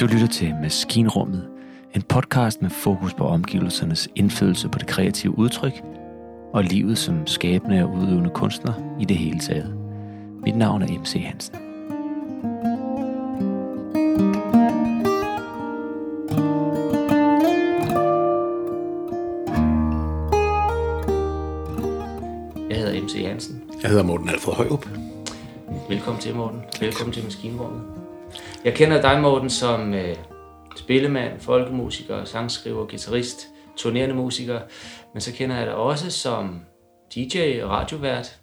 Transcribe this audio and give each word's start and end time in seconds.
Du 0.00 0.06
lytter 0.06 0.26
til 0.26 0.54
Maskinrummet, 0.62 1.48
en 1.94 2.02
podcast 2.02 2.62
med 2.62 2.70
fokus 2.70 3.14
på 3.14 3.24
omgivelsernes 3.26 4.08
indflydelse 4.14 4.68
på 4.68 4.78
det 4.78 4.86
kreative 4.86 5.38
udtryk 5.38 5.72
og 6.52 6.64
livet 6.64 6.98
som 6.98 7.26
skabende 7.26 7.84
og 7.84 7.90
udøvende 7.90 8.30
kunstner 8.30 8.96
i 9.00 9.04
det 9.04 9.16
hele 9.16 9.38
taget. 9.38 9.74
Mit 10.42 10.56
navn 10.56 10.82
er 10.82 10.98
MC 11.00 11.12
Hansen. 11.12 11.54
Jeg 22.70 22.78
hedder 22.78 23.02
MC 23.02 23.26
Hansen. 23.26 23.62
Jeg 23.82 23.90
hedder 23.90 24.04
Morten 24.04 24.28
Alfred 24.28 24.54
Højrup. 24.54 24.88
Velkommen 25.88 26.22
til, 26.22 26.34
Morten. 26.34 26.62
Velkommen 26.80 27.12
til 27.12 27.24
Maskinrummet. 27.24 28.03
Jeg 28.64 28.74
kender 28.74 29.00
dig, 29.00 29.20
Morten, 29.20 29.50
som 29.50 29.94
øh, 29.94 30.16
spillemand, 30.76 31.40
folkemusiker, 31.40 32.24
sangskriver, 32.24 32.86
guitarist, 32.86 33.48
turnerende 33.76 34.14
musiker, 34.14 34.60
men 35.12 35.20
så 35.20 35.32
kender 35.32 35.56
jeg 35.56 35.66
dig 35.66 35.74
også 35.74 36.10
som 36.10 36.60
DJ 37.14 37.60
og 37.62 37.70
radiovært, 37.70 38.38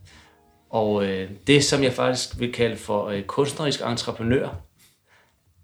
og 0.70 1.06
øh, 1.06 1.32
det, 1.48 1.64
som 1.64 1.84
jeg 1.84 1.94
faktisk 1.94 2.40
vil 2.40 2.54
kalde 2.54 2.78
for 2.78 3.08
øh, 3.08 3.24
kunstnerisk 3.24 3.82
entreprenør. 3.82 4.50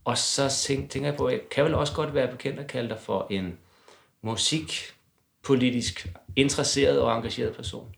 Og 0.06 0.18
så 0.18 0.50
tænk, 0.50 0.90
tænker 0.90 1.10
jeg 1.10 1.18
på, 1.18 1.26
at 1.26 1.34
jeg 1.34 1.42
kan 1.52 1.66
vel 1.66 1.76
også 1.76 1.94
godt 1.94 2.14
være 2.14 2.32
bekendt 2.32 2.60
at 2.60 2.68
kalde 2.68 2.90
dig 2.90 3.00
for 3.00 3.28
en 3.30 3.58
musikpolitisk 4.22 6.08
interesseret 6.36 7.02
og 7.02 7.18
engageret 7.18 7.56
person. 7.56 7.96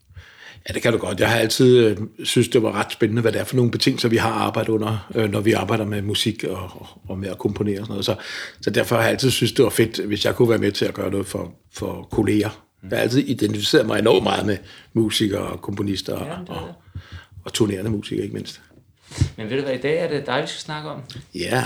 Ja, 0.70 0.74
det 0.74 0.82
kan 0.82 0.92
du 0.92 0.98
godt. 0.98 1.20
Jeg 1.20 1.30
har 1.30 1.38
altid 1.38 1.78
øh, 1.86 1.98
synes, 2.24 2.48
det 2.48 2.64
var 2.64 2.72
ret 2.72 2.92
spændende, 2.92 3.22
hvad 3.22 3.32
det 3.32 3.42
er 3.42 3.44
for 3.44 3.56
nogle 3.56 3.72
betingelser, 3.72 4.10
vi 4.10 4.18
har 4.18 4.32
arbejdet 4.32 4.70
under, 4.70 5.10
øh, 5.16 5.32
når 5.32 5.40
vi 5.42 5.52
arbejder 5.52 5.86
med 5.86 6.02
musik 6.02 6.44
og, 6.44 6.58
og, 6.58 6.88
og 7.08 7.20
med 7.20 7.30
at 7.30 7.38
komponere 7.38 7.80
og 7.80 7.86
sådan 7.86 7.92
noget. 7.92 8.06
Så, 8.06 8.16
så 8.62 8.70
derfor 8.70 8.96
har 8.96 9.02
jeg 9.04 9.12
altid 9.12 9.32
synes, 9.32 9.52
det 9.52 9.64
var 9.64 9.70
fedt, 9.70 10.06
hvis 10.06 10.26
jeg 10.26 10.36
kunne 10.36 10.50
være 10.50 10.58
med 10.58 10.72
til 10.72 10.86
at 10.86 10.94
gøre 10.94 11.12
noget 11.12 11.28
for, 11.28 11.54
for 11.74 12.08
kolleger. 12.12 12.66
Jeg 12.84 12.98
har 12.98 13.04
altid 13.04 13.28
identificeret 13.28 13.86
mig 13.86 14.00
enormt 14.00 14.24
meget 14.24 14.46
med 14.46 14.58
musikere 14.94 15.42
og 15.42 15.62
komponister 15.62 16.26
Ja, 16.26 16.32
det 16.42 16.50
og, 16.50 16.74
og 17.46 17.54
turnerende 17.54 17.92
musikere, 17.92 18.24
ikke 18.24 18.36
mindst. 18.36 18.62
Men 19.38 19.50
ved 19.50 19.58
du 19.58 19.64
hvad, 19.64 19.74
i 19.74 19.78
dag 19.82 19.98
er 19.98 20.08
det 20.08 20.26
dig, 20.26 20.42
vi 20.42 20.48
skal 20.48 20.60
snakke 20.60 20.90
om. 20.90 21.02
Ja, 21.36 21.64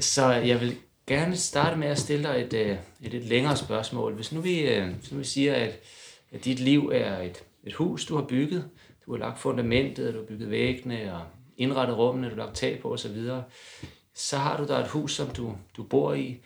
Så 0.00 0.32
jeg 0.32 0.60
vil 0.60 0.76
gerne 1.06 1.36
starte 1.36 1.76
med 1.78 1.88
at 1.88 1.98
stille 1.98 2.24
dig 2.24 2.46
et, 2.46 2.52
øh, 2.52 2.76
et 3.02 3.12
lidt 3.12 3.28
længere 3.28 3.56
spørgsmål. 3.56 4.14
Hvis 4.14 4.32
nu 4.32 4.40
vi, 4.40 4.60
øh, 4.60 4.88
hvis 5.00 5.12
nu 5.12 5.18
vi 5.18 5.24
siger, 5.24 5.54
at, 5.54 5.70
at 6.32 6.44
dit 6.44 6.60
liv 6.60 6.90
er 6.94 7.22
et, 7.22 7.42
et 7.66 7.74
hus, 7.74 8.04
du 8.04 8.16
har 8.16 8.22
bygget, 8.22 8.68
du 9.06 9.12
har 9.12 9.18
lagt 9.18 9.38
fundamentet, 9.38 10.14
du 10.14 10.18
har 10.18 10.26
bygget 10.26 10.50
væggene 10.50 11.14
og 11.14 11.22
indrettet 11.56 11.96
rummene, 11.96 12.26
du 12.26 12.34
har 12.34 12.44
lagt 12.44 12.56
tag 12.56 12.78
på 12.82 12.92
osv., 12.92 13.16
så 14.14 14.36
har 14.36 14.56
du 14.56 14.66
der 14.66 14.78
et 14.78 14.88
hus, 14.88 15.12
som 15.12 15.28
du, 15.28 15.56
du 15.76 15.82
bor 15.82 16.14
i. 16.14 16.40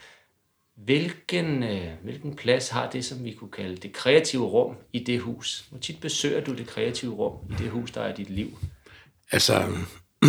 Hvilken, 0.77 1.63
øh, 1.63 1.89
hvilken 2.03 2.37
plads 2.37 2.69
har 2.69 2.91
det, 2.91 3.05
som 3.05 3.25
vi 3.25 3.33
kunne 3.33 3.51
kalde 3.51 3.77
det 3.77 3.93
kreative 3.93 4.45
rum 4.45 4.77
i 4.93 4.99
det 4.99 5.21
hus? 5.21 5.67
Hvor 5.71 5.79
tit 5.79 6.01
besøger 6.01 6.45
du 6.45 6.55
det 6.55 6.67
kreative 6.67 7.15
rum 7.15 7.51
i 7.51 7.55
det 7.59 7.71
hus, 7.71 7.91
der 7.91 8.01
er 8.01 8.15
dit 8.15 8.31
liv? 8.31 8.59
altså... 9.31 9.63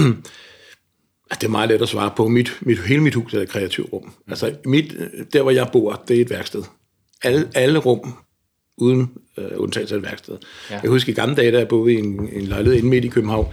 det 1.31 1.43
er 1.43 1.49
meget 1.49 1.69
let 1.69 1.81
at 1.81 1.89
svare 1.89 2.13
på. 2.17 2.27
Mit, 2.27 2.57
mit, 2.61 2.79
hele 2.79 3.03
mit 3.03 3.15
hus 3.15 3.33
er 3.33 3.41
et 3.41 3.49
kreativt 3.49 3.93
rum. 3.93 4.13
Altså, 4.27 4.55
mit, 4.65 4.93
øh, 4.93 5.25
der 5.33 5.41
hvor 5.41 5.51
jeg 5.51 5.69
bor, 5.71 6.03
det 6.07 6.17
er 6.17 6.21
et 6.21 6.29
værksted. 6.29 6.63
Alle, 7.23 7.51
alle 7.55 7.79
rum, 7.79 8.17
uden 8.77 9.11
øh, 9.37 9.45
undtagelse 9.55 9.95
af 9.95 9.99
et 9.99 10.05
værksted. 10.05 10.37
Ja. 10.69 10.73
Jeg 10.73 10.81
kan 10.81 10.89
huske 10.89 11.11
i 11.11 11.15
gamle 11.15 11.35
dage, 11.35 11.51
da 11.51 11.57
jeg 11.57 11.67
boede 11.67 11.93
i 11.93 11.97
en, 11.97 12.29
en 12.33 12.45
lejlighed 12.45 12.77
inde 12.77 12.89
midt 12.89 13.05
i 13.05 13.07
København, 13.07 13.47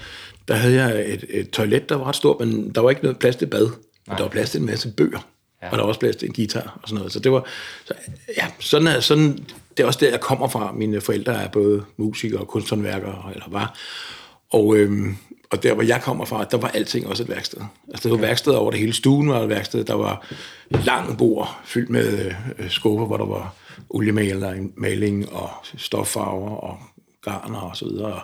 der 0.48 0.54
havde 0.54 0.74
jeg 0.74 1.12
et, 1.12 1.24
et 1.28 1.50
toilet, 1.50 1.88
der 1.88 1.96
var 1.96 2.04
ret 2.04 2.16
stort, 2.16 2.40
men 2.40 2.70
der 2.70 2.80
var 2.80 2.90
ikke 2.90 3.02
noget 3.02 3.18
plads 3.18 3.36
til 3.36 3.46
bad. 3.46 3.70
Men 4.06 4.16
der 4.16 4.22
var 4.22 4.30
plads 4.30 4.50
til 4.50 4.60
en 4.60 4.66
masse 4.66 4.92
bøger. 4.96 5.28
Ja. 5.62 5.70
Og 5.70 5.76
der 5.76 5.82
var 5.82 5.88
også 5.88 6.00
plads 6.00 6.16
til 6.16 6.28
en 6.28 6.34
guitar 6.34 6.78
og 6.82 6.88
sådan 6.88 6.96
noget. 6.96 7.12
Så 7.12 7.20
det 7.20 7.32
var, 7.32 7.46
så, 7.84 7.94
ja, 8.36 8.46
sådan 8.58 8.86
er, 8.86 9.00
sådan, 9.00 9.38
det 9.76 9.82
er 9.82 9.86
også 9.86 9.98
der, 10.02 10.10
jeg 10.10 10.20
kommer 10.20 10.48
fra. 10.48 10.72
Mine 10.72 11.00
forældre 11.00 11.42
er 11.42 11.48
både 11.48 11.84
musikere 11.96 12.40
og 12.40 12.48
kunsthåndværkere, 12.48 13.30
eller 13.32 13.46
var. 13.48 13.78
Og, 14.50 14.76
øhm, 14.76 15.16
og 15.50 15.62
der, 15.62 15.74
hvor 15.74 15.82
jeg 15.82 16.02
kommer 16.02 16.24
fra, 16.24 16.44
der 16.44 16.56
var 16.56 16.68
alting 16.68 17.06
også 17.06 17.22
et 17.22 17.28
værksted. 17.28 17.60
Altså, 17.88 18.08
det 18.08 18.10
var 18.10 18.26
værksteder 18.26 18.56
over 18.56 18.70
det 18.70 18.80
hele. 18.80 18.92
Stuen 18.92 19.28
var 19.28 19.40
et 19.42 19.48
værksted. 19.48 19.84
Der 19.84 19.94
var 19.94 20.26
lange 20.70 21.16
bord 21.16 21.60
fyldt 21.64 21.90
med 21.90 22.32
øh, 22.58 22.70
skuffer, 22.70 23.06
hvor 23.06 23.16
der 23.16 23.26
var 23.26 23.54
oliemaling 23.90 24.72
maling 24.76 25.32
og 25.32 25.50
stoffarver 25.76 26.50
og 26.50 26.78
garner 27.22 27.60
og 27.60 27.76
så 27.76 27.84
videre. 27.84 28.20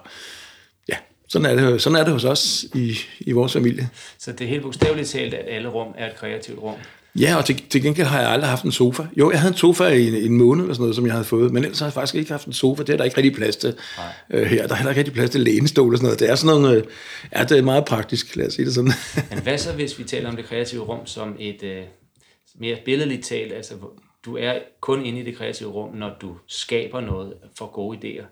Ja, 0.89 0.97
sådan 1.29 1.47
er, 1.47 1.71
det, 1.71 1.83
sådan 1.83 1.97
er 1.97 2.05
det 2.05 2.13
hos 2.13 2.25
os 2.25 2.65
i, 2.75 2.99
i 3.21 3.33
vores 3.33 3.53
familie. 3.53 3.89
Så 4.19 4.33
det 4.33 4.41
er 4.41 4.49
helt 4.49 4.63
bogstaveligt 4.63 5.09
talt, 5.09 5.35
at 5.35 5.47
alle 5.49 5.69
rum 5.69 5.95
er 5.99 6.07
et 6.07 6.17
kreativt 6.17 6.59
rum. 6.59 6.75
Ja, 7.19 7.37
og 7.37 7.45
til, 7.45 7.63
til 7.71 7.83
gengæld 7.83 8.07
har 8.07 8.21
jeg 8.21 8.31
aldrig 8.31 8.51
haft 8.51 8.65
en 8.65 8.73
sofa. 8.73 9.03
Jo, 9.17 9.31
jeg 9.31 9.41
havde 9.41 9.53
en 9.53 9.59
sofa 9.59 9.85
i 9.85 10.09
en, 10.09 10.15
en 10.15 10.33
måned 10.39 10.65
eller 10.65 10.75
sådan 10.75 10.83
noget, 10.83 10.97
som 10.97 11.07
jeg 11.07 11.13
havde 11.13 11.25
fået, 11.25 11.53
men 11.53 11.65
ellers 11.65 11.79
har 11.79 11.87
jeg 11.87 11.93
faktisk 11.93 12.15
ikke 12.15 12.31
haft 12.31 12.47
en 12.47 12.53
sofa. 12.53 12.83
Det 12.83 12.93
er 12.93 12.97
der 12.97 13.05
ikke 13.05 13.17
rigtig 13.17 13.35
plads 13.35 13.57
til 13.57 13.75
øh, 14.31 14.47
her. 14.47 14.67
Der 14.67 14.75
er 14.75 14.79
heller 14.79 14.91
ikke 14.91 14.99
rigtig 14.99 15.15
plads 15.15 15.31
til 15.31 15.41
lænestol 15.41 15.93
og 15.93 15.99
sådan 15.99 16.07
noget. 16.07 16.21
Det 16.21 16.31
er 16.31 16.35
sådan 16.35 16.61
nogle, 16.61 16.77
øh, 16.77 16.85
ja, 17.37 17.45
det 17.45 17.59
er 17.59 17.63
meget 17.63 17.85
praktisk, 17.85 18.37
lad 18.37 18.47
os 18.47 18.55
sige 18.55 18.67
det 18.67 18.75
sådan. 18.75 18.93
Men 19.31 19.39
hvad 19.39 19.59
så, 19.59 19.73
hvis 19.73 19.99
vi 19.99 20.05
taler 20.05 20.29
om 20.29 20.37
det 20.37 20.45
kreative 20.45 20.83
rum 20.83 21.07
som 21.07 21.37
et 21.39 21.63
øh, 21.63 21.83
mere 22.61 22.77
billedligt 22.85 23.25
talt? 23.25 23.53
Altså, 23.53 23.75
du 24.25 24.37
er 24.37 24.59
kun 24.81 25.05
inde 25.05 25.21
i 25.21 25.23
det 25.23 25.37
kreative 25.37 25.69
rum, 25.69 25.95
når 25.95 26.17
du 26.21 26.37
skaber 26.47 27.01
noget 27.01 27.35
for 27.59 27.67
gode 27.67 27.99
idéer. 27.99 28.25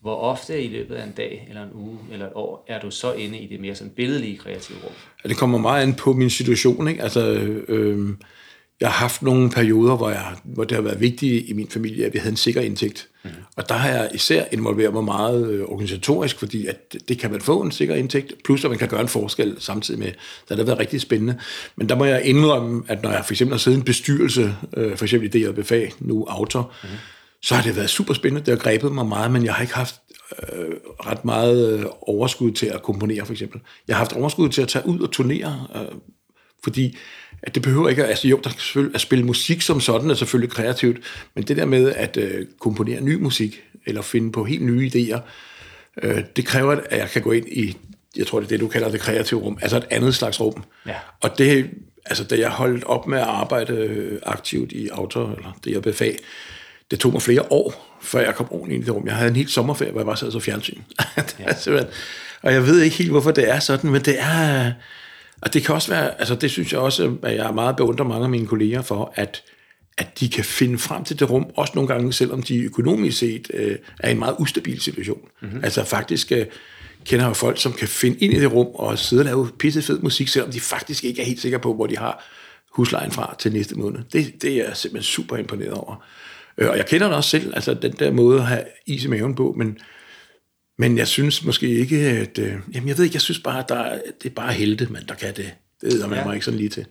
Hvor 0.00 0.16
ofte 0.16 0.62
i 0.62 0.68
løbet 0.68 0.94
af 0.94 1.06
en 1.06 1.12
dag, 1.12 1.46
eller 1.48 1.62
en 1.62 1.70
uge, 1.72 1.98
eller 2.12 2.26
et 2.26 2.32
år, 2.34 2.64
er 2.68 2.80
du 2.80 2.90
så 2.90 3.12
inde 3.12 3.38
i 3.38 3.46
det 3.46 3.60
mere 3.60 3.74
sådan 3.74 3.92
billedlige 3.92 4.38
kreative 4.38 4.78
rum? 4.84 4.92
Det 5.24 5.36
kommer 5.36 5.58
meget 5.58 5.82
an 5.82 5.94
på 5.94 6.12
min 6.12 6.30
situation. 6.30 6.88
Ikke? 6.88 7.02
Altså, 7.02 7.32
øh, 7.68 8.08
jeg 8.84 8.92
har 8.92 8.98
haft 8.98 9.22
nogle 9.22 9.50
perioder, 9.50 9.96
hvor, 9.96 10.10
jeg, 10.10 10.24
hvor 10.44 10.64
det 10.64 10.74
har 10.74 10.82
været 10.82 11.00
vigtigt 11.00 11.48
i 11.48 11.52
min 11.52 11.68
familie, 11.70 12.06
at 12.06 12.12
vi 12.12 12.18
havde 12.18 12.30
en 12.30 12.36
sikker 12.36 12.60
indtægt. 12.60 13.08
Mm. 13.24 13.30
Og 13.56 13.68
der 13.68 13.74
har 13.74 13.88
jeg 13.88 14.10
især 14.14 14.44
involveret 14.52 14.92
mig 14.92 15.04
meget 15.04 15.50
øh, 15.50 15.64
organisatorisk, 15.64 16.38
fordi 16.38 16.66
at 16.66 16.96
det, 17.08 17.18
kan 17.18 17.30
man 17.30 17.40
få 17.40 17.60
en 17.60 17.72
sikker 17.72 17.94
indtægt, 17.94 18.32
plus 18.44 18.64
at 18.64 18.70
man 18.70 18.78
kan 18.78 18.88
gøre 18.88 19.00
en 19.00 19.08
forskel 19.08 19.56
samtidig 19.58 20.00
med. 20.00 20.12
Det 20.48 20.56
har 20.56 20.64
været 20.64 20.78
rigtig 20.78 21.00
spændende. 21.00 21.38
Men 21.76 21.88
der 21.88 21.94
må 21.94 22.04
jeg 22.04 22.24
indrømme, 22.24 22.82
at 22.88 23.02
når 23.02 23.10
jeg 23.10 23.24
for 23.24 23.32
eksempel 23.32 23.52
har 23.52 23.58
siddet 23.58 23.76
i 23.76 23.80
en 23.80 23.84
bestyrelse, 23.84 24.56
øh, 24.76 24.96
for 24.96 25.04
eksempel 25.04 25.34
i 25.34 25.38
DJBFA, 25.38 25.86
nu 25.98 26.24
Autor, 26.24 26.72
mm. 26.82 26.88
så 27.42 27.54
har 27.54 27.62
det 27.62 27.76
været 27.76 27.90
super 27.90 28.14
spændende. 28.14 28.46
Det 28.46 28.58
har 28.58 28.70
grebet 28.70 28.92
mig 28.92 29.06
meget, 29.06 29.30
men 29.30 29.44
jeg 29.44 29.54
har 29.54 29.62
ikke 29.62 29.74
haft 29.74 29.94
øh, 30.42 30.74
ret 31.06 31.24
meget 31.24 31.78
øh, 31.78 31.84
overskud 32.02 32.52
til 32.52 32.66
at 32.66 32.82
komponere, 32.82 33.26
for 33.26 33.32
eksempel. 33.32 33.60
Jeg 33.88 33.96
har 33.96 33.98
haft 33.98 34.12
overskud 34.12 34.48
til 34.48 34.62
at 34.62 34.68
tage 34.68 34.86
ud 34.86 35.00
og 35.00 35.10
turnere, 35.10 35.66
øh, 35.76 35.98
fordi 36.64 36.96
at 37.46 37.54
det 37.54 37.62
behøver 37.62 37.88
ikke, 37.88 38.04
altså 38.04 38.28
jo, 38.28 38.40
der 38.44 38.50
kan 38.50 38.60
selvfølgelig, 38.60 38.94
at 38.94 39.00
spille 39.00 39.24
musik 39.24 39.62
som 39.62 39.80
sådan 39.80 40.10
er 40.10 40.14
selvfølgelig 40.14 40.50
kreativt, 40.50 40.98
men 41.34 41.44
det 41.44 41.56
der 41.56 41.64
med 41.64 41.92
at 41.92 42.16
øh, 42.16 42.46
komponere 42.60 43.00
ny 43.00 43.14
musik, 43.14 43.62
eller 43.86 44.02
finde 44.02 44.32
på 44.32 44.44
helt 44.44 44.62
nye 44.62 44.90
idéer, 44.94 45.20
øh, 46.02 46.24
det 46.36 46.46
kræver, 46.46 46.72
at 46.90 46.98
jeg 46.98 47.10
kan 47.10 47.22
gå 47.22 47.32
ind 47.32 47.48
i, 47.48 47.76
jeg 48.16 48.26
tror 48.26 48.40
det 48.40 48.46
er 48.46 48.48
det, 48.48 48.60
du 48.60 48.68
kalder 48.68 48.90
det 48.90 49.00
kreative 49.00 49.40
rum, 49.40 49.58
altså 49.62 49.76
et 49.76 49.86
andet 49.90 50.14
slags 50.14 50.40
rum. 50.40 50.64
Ja. 50.86 50.94
Og 51.20 51.38
det, 51.38 51.70
altså 52.06 52.24
da 52.24 52.38
jeg 52.38 52.50
holdt 52.50 52.84
op 52.84 53.06
med 53.06 53.18
at 53.18 53.24
arbejde 53.24 54.20
aktivt 54.22 54.72
i 54.72 54.88
Autor, 54.88 55.34
eller 55.36 55.58
det 55.64 55.70
jeg 55.72 55.82
BFA, 55.82 56.10
det 56.90 57.00
tog 57.00 57.12
mig 57.12 57.22
flere 57.22 57.52
år, 57.52 57.98
før 58.02 58.20
jeg 58.20 58.34
kom 58.34 58.46
ordentligt 58.50 58.74
ind 58.76 58.84
i 58.84 58.86
det 58.86 58.94
rum. 58.94 59.06
Jeg 59.06 59.14
havde 59.14 59.30
en 59.30 59.36
helt 59.36 59.50
sommerferie, 59.50 59.90
hvor 59.90 60.00
jeg 60.00 60.06
bare 60.06 60.16
sad 60.16 60.32
så 60.32 60.40
fjernsyn. 60.40 60.80
er 61.38 61.54
simpelthen- 61.54 61.92
og 62.42 62.52
jeg 62.52 62.66
ved 62.66 62.80
ikke 62.80 62.96
helt, 62.96 63.10
hvorfor 63.10 63.30
det 63.30 63.50
er 63.50 63.58
sådan, 63.58 63.90
men 63.90 64.02
det 64.02 64.16
er... 64.20 64.72
Og 65.44 65.54
det 65.54 65.64
kan 65.64 65.74
også 65.74 65.90
være, 65.90 66.18
altså 66.18 66.34
det 66.34 66.50
synes 66.50 66.72
jeg 66.72 66.80
også, 66.80 67.16
at 67.22 67.36
jeg 67.36 67.54
meget 67.54 67.76
beundrer 67.76 68.06
mange 68.06 68.24
af 68.24 68.30
mine 68.30 68.46
kolleger 68.46 68.82
for, 68.82 69.12
at, 69.14 69.42
at 69.98 70.20
de 70.20 70.28
kan 70.28 70.44
finde 70.44 70.78
frem 70.78 71.04
til 71.04 71.18
det 71.18 71.30
rum, 71.30 71.46
også 71.56 71.72
nogle 71.74 71.88
gange, 71.88 72.12
selvom 72.12 72.42
de 72.42 72.62
økonomisk 72.62 73.18
set 73.18 73.50
øh, 73.54 73.76
er 74.00 74.08
i 74.08 74.12
en 74.12 74.18
meget 74.18 74.36
ustabil 74.38 74.80
situation. 74.80 75.28
Mm-hmm. 75.42 75.64
Altså 75.64 75.84
faktisk 75.84 76.32
øh, 76.32 76.46
kender 77.04 77.26
jeg 77.26 77.36
folk, 77.36 77.60
som 77.60 77.72
kan 77.72 77.88
finde 77.88 78.18
ind 78.18 78.32
i 78.32 78.40
det 78.40 78.52
rum 78.52 78.66
og 78.74 78.98
sidde 78.98 79.20
og 79.20 79.24
lave 79.24 79.48
pissefed 79.58 79.98
musik, 79.98 80.28
selvom 80.28 80.50
de 80.50 80.60
faktisk 80.60 81.04
ikke 81.04 81.22
er 81.22 81.26
helt 81.26 81.40
sikre 81.40 81.58
på, 81.58 81.74
hvor 81.74 81.86
de 81.86 81.98
har 81.98 82.24
huslejen 82.72 83.10
fra 83.10 83.36
til 83.38 83.52
næste 83.52 83.74
måned. 83.74 84.00
Det, 84.12 84.42
det 84.42 84.52
er 84.52 84.64
jeg 84.64 84.76
simpelthen 84.76 85.04
super 85.04 85.36
imponeret 85.36 85.72
over. 85.72 86.04
Øh, 86.58 86.70
og 86.70 86.76
jeg 86.76 86.86
kender 86.86 87.06
det 87.06 87.16
også 87.16 87.30
selv, 87.30 87.52
altså 87.54 87.74
den 87.74 87.92
der 87.92 88.10
måde 88.10 88.38
at 88.38 88.46
have 88.46 88.64
is 88.86 89.04
i 89.04 89.08
maven 89.08 89.34
på, 89.34 89.54
men, 89.58 89.78
men 90.78 90.98
jeg 90.98 91.08
synes 91.08 91.44
måske 91.44 91.68
ikke, 91.68 91.96
at... 91.98 92.38
Øh, 92.38 92.52
jamen 92.74 92.88
jeg 92.88 92.98
ved 92.98 93.04
ikke, 93.04 93.14
jeg 93.14 93.20
synes 93.22 93.38
bare, 93.38 93.58
at 93.58 93.68
der, 93.68 93.74
er- 93.78 94.00
det 94.22 94.30
er 94.30 94.34
bare 94.34 94.52
helte, 94.52 94.86
man 94.92 95.02
der 95.08 95.14
kan 95.14 95.28
det. 95.36 95.50
Det 95.80 95.92
ved 95.92 96.00
man 96.00 96.10
Ja. 96.10 96.18
ja. 96.18 96.24
mig 96.24 96.34
ikke 96.34 96.44
sådan 96.44 96.58
lige 96.58 96.68
til. 96.70 96.86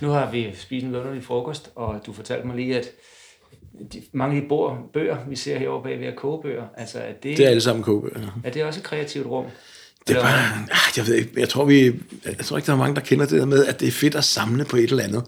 Nu 0.00 0.08
har 0.08 0.30
vi 0.30 0.46
spist 0.54 0.84
en 0.86 0.94
underlig 0.94 1.24
frokost, 1.24 1.70
og 1.74 2.02
du 2.06 2.12
fortalte 2.12 2.46
mig 2.46 2.56
lige, 2.56 2.78
at 2.78 2.88
de, 3.92 4.02
mange 4.12 4.36
af 4.36 4.42
de 4.42 4.48
bor, 4.48 4.90
bøger, 4.92 5.16
vi 5.28 5.36
ser 5.36 5.58
herovre 5.58 5.82
bagved, 5.82 6.06
er 6.06 6.14
kogebøger. 6.14 6.64
Altså, 6.76 6.98
er 6.98 7.12
det, 7.12 7.36
Det 7.36 7.44
er 7.44 7.48
alle 7.48 7.60
sammen 7.60 7.82
kogebøger. 7.84 8.40
er 8.44 8.50
det 8.50 8.64
også 8.64 8.80
et 8.80 8.84
kreativt 8.84 9.26
rum? 9.26 9.44
Det 10.08 10.16
er 10.16 10.20
bare, 10.22 10.38
ah, 10.70 10.96
jeg 10.96 11.06
ved 11.06 11.14
ikke, 11.14 11.30
jeg 11.36 11.48
tror, 11.48 11.64
vi, 11.64 11.92
jeg 12.24 12.38
tror 12.44 12.56
ikke, 12.56 12.66
der 12.66 12.72
er 12.72 12.76
mange, 12.76 12.94
der 12.94 13.00
kender 13.00 13.26
det 13.26 13.38
der 13.40 13.46
med, 13.46 13.66
at 13.66 13.80
det 13.80 13.88
er 13.88 13.92
fedt 13.92 14.14
at 14.14 14.24
samle 14.24 14.64
på 14.64 14.76
et 14.76 14.82
eller 14.90 15.04
andet. 15.04 15.24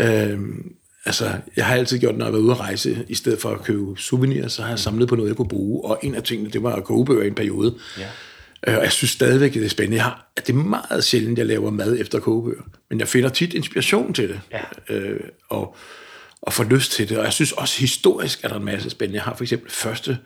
Øhm, 0.00 0.72
altså, 1.04 1.32
jeg 1.56 1.66
har 1.66 1.74
altid 1.74 1.98
gjort, 1.98 2.16
når 2.16 2.26
jeg 2.26 2.32
været 2.32 2.42
ude 2.42 2.52
at 2.52 2.60
rejse, 2.60 3.04
i 3.08 3.14
stedet 3.14 3.40
for 3.40 3.50
at 3.50 3.64
købe 3.64 3.96
souvenirs, 3.96 4.52
så 4.52 4.62
har 4.62 4.68
jeg 4.68 4.78
samlet 4.78 5.08
på 5.08 5.16
noget, 5.16 5.28
jeg 5.28 5.36
kunne 5.36 5.48
bruge. 5.48 5.84
Og 5.84 5.98
en 6.02 6.14
af 6.14 6.22
tingene, 6.22 6.50
det 6.50 6.62
var 6.62 6.80
kogebøger 6.80 7.24
i 7.24 7.26
en 7.26 7.34
periode. 7.34 7.74
Ja. 7.98 8.08
Øh, 8.66 8.76
og 8.76 8.82
jeg 8.82 8.92
synes 8.92 9.10
stadigvæk, 9.10 9.54
det 9.54 9.64
er 9.64 9.68
spændende. 9.68 9.96
Jeg 9.96 10.04
har, 10.04 10.30
at 10.36 10.46
det 10.46 10.52
er 10.52 10.56
meget 10.56 11.04
sjældent, 11.04 11.38
jeg 11.38 11.46
laver 11.46 11.70
mad 11.70 11.96
efter 12.00 12.20
kogebøger. 12.20 12.62
Men 12.90 13.00
jeg 13.00 13.08
finder 13.08 13.28
tit 13.28 13.54
inspiration 13.54 14.12
til 14.12 14.28
det. 14.28 14.40
Ja. 14.52 14.94
Øh, 14.94 15.20
og, 15.48 15.76
og 16.42 16.52
får 16.52 16.64
lyst 16.64 16.92
til 16.92 17.08
det. 17.08 17.18
Og 17.18 17.24
jeg 17.24 17.32
synes 17.32 17.52
også 17.52 17.80
historisk, 17.80 18.44
at 18.44 18.50
der 18.50 18.56
er 18.56 18.60
en 18.60 18.64
masse 18.64 18.90
spændende. 18.90 19.16
Jeg 19.16 19.24
har 19.24 19.34
for 19.34 19.44
eksempel 19.44 19.70
første 19.70 20.18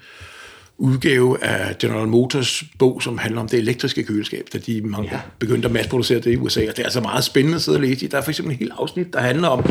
udgave 0.79 1.45
af 1.45 1.79
General 1.79 2.09
Motors 2.09 2.65
bog, 2.79 3.03
som 3.03 3.19
handler 3.19 3.41
om 3.41 3.49
det 3.49 3.59
elektriske 3.59 4.05
køleskab, 4.05 4.49
da 4.53 4.59
de 4.59 4.81
mange 4.81 5.09
ja. 5.13 5.21
begyndte 5.39 5.67
at 5.67 5.73
masseproducere 5.73 6.21
det 6.21 6.33
i 6.33 6.37
USA. 6.37 6.61
Og 6.61 6.77
det 6.77 6.79
er 6.79 6.85
altså 6.85 7.01
meget 7.01 7.25
spændende 7.25 7.57
at 7.57 7.63
sidde 7.63 7.77
og 7.77 7.83
læse 7.83 8.05
i. 8.05 8.09
Der 8.09 8.19
er 8.19 8.23
for 8.23 8.31
eksempel 8.31 8.53
en 8.53 8.59
helt 8.59 8.73
afsnit, 8.79 9.13
der 9.13 9.21
handler 9.21 9.49
om, 9.49 9.65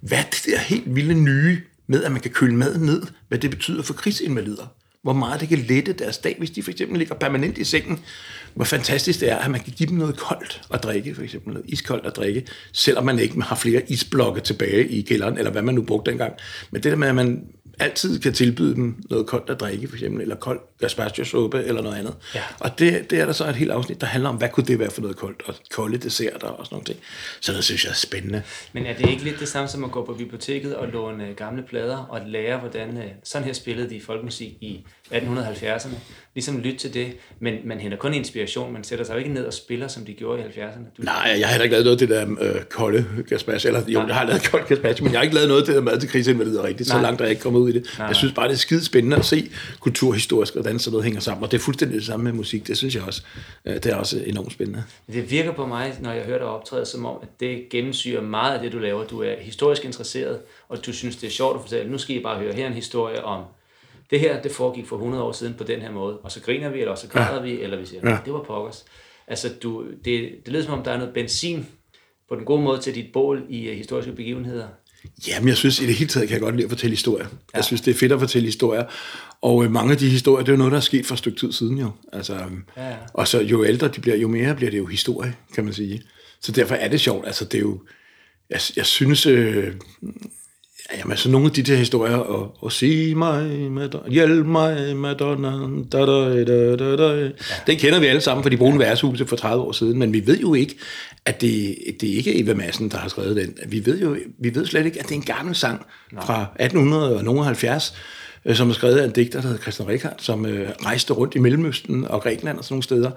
hvad 0.00 0.24
det 0.30 0.42
der 0.46 0.58
helt 0.58 0.94
vilde 0.94 1.14
nye 1.14 1.60
med, 1.86 2.04
at 2.04 2.12
man 2.12 2.20
kan 2.20 2.30
køle 2.30 2.54
mad 2.54 2.78
ned, 2.78 3.02
hvad 3.28 3.38
det 3.38 3.50
betyder 3.50 3.82
for 3.82 3.94
krigsinvalider 3.94 4.66
hvor 5.04 5.12
meget 5.12 5.40
det 5.40 5.48
kan 5.48 5.58
lette 5.58 5.92
deres 5.92 6.18
dag, 6.18 6.34
hvis 6.38 6.50
de 6.50 6.62
for 6.62 6.70
eksempel 6.70 6.98
ligger 6.98 7.14
permanent 7.14 7.58
i 7.58 7.64
sengen. 7.64 8.00
Hvor 8.54 8.64
fantastisk 8.64 9.20
det 9.20 9.30
er, 9.30 9.36
at 9.36 9.50
man 9.50 9.60
kan 9.60 9.72
give 9.76 9.88
dem 9.88 9.98
noget 9.98 10.16
koldt 10.16 10.62
at 10.72 10.82
drikke, 10.82 11.14
for 11.14 11.22
eksempel 11.22 11.52
noget 11.52 11.68
iskoldt 11.68 12.06
at 12.06 12.16
drikke, 12.16 12.46
selvom 12.72 13.04
man 13.04 13.18
ikke 13.18 13.42
har 13.42 13.56
flere 13.56 13.82
isblokke 13.88 14.40
tilbage 14.40 14.88
i 14.88 15.02
kælderen, 15.02 15.38
eller 15.38 15.50
hvad 15.50 15.62
man 15.62 15.74
nu 15.74 15.82
brugte 15.82 16.10
dengang. 16.10 16.32
Men 16.70 16.82
det 16.82 16.92
der 16.92 16.98
med, 16.98 17.08
at 17.08 17.14
man 17.14 17.44
altid 17.78 18.20
kan 18.20 18.32
tilbyde 18.32 18.74
dem 18.74 19.04
noget 19.10 19.26
koldt 19.26 19.50
at 19.50 19.60
drikke, 19.60 19.88
for 19.88 19.96
eksempel, 19.96 20.22
eller 20.22 20.36
kold 20.36 20.60
gazpacho-suppe, 20.78 21.64
eller 21.64 21.82
noget 21.82 21.96
andet. 21.96 22.14
Ja. 22.34 22.42
Og 22.60 22.78
det, 22.78 23.10
det 23.10 23.20
er 23.20 23.26
der 23.26 23.32
så 23.32 23.48
et 23.48 23.56
helt 23.56 23.70
afsnit, 23.70 24.00
der 24.00 24.06
handler 24.06 24.30
om, 24.30 24.36
hvad 24.36 24.48
kunne 24.48 24.66
det 24.66 24.78
være 24.78 24.90
for 24.90 25.00
noget 25.00 25.16
koldt, 25.16 25.42
og 25.46 25.54
kolde 25.70 25.98
desserter 25.98 26.46
og 26.46 26.66
sådan 26.66 26.76
noget. 26.76 26.86
ting. 26.86 26.98
Så 27.40 27.52
det 27.52 27.64
synes 27.64 27.84
jeg 27.84 27.90
er 27.90 27.94
spændende. 27.94 28.42
Men 28.72 28.86
er 28.86 28.96
det 28.96 29.10
ikke 29.10 29.24
lidt 29.24 29.40
det 29.40 29.48
samme 29.48 29.68
som 29.68 29.84
at 29.84 29.90
gå 29.90 30.04
på 30.04 30.14
biblioteket 30.14 30.76
og 30.76 30.88
låne 30.88 31.34
gamle 31.36 31.62
plader, 31.62 31.96
og 31.96 32.20
lære, 32.26 32.58
hvordan 32.58 32.96
øh, 32.96 33.04
sådan 33.24 33.46
her 33.46 33.52
spillede 33.52 33.90
de 33.90 34.00
folkemusik 34.00 34.48
i 34.48 34.86
1870'erne? 35.12 35.94
Ligesom 36.34 36.58
lytte 36.58 36.78
til 36.78 36.94
det, 36.94 37.16
men 37.40 37.54
man 37.64 37.80
henter 37.80 37.98
kun 37.98 38.14
inspiration, 38.14 38.72
man 38.72 38.84
sætter 38.84 39.04
sig 39.04 39.12
jo 39.12 39.18
ikke 39.18 39.32
ned 39.32 39.44
og 39.44 39.52
spiller, 39.52 39.88
som 39.88 40.04
de 40.04 40.12
gjorde 40.12 40.42
i 40.42 40.44
70'erne. 40.44 40.96
Du... 40.96 41.02
Nej, 41.02 41.36
jeg 41.38 41.46
har 41.46 41.52
heller 41.52 41.64
ikke 41.64 41.72
lavet 41.72 41.84
noget 41.84 42.02
af 42.02 42.08
det 42.08 42.38
der 42.40 42.54
øh, 42.54 42.62
kolde 42.62 43.06
gazpacho, 43.28 43.68
eller 43.68 43.82
jo, 43.88 43.98
Nej. 43.98 44.06
jeg 44.06 44.16
har 44.16 44.24
lavet 44.24 44.42
koldt 44.50 44.66
gazpacho, 44.68 45.04
men 45.04 45.12
jeg 45.12 45.18
har 45.18 45.22
ikke 45.22 45.34
lavet 45.34 45.48
noget 45.48 45.60
af 45.60 45.66
det 45.66 45.74
der 45.74 45.80
mad 45.80 46.00
til 46.00 46.08
krigsinvalider 46.08 46.62
rigtigt, 46.64 46.88
Nej. 46.88 46.98
så 46.98 47.02
langt 47.02 47.20
er 47.20 47.24
jeg 47.24 47.30
ikke 47.30 47.42
kommet 47.42 47.60
ud 47.60 47.68
i 47.68 47.72
det. 47.72 47.94
Nej, 47.98 48.06
jeg 48.06 48.16
synes 48.16 48.34
bare, 48.34 48.48
det 48.48 48.54
er 48.54 48.58
skide 48.58 48.84
spændende 48.84 49.16
at 49.16 49.24
se 49.24 49.50
kulturhistorisk, 49.80 50.54
hvordan 50.54 50.78
sådan 50.78 50.92
noget 50.92 51.04
hænger 51.04 51.20
sammen. 51.20 51.44
Og 51.44 51.50
det 51.50 51.58
er 51.58 51.62
fuldstændig 51.62 51.96
det 51.96 52.06
samme 52.06 52.24
med 52.24 52.32
musik. 52.32 52.66
Det 52.66 52.76
synes 52.76 52.94
jeg 52.94 53.02
også. 53.02 53.22
Øh, 53.64 53.74
det 53.74 53.86
er 53.86 53.96
også 53.96 54.22
enormt 54.26 54.52
spændende. 54.52 54.84
Det 55.12 55.30
virker 55.30 55.52
på 55.52 55.66
mig, 55.66 55.94
når 56.00 56.12
jeg 56.12 56.24
hører 56.24 56.38
dig 56.38 56.46
optræde, 56.46 56.86
som 56.86 57.06
om, 57.06 57.16
at 57.22 57.28
det 57.40 57.68
gennemsyrer 57.70 58.22
meget 58.22 58.54
af 58.54 58.60
det, 58.62 58.72
du 58.72 58.78
laver. 58.78 59.04
Du 59.04 59.22
er 59.22 59.34
historisk 59.40 59.84
interesseret, 59.84 60.38
og 60.68 60.86
du 60.86 60.92
synes, 60.92 61.16
det 61.16 61.26
er 61.26 61.30
sjovt 61.30 61.54
at 61.54 61.60
fortælle. 61.62 61.92
Nu 61.92 61.98
skal 61.98 62.16
I 62.16 62.22
bare 62.22 62.38
høre 62.38 62.54
her 62.54 62.66
en 62.66 62.72
historie 62.72 63.24
om 63.24 63.42
det 64.14 64.20
her, 64.20 64.42
det 64.42 64.52
foregik 64.52 64.86
for 64.86 64.96
100 64.96 65.22
år 65.22 65.32
siden 65.32 65.54
på 65.54 65.64
den 65.64 65.80
her 65.80 65.92
måde. 65.92 66.18
Og 66.18 66.32
så 66.32 66.40
griner 66.40 66.68
vi, 66.68 66.80
eller 66.80 66.94
så 66.94 67.08
græder 67.08 67.36
ja. 67.36 67.42
vi, 67.42 67.60
eller 67.60 67.78
vi 67.78 67.86
siger, 67.86 68.10
ja. 68.10 68.18
det 68.24 68.32
var 68.32 68.42
pokkers. 68.42 68.84
Altså, 69.26 69.48
du, 69.62 69.84
det, 70.04 70.30
det 70.44 70.52
lyder 70.52 70.64
som 70.64 70.78
om, 70.78 70.84
der 70.84 70.90
er 70.90 70.98
noget 70.98 71.14
benzin 71.14 71.66
på 72.28 72.34
den 72.34 72.44
gode 72.44 72.62
måde 72.62 72.80
til 72.80 72.94
dit 72.94 73.12
bål 73.12 73.42
i 73.48 73.70
uh, 73.70 73.76
historiske 73.76 74.12
begivenheder. 74.12 74.66
Jamen, 75.28 75.48
jeg 75.48 75.56
synes, 75.56 75.80
i 75.80 75.86
det 75.86 75.94
hele 75.94 76.08
taget 76.08 76.28
kan 76.28 76.34
jeg 76.34 76.42
godt 76.42 76.54
lide 76.54 76.64
at 76.64 76.70
fortælle 76.70 76.92
historier. 76.92 77.24
Ja. 77.24 77.56
Jeg 77.56 77.64
synes, 77.64 77.80
det 77.80 77.90
er 77.90 77.98
fedt 77.98 78.12
at 78.12 78.20
fortælle 78.20 78.46
historier. 78.46 78.84
Og 79.42 79.64
øh, 79.64 79.70
mange 79.70 79.92
af 79.92 79.98
de 79.98 80.08
historier, 80.08 80.44
det 80.44 80.48
er 80.48 80.52
jo 80.52 80.58
noget, 80.58 80.70
der 80.70 80.76
er 80.76 80.82
sket 80.82 81.06
for 81.06 81.14
et 81.14 81.18
stykke 81.18 81.38
tid 81.38 81.52
siden 81.52 81.78
jo. 81.78 81.90
Altså, 82.12 82.34
øhm, 82.34 82.64
ja, 82.76 82.88
ja. 82.88 82.96
Og 83.14 83.28
så 83.28 83.40
jo 83.40 83.64
ældre 83.64 83.88
de 83.88 84.00
bliver, 84.00 84.16
jo 84.16 84.28
mere 84.28 84.54
bliver 84.54 84.70
det 84.70 84.78
jo 84.78 84.86
historie, 84.86 85.34
kan 85.54 85.64
man 85.64 85.72
sige. 85.72 86.02
Så 86.40 86.52
derfor 86.52 86.74
er 86.74 86.88
det 86.88 87.00
sjovt. 87.00 87.26
Altså, 87.26 87.44
det 87.44 87.54
er 87.54 87.62
jo... 87.62 87.80
Jeg, 88.50 88.60
jeg 88.76 88.86
synes... 88.86 89.26
Øh, 89.26 89.72
Jamen, 90.92 91.16
så 91.16 91.30
nogle 91.30 91.46
af 91.46 91.52
de 91.52 91.62
der 91.62 91.76
historier, 91.76 92.16
og, 92.16 92.56
og 92.60 92.72
sig 92.72 93.16
mig, 93.16 93.50
Madonna, 93.70 94.10
hjælp 94.10 94.46
mig, 94.46 94.96
Madonna, 94.96 95.50
da, 95.92 95.98
da, 95.98 96.44
da, 96.44 96.76
da, 96.76 96.96
da. 96.96 97.22
Ja. 97.24 97.30
Den 97.66 97.78
kender 97.78 98.00
vi 98.00 98.06
alle 98.06 98.20
sammen 98.20 98.42
fra 98.42 98.50
de 98.50 98.56
brune 98.56 98.78
værtshuse 98.78 99.26
for 99.26 99.36
30 99.36 99.64
år 99.64 99.72
siden, 99.72 99.98
men 99.98 100.12
vi 100.12 100.26
ved 100.26 100.38
jo 100.38 100.54
ikke, 100.54 100.74
at 101.24 101.40
det, 101.40 101.76
det 102.00 102.12
er 102.12 102.16
ikke 102.16 102.40
Eva 102.40 102.54
Madsen, 102.54 102.88
der 102.88 102.98
har 102.98 103.08
skrevet 103.08 103.36
den. 103.36 103.54
Vi 103.66 103.86
ved 103.86 104.00
jo 104.00 104.16
vi 104.38 104.54
ved 104.54 104.66
slet 104.66 104.86
ikke, 104.86 104.98
at 104.98 105.04
det 105.04 105.12
er 105.12 105.16
en 105.16 105.22
gammel 105.22 105.54
sang 105.54 105.86
Nej. 106.12 106.24
fra 106.26 106.46
1870, 106.60 107.94
øh, 108.44 108.56
som 108.56 108.70
er 108.70 108.74
skrevet 108.74 108.96
af 108.96 109.04
en 109.04 109.10
digter, 109.10 109.40
der 109.40 109.48
hedder 109.48 109.62
Christian 109.62 109.88
Rikard, 109.88 110.14
som 110.18 110.46
øh, 110.46 110.68
rejste 110.84 111.12
rundt 111.12 111.34
i 111.34 111.38
Mellemøsten 111.38 112.08
og 112.08 112.22
Grækenland 112.22 112.58
og 112.58 112.64
sådan 112.64 112.74
nogle 112.74 112.82
steder, 112.82 113.10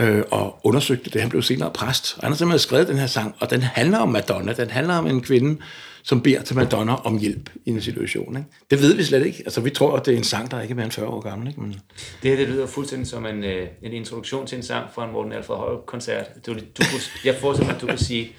øh, 0.00 0.22
og 0.30 0.60
undersøgte 0.64 1.10
det. 1.10 1.20
Han 1.20 1.30
blev 1.30 1.42
senere 1.42 1.70
præst. 1.70 2.16
Har 2.22 2.34
simpelthen 2.34 2.58
skrevet 2.58 2.88
den 2.88 2.98
her 2.98 3.06
sang, 3.06 3.34
og 3.40 3.50
den 3.50 3.62
handler 3.62 3.98
om 3.98 4.08
Madonna. 4.08 4.52
Den 4.52 4.70
handler 4.70 4.94
om 4.94 5.06
en 5.06 5.20
kvinde, 5.20 5.62
som 6.02 6.22
beder 6.22 6.42
til 6.42 6.56
Madonna 6.56 6.94
om 6.94 7.18
hjælp 7.18 7.50
i 7.64 7.70
en 7.70 7.80
situation. 7.80 8.36
Ikke? 8.36 8.48
Det 8.70 8.82
ved 8.82 8.94
vi 8.94 9.02
slet 9.02 9.26
ikke. 9.26 9.42
Altså, 9.44 9.60
vi 9.60 9.70
tror, 9.70 9.96
at 9.96 10.06
det 10.06 10.14
er 10.14 10.18
en 10.18 10.24
sang, 10.24 10.50
der 10.50 10.60
ikke 10.60 10.72
er 10.72 10.76
mere 10.76 10.84
end 10.84 10.92
40 10.92 11.06
år 11.06 11.20
gammel. 11.20 11.48
Ikke? 11.48 11.60
Men... 11.60 11.80
Det 12.22 12.30
her 12.30 12.36
det 12.36 12.48
lyder 12.48 12.66
fuldstændig 12.66 13.08
som 13.08 13.26
en, 13.26 13.44
øh, 13.44 13.68
en 13.82 13.92
introduktion 13.92 14.46
til 14.46 14.56
en 14.56 14.62
sang 14.62 14.86
fra 14.94 15.04
en 15.04 15.12
Morten 15.12 15.32
Alfred 15.32 15.56
Høj-koncert. 15.56 16.46
Du, 16.46 16.54
du, 16.54 16.82
jeg 17.24 17.34
forestiller 17.40 17.66
mig, 17.66 17.76
at 17.76 17.82
du 17.82 17.86
kan 17.86 17.98
sige, 17.98 18.32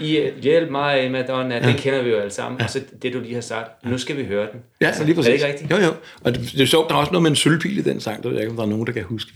i 0.00 0.30
hjælp 0.42 0.70
mig, 0.70 1.10
Madonna, 1.10 1.54
ja. 1.54 1.66
det 1.66 1.76
kender 1.76 2.02
vi 2.02 2.10
jo 2.10 2.16
alle 2.16 2.32
sammen. 2.32 2.60
Ja. 2.60 2.64
Og 2.64 2.70
så 2.70 2.80
det, 3.02 3.12
du 3.12 3.20
lige 3.20 3.34
har 3.34 3.40
sagt, 3.40 3.84
nu 3.84 3.98
skal 3.98 4.16
vi 4.16 4.24
høre 4.24 4.48
den. 4.52 4.60
Ja, 4.80 4.86
altså, 4.86 5.04
lige 5.04 5.14
præcis. 5.14 5.28
Er 5.28 5.32
det 5.32 5.34
ikke 5.34 5.46
rigtigt? 5.46 5.70
Jo, 5.70 5.76
jo. 5.76 5.94
Og 6.20 6.34
det, 6.34 6.52
det 6.52 6.60
er 6.60 6.66
sjovt, 6.66 6.88
der 6.88 6.94
er 6.94 6.98
også 6.98 7.12
noget 7.12 7.22
med 7.22 7.30
en 7.30 7.36
sølvpil 7.36 7.78
i 7.78 7.82
den 7.82 8.00
sang, 8.00 8.22
der 8.22 8.28
ved 8.28 8.36
jeg 8.36 8.42
ikke, 8.42 8.50
om 8.50 8.56
der 8.56 8.64
er 8.64 8.68
nogen, 8.68 8.86
der 8.86 8.92
kan 8.92 9.02
huske. 9.02 9.32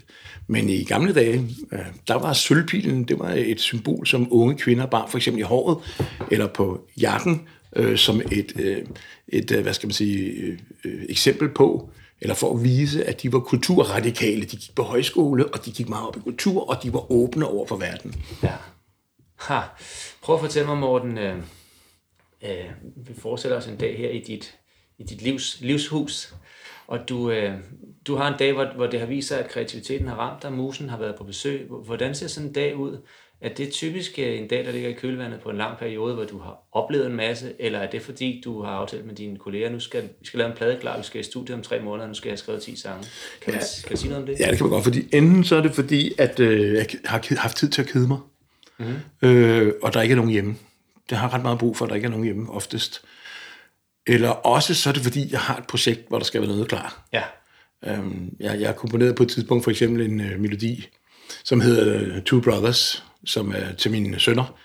Men 0.46 0.68
i 0.68 0.84
gamle 0.84 1.14
dage, 1.14 1.48
øh, 1.72 1.78
der 2.08 2.14
var 2.14 2.32
sølvpilen, 2.32 3.04
det 3.04 3.18
var 3.18 3.30
et 3.36 3.60
symbol, 3.60 4.06
som 4.06 4.28
unge 4.30 4.54
kvinder 4.58 4.86
bar 4.86 5.06
for 5.06 5.18
eksempel 5.18 5.40
i 5.40 5.42
håret, 5.42 5.78
eller 6.30 6.46
på 6.46 6.88
jakken, 7.00 7.48
øh, 7.76 7.98
som 7.98 8.20
et, 8.32 8.52
øh, 8.56 8.86
et, 9.28 9.50
øh, 9.50 9.62
hvad 9.62 9.74
skal 9.74 9.86
man 9.86 9.92
sige, 9.92 10.30
øh, 10.30 10.58
øh, 10.84 11.04
eksempel 11.08 11.48
på, 11.48 11.90
eller 12.20 12.34
for 12.34 12.54
at 12.54 12.64
vise, 12.64 13.04
at 13.04 13.22
de 13.22 13.32
var 13.32 13.40
kulturradikale. 13.40 14.40
De 14.40 14.56
gik 14.56 14.74
på 14.76 14.82
højskole, 14.82 15.46
og 15.54 15.64
de 15.64 15.70
gik 15.72 15.88
meget 15.88 16.08
op 16.08 16.16
i 16.16 16.20
kultur, 16.20 16.70
og 16.70 16.82
de 16.82 16.92
var 16.92 17.12
åbne 17.12 17.46
over 17.46 17.66
for 17.66 17.76
verden. 17.76 18.14
Ja. 18.42 18.52
Ha. 19.38 19.60
Prøv 20.22 20.34
at 20.34 20.40
fortælle 20.40 20.68
mig, 20.68 20.78
Morten, 20.78 21.18
øh, 21.18 21.36
øh, 22.44 22.70
vi 22.96 23.14
fortsætter 23.18 23.58
os 23.58 23.66
en 23.66 23.76
dag 23.76 23.98
her 23.98 24.08
i 24.08 24.18
dit, 24.18 24.58
i 25.02 25.04
dit 25.04 25.22
livs, 25.22 25.60
livshus, 25.60 26.34
og 26.86 27.08
du, 27.08 27.30
øh, 27.30 27.52
du 28.06 28.16
har 28.16 28.28
en 28.32 28.38
dag, 28.38 28.52
hvor, 28.52 28.66
hvor 28.76 28.86
det 28.86 29.00
har 29.00 29.06
vist 29.06 29.28
sig, 29.28 29.38
at 29.38 29.50
kreativiteten 29.50 30.08
har 30.08 30.16
ramt 30.16 30.42
dig, 30.42 30.52
musen 30.52 30.88
har 30.88 30.98
været 30.98 31.14
på 31.18 31.24
besøg. 31.24 31.66
Hvordan 31.84 32.14
ser 32.14 32.26
sådan 32.26 32.48
en 32.48 32.54
dag 32.54 32.76
ud? 32.76 32.98
Er 33.40 33.48
det 33.48 33.70
typisk 33.70 34.18
øh, 34.18 34.38
en 34.38 34.48
dag, 34.48 34.64
der 34.64 34.72
ligger 34.72 34.88
i 34.88 34.92
kølvandet 34.92 35.40
på 35.40 35.50
en 35.50 35.56
lang 35.56 35.78
periode, 35.78 36.14
hvor 36.14 36.24
du 36.24 36.38
har 36.38 36.58
oplevet 36.72 37.06
en 37.06 37.16
masse, 37.16 37.52
eller 37.58 37.78
er 37.78 37.90
det 37.90 38.02
fordi, 38.02 38.42
du 38.44 38.62
har 38.62 38.70
aftalt 38.70 39.06
med 39.06 39.14
dine 39.14 39.38
kolleger, 39.38 39.70
nu 39.70 39.80
skal 39.80 40.02
vi 40.02 40.26
skal 40.26 40.38
lave 40.38 40.50
en 40.50 40.56
plade 40.56 40.78
klar, 40.80 40.98
vi 40.98 41.04
skal 41.04 41.20
i 41.20 41.24
studiet 41.24 41.56
om 41.56 41.62
tre 41.62 41.80
måneder, 41.80 42.08
nu 42.08 42.14
skal 42.14 42.28
jeg 42.28 42.32
have 42.32 42.38
skrevet 42.38 42.62
10 42.62 42.76
sange. 42.76 43.06
Kan, 43.40 43.52
ja. 43.52 43.58
man, 43.58 43.66
kan 43.84 43.96
du 43.96 44.00
sige 44.00 44.08
noget 44.08 44.22
om 44.22 44.26
det? 44.26 44.40
Ja, 44.40 44.50
det 44.50 44.56
kan 44.56 44.64
man 44.66 44.70
godt, 44.70 44.84
fordi 44.84 45.08
enten 45.12 45.44
så 45.44 45.56
er 45.56 45.62
det 45.62 45.72
fordi, 45.72 46.12
at 46.18 46.40
øh, 46.40 46.74
jeg 46.74 46.86
har 47.04 47.40
haft 47.40 47.56
tid 47.56 47.68
til 47.68 47.82
at 47.82 47.88
kede 47.88 48.08
mig, 48.08 48.18
mm-hmm. 48.78 49.28
øh, 49.28 49.72
og 49.82 49.94
der 49.94 50.02
ikke 50.02 50.12
er 50.12 50.16
nogen 50.16 50.30
hjemme. 50.30 50.56
Det 51.10 51.18
har 51.18 51.34
ret 51.34 51.42
meget 51.42 51.58
brug 51.58 51.76
for, 51.76 51.84
at 51.84 51.88
der 51.88 51.94
ikke 51.94 52.06
er 52.06 52.10
nogen 52.10 52.24
hjemme 52.24 52.50
oftest. 52.50 53.04
Eller 54.06 54.28
også 54.28 54.74
så 54.74 54.88
er 54.88 54.92
det 54.92 55.02
fordi, 55.02 55.32
jeg 55.32 55.40
har 55.40 55.56
et 55.56 55.66
projekt, 55.66 56.08
hvor 56.08 56.18
der 56.18 56.24
skal 56.24 56.40
være 56.40 56.50
noget 56.50 56.68
klar. 56.68 57.06
Ja. 57.12 57.22
Øhm, 57.84 58.36
jeg, 58.40 58.60
jeg 58.60 58.68
har 58.68 58.74
komponeret 58.74 59.14
på 59.14 59.22
et 59.22 59.28
tidspunkt 59.28 59.64
for 59.64 59.70
eksempel 59.70 60.10
en 60.10 60.20
øh, 60.20 60.40
melodi, 60.40 60.88
som 61.44 61.60
hedder 61.60 62.00
øh, 62.00 62.22
Two 62.22 62.40
Brothers, 62.40 63.04
som 63.24 63.54
er 63.56 63.72
til 63.72 63.90
mine 63.90 64.18
sønner. 64.20 64.58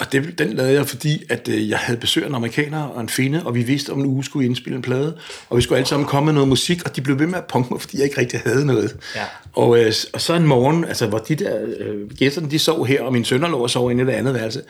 Og 0.00 0.12
det, 0.12 0.38
den 0.38 0.52
lavede 0.52 0.72
jeg, 0.72 0.86
fordi 0.86 1.22
at, 1.28 1.48
øh, 1.48 1.68
jeg 1.68 1.78
havde 1.78 2.00
besøg 2.00 2.24
af 2.24 2.28
en 2.28 2.34
amerikaner 2.34 2.82
og 2.82 3.00
en 3.00 3.08
finde, 3.08 3.46
og 3.46 3.54
vi 3.54 3.62
vidste, 3.62 3.90
om 3.90 4.00
en 4.00 4.06
uge 4.06 4.24
skulle 4.24 4.46
indspille 4.46 4.76
en 4.76 4.82
plade, 4.82 5.16
og 5.48 5.56
vi 5.56 5.62
skulle 5.62 5.76
alle 5.76 5.88
sammen 5.88 6.08
komme 6.08 6.26
med 6.26 6.32
noget 6.32 6.48
musik, 6.48 6.84
og 6.84 6.96
de 6.96 7.00
blev 7.00 7.18
ved 7.18 7.26
med 7.26 7.38
at 7.38 7.44
punke 7.44 7.72
mig, 7.72 7.80
fordi 7.80 7.96
jeg 7.96 8.04
ikke 8.04 8.20
rigtig 8.20 8.40
havde 8.40 8.66
noget. 8.66 8.96
Ja. 9.16 9.24
Og, 9.52 9.78
øh, 9.78 9.92
og 10.12 10.20
så 10.20 10.34
en 10.34 10.46
morgen, 10.46 10.84
altså 10.84 11.06
hvor 11.06 11.18
de 11.18 11.34
der 11.34 11.58
øh, 11.78 12.10
gæsterne, 12.10 12.50
de 12.50 12.58
sov 12.58 12.86
her, 12.86 13.02
og 13.02 13.12
min 13.12 13.24
sønner 13.24 13.48
lå 13.48 13.58
og 13.58 13.70
sov 13.70 13.90
inde 13.90 14.02
i 14.02 14.06
det 14.06 14.12
andet 14.12 14.34
værelse, 14.34 14.62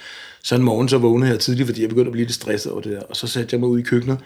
så 0.42 0.54
en 0.54 0.62
morgen 0.62 0.88
så 0.88 0.98
vågnede 0.98 1.30
jeg 1.30 1.40
tidligt, 1.40 1.66
fordi 1.66 1.80
jeg 1.80 1.88
begyndte 1.88 2.08
at 2.08 2.12
blive 2.12 2.26
lidt 2.26 2.34
stresset 2.34 2.72
over 2.72 2.80
det 2.80 2.92
der, 2.92 3.00
og 3.00 3.16
så 3.16 3.26
satte 3.26 3.54
jeg 3.54 3.60
mig 3.60 3.68
ud 3.68 3.78
i 3.78 3.82
køkkenet, 3.82 4.18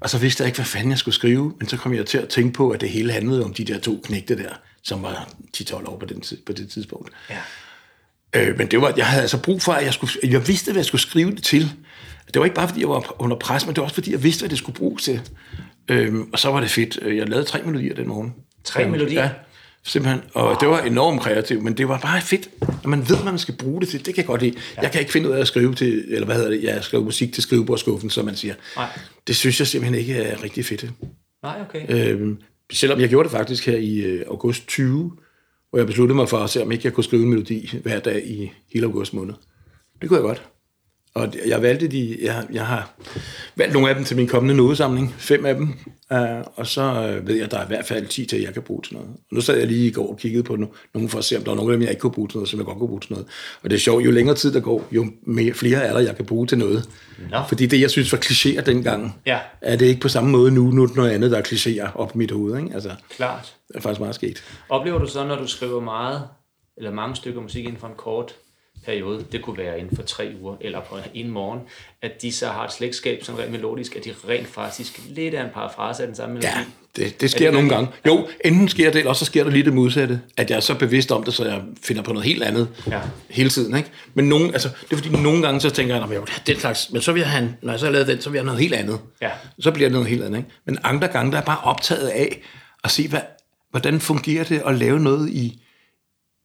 og 0.00 0.10
så 0.10 0.18
vidste 0.18 0.42
jeg 0.42 0.48
ikke, 0.48 0.58
hvad 0.58 0.66
fanden 0.66 0.90
jeg 0.90 0.98
skulle 0.98 1.14
skrive, 1.14 1.52
men 1.58 1.68
så 1.68 1.76
kom 1.76 1.94
jeg 1.94 2.06
til 2.06 2.18
at 2.18 2.28
tænke 2.28 2.52
på, 2.52 2.70
at 2.70 2.80
det 2.80 2.88
hele 2.88 3.12
handlede 3.12 3.44
om 3.44 3.54
de 3.54 3.64
der 3.64 3.78
to 3.78 4.00
knægte 4.04 4.36
der, 4.36 4.50
som 4.82 5.02
var 5.02 5.28
10-12 5.56 5.90
år 5.90 5.98
på, 5.98 6.06
den, 6.06 6.22
på 6.46 6.52
det 6.52 6.70
tidspunkt. 6.70 7.10
Ja. 7.30 7.36
Øh, 8.36 8.58
men 8.58 8.66
det 8.66 8.80
var, 8.80 8.94
jeg 8.96 9.06
havde 9.06 9.22
altså 9.22 9.42
brug 9.42 9.62
for, 9.62 9.72
at 9.72 9.84
jeg, 9.84 9.94
skulle, 9.94 10.12
jeg 10.22 10.48
vidste, 10.48 10.72
hvad 10.72 10.80
jeg 10.80 10.86
skulle 10.86 11.00
skrive 11.00 11.30
det 11.30 11.42
til. 11.42 11.72
Det 12.26 12.38
var 12.38 12.44
ikke 12.44 12.56
bare, 12.56 12.68
fordi 12.68 12.80
jeg 12.80 12.88
var 12.88 13.22
under 13.22 13.36
pres, 13.36 13.66
men 13.66 13.74
det 13.74 13.80
var 13.80 13.84
også, 13.84 13.94
fordi 13.94 14.12
jeg 14.12 14.22
vidste, 14.22 14.40
hvad 14.40 14.48
det 14.50 14.58
skulle 14.58 14.78
bruges 14.78 15.02
til. 15.02 15.20
Øh, 15.88 16.14
og 16.32 16.38
så 16.38 16.50
var 16.50 16.60
det 16.60 16.70
fedt. 16.70 16.98
Øh, 17.02 17.16
jeg 17.16 17.28
lavede 17.28 17.46
tre 17.46 17.62
melodier 17.62 17.94
den 17.94 18.08
morgen. 18.08 18.34
Tre 18.64 18.84
øh, 18.84 18.90
melodier? 18.90 19.22
Ja, 19.22 19.30
simpelthen. 19.84 20.22
Og 20.34 20.46
wow. 20.46 20.56
det 20.60 20.68
var 20.68 20.80
enormt 20.80 21.20
kreativt, 21.20 21.62
men 21.62 21.76
det 21.76 21.88
var 21.88 21.98
bare 21.98 22.20
fedt, 22.20 22.48
når 22.60 22.88
man 22.88 23.08
ved, 23.08 23.16
hvad 23.16 23.32
man 23.32 23.38
skal 23.38 23.54
bruge 23.56 23.80
det 23.80 23.88
til. 23.88 24.06
Det 24.06 24.14
kan 24.14 24.16
jeg 24.16 24.26
godt 24.26 24.42
lide. 24.42 24.56
Ja. 24.76 24.82
Jeg 24.82 24.92
kan 24.92 25.00
ikke 25.00 25.12
finde 25.12 25.28
ud 25.28 25.34
af 25.34 25.40
at 25.40 25.46
skrive 25.46 25.74
til, 25.74 26.04
eller 26.08 26.26
hvad 26.26 26.36
hedder 26.36 26.50
det, 26.50 26.62
jeg 26.62 26.84
skriver 26.84 27.04
musik 27.04 27.32
til 27.32 27.42
skrivebordskuffen, 27.42 28.10
som 28.10 28.24
man 28.24 28.36
siger. 28.36 28.54
Nej. 28.76 28.88
Det 29.26 29.36
synes 29.36 29.58
jeg 29.58 29.66
simpelthen 29.66 30.00
ikke 30.00 30.14
er 30.14 30.42
rigtig 30.42 30.64
fedt. 30.64 30.84
Nej, 31.42 31.60
okay. 31.68 32.12
Øh, 32.14 32.36
selvom 32.72 33.00
jeg 33.00 33.08
gjorde 33.08 33.28
det 33.28 33.36
faktisk 33.36 33.66
her 33.66 33.76
i 33.76 33.96
øh, 33.98 34.24
august 34.28 34.66
20, 34.66 35.12
hvor 35.70 35.78
jeg 35.78 35.86
besluttede 35.86 36.16
mig 36.16 36.28
for 36.28 36.38
at 36.38 36.50
se, 36.50 36.62
om 36.62 36.72
ikke 36.72 36.86
jeg 36.86 36.92
kunne 36.92 37.04
skrive 37.04 37.22
en 37.22 37.28
melodi 37.28 37.70
hver 37.82 38.00
dag 38.00 38.26
i 38.26 38.52
hele 38.72 38.86
august 38.86 39.14
måned. 39.14 39.34
Det 40.00 40.08
kunne 40.08 40.16
jeg 40.16 40.24
godt. 40.24 40.48
Og 41.18 41.32
jeg 41.48 41.62
valgte 41.62 41.88
de, 41.88 42.16
jeg, 42.22 42.46
jeg 42.52 42.66
har 42.66 42.90
valgt 43.56 43.72
nogle 43.74 43.88
af 43.88 43.94
dem 43.94 44.04
til 44.04 44.16
min 44.16 44.26
kommende 44.28 44.54
nodesamling, 44.56 45.14
fem 45.18 45.46
af 45.46 45.54
dem, 45.54 45.68
uh, 46.10 46.18
og 46.56 46.66
så 46.66 47.16
uh, 47.20 47.28
ved 47.28 47.34
jeg, 47.34 47.44
at 47.44 47.50
der 47.50 47.58
er 47.58 47.64
i 47.64 47.68
hvert 47.68 47.86
fald 47.86 48.06
10 48.06 48.26
til, 48.26 48.40
jeg 48.40 48.52
kan 48.52 48.62
bruge 48.62 48.82
til 48.82 48.94
noget. 48.94 49.08
Og 49.10 49.34
nu 49.34 49.40
sad 49.40 49.58
jeg 49.58 49.66
lige 49.66 49.86
i 49.86 49.90
går 49.90 50.08
og 50.10 50.18
kiggede 50.18 50.42
på 50.42 50.54
no- 50.54 50.76
nogle 50.94 51.08
for 51.08 51.18
at 51.18 51.24
se, 51.24 51.36
om 51.36 51.42
der 51.44 51.50
var 51.50 51.56
nogle 51.56 51.72
af 51.72 51.76
dem, 51.76 51.82
jeg 51.82 51.90
ikke 51.90 52.00
kunne 52.00 52.12
bruge 52.12 52.28
til 52.28 52.36
noget, 52.36 52.48
som 52.48 52.58
jeg 52.58 52.66
godt 52.66 52.78
kunne 52.78 52.88
bruge 52.88 53.00
til 53.00 53.12
noget. 53.12 53.26
Og 53.62 53.70
det 53.70 53.76
er 53.76 53.80
sjovt, 53.80 54.04
jo 54.04 54.10
længere 54.10 54.36
tid 54.36 54.52
der 54.52 54.60
går, 54.60 54.88
jo 54.92 55.06
mere, 55.22 55.54
flere 55.54 55.78
er 55.82 55.92
der, 55.92 56.00
jeg 56.00 56.16
kan 56.16 56.24
bruge 56.24 56.46
til 56.46 56.58
noget. 56.58 56.88
Nå. 57.30 57.38
Fordi 57.48 57.66
det, 57.66 57.80
jeg 57.80 57.90
synes 57.90 58.12
var 58.12 58.18
klichéer 58.18 58.60
dengang, 58.60 59.20
Ja. 59.26 59.38
er 59.60 59.76
det 59.76 59.86
ikke 59.86 60.00
på 60.00 60.08
samme 60.08 60.30
måde 60.30 60.50
nu. 60.50 60.70
Nu 60.70 60.82
er 60.82 60.86
det 60.86 60.96
noget 60.96 61.10
andet, 61.10 61.30
der 61.30 61.38
er 61.38 61.42
klichéer 61.42 61.96
op 61.96 62.12
i 62.14 62.18
mit 62.18 62.30
hoved. 62.30 62.58
Ikke? 62.58 62.74
Altså, 62.74 62.90
Klart. 63.16 63.54
det 63.68 63.76
er 63.76 63.80
faktisk 63.80 64.00
meget 64.00 64.14
sket. 64.14 64.42
Oplever 64.68 64.98
du 64.98 65.06
så, 65.06 65.24
når 65.26 65.36
du 65.36 65.46
skriver 65.46 65.80
meget, 65.80 66.22
eller 66.76 66.90
mange 66.92 67.16
stykker 67.16 67.40
musik 67.40 67.64
inden 67.64 67.80
for 67.80 67.86
en 67.86 67.94
kort 67.96 68.34
periode, 68.84 69.24
det 69.32 69.42
kunne 69.42 69.58
være 69.58 69.78
inden 69.80 69.96
for 69.96 70.02
tre 70.02 70.32
uger, 70.40 70.56
eller 70.60 70.80
på 70.80 70.98
en 71.14 71.28
morgen, 71.30 71.60
at 72.02 72.22
de 72.22 72.32
så 72.32 72.46
har 72.46 72.64
et 72.64 72.72
slægtskab, 72.72 73.24
som 73.24 73.34
rent 73.34 73.50
melodisk, 73.52 73.96
at 73.96 74.04
de 74.04 74.14
rent 74.28 74.46
faktisk 74.48 75.00
lidt 75.08 75.34
af 75.34 75.44
en 75.44 75.50
parafrase 75.54 76.02
af 76.02 76.06
den 76.06 76.16
samme 76.16 76.34
melodi? 76.34 76.46
Ja, 76.46 76.64
det, 76.96 77.20
det 77.20 77.30
sker 77.30 77.44
det 77.44 77.52
nogle 77.54 77.68
gange. 77.68 77.88
Jo, 78.06 78.28
enten 78.44 78.68
sker 78.68 78.90
det, 78.90 78.98
eller 78.98 79.12
så 79.12 79.24
sker 79.24 79.44
der 79.44 79.50
lige 79.50 79.64
det 79.64 79.72
modsatte. 79.72 80.20
At 80.36 80.50
jeg 80.50 80.56
er 80.56 80.60
så 80.60 80.74
bevidst 80.74 81.12
om 81.12 81.22
det, 81.24 81.34
så 81.34 81.44
jeg 81.44 81.62
finder 81.82 82.02
på 82.02 82.12
noget 82.12 82.26
helt 82.28 82.42
andet 82.42 82.68
Ja. 82.90 83.00
hele 83.30 83.50
tiden. 83.50 83.76
Ikke? 83.76 83.90
Men 84.14 84.28
nogen, 84.28 84.52
altså, 84.52 84.68
det 84.84 84.92
er 84.92 84.96
fordi, 84.96 85.08
nogle 85.22 85.42
gange 85.42 85.60
så 85.60 85.70
tænker 85.70 85.94
jeg, 85.94 86.00
"Nå, 86.00 86.06
men 86.06 86.12
jeg 86.12 86.20
vil 86.20 86.28
have 86.30 86.42
den 86.46 86.56
slags, 86.56 86.92
men 86.92 87.02
så 87.02 87.12
vil 87.12 87.20
jeg 87.20 87.30
have, 87.30 87.54
når 87.62 87.72
jeg 87.72 87.80
så 87.80 87.86
har 87.86 87.92
lavet 87.92 88.08
den, 88.08 88.20
så 88.20 88.30
vil 88.30 88.36
jeg 88.36 88.42
have 88.42 88.46
noget 88.46 88.60
helt 88.60 88.74
andet. 88.74 88.98
Ja. 89.22 89.30
Så 89.60 89.70
bliver 89.70 89.88
det 89.88 89.92
noget 89.92 90.08
helt 90.08 90.22
andet. 90.24 90.38
Ikke? 90.38 90.50
Men 90.66 90.78
andre 90.84 91.08
gange, 91.08 91.32
der 91.32 91.38
er 91.38 91.42
bare 91.44 91.58
optaget 91.62 92.08
af 92.08 92.42
at 92.84 92.90
se, 92.90 93.08
hvad, 93.08 93.20
hvordan 93.70 94.00
fungerer 94.00 94.44
det 94.44 94.62
at 94.66 94.74
lave 94.74 95.00
noget 95.00 95.28
i, 95.30 95.62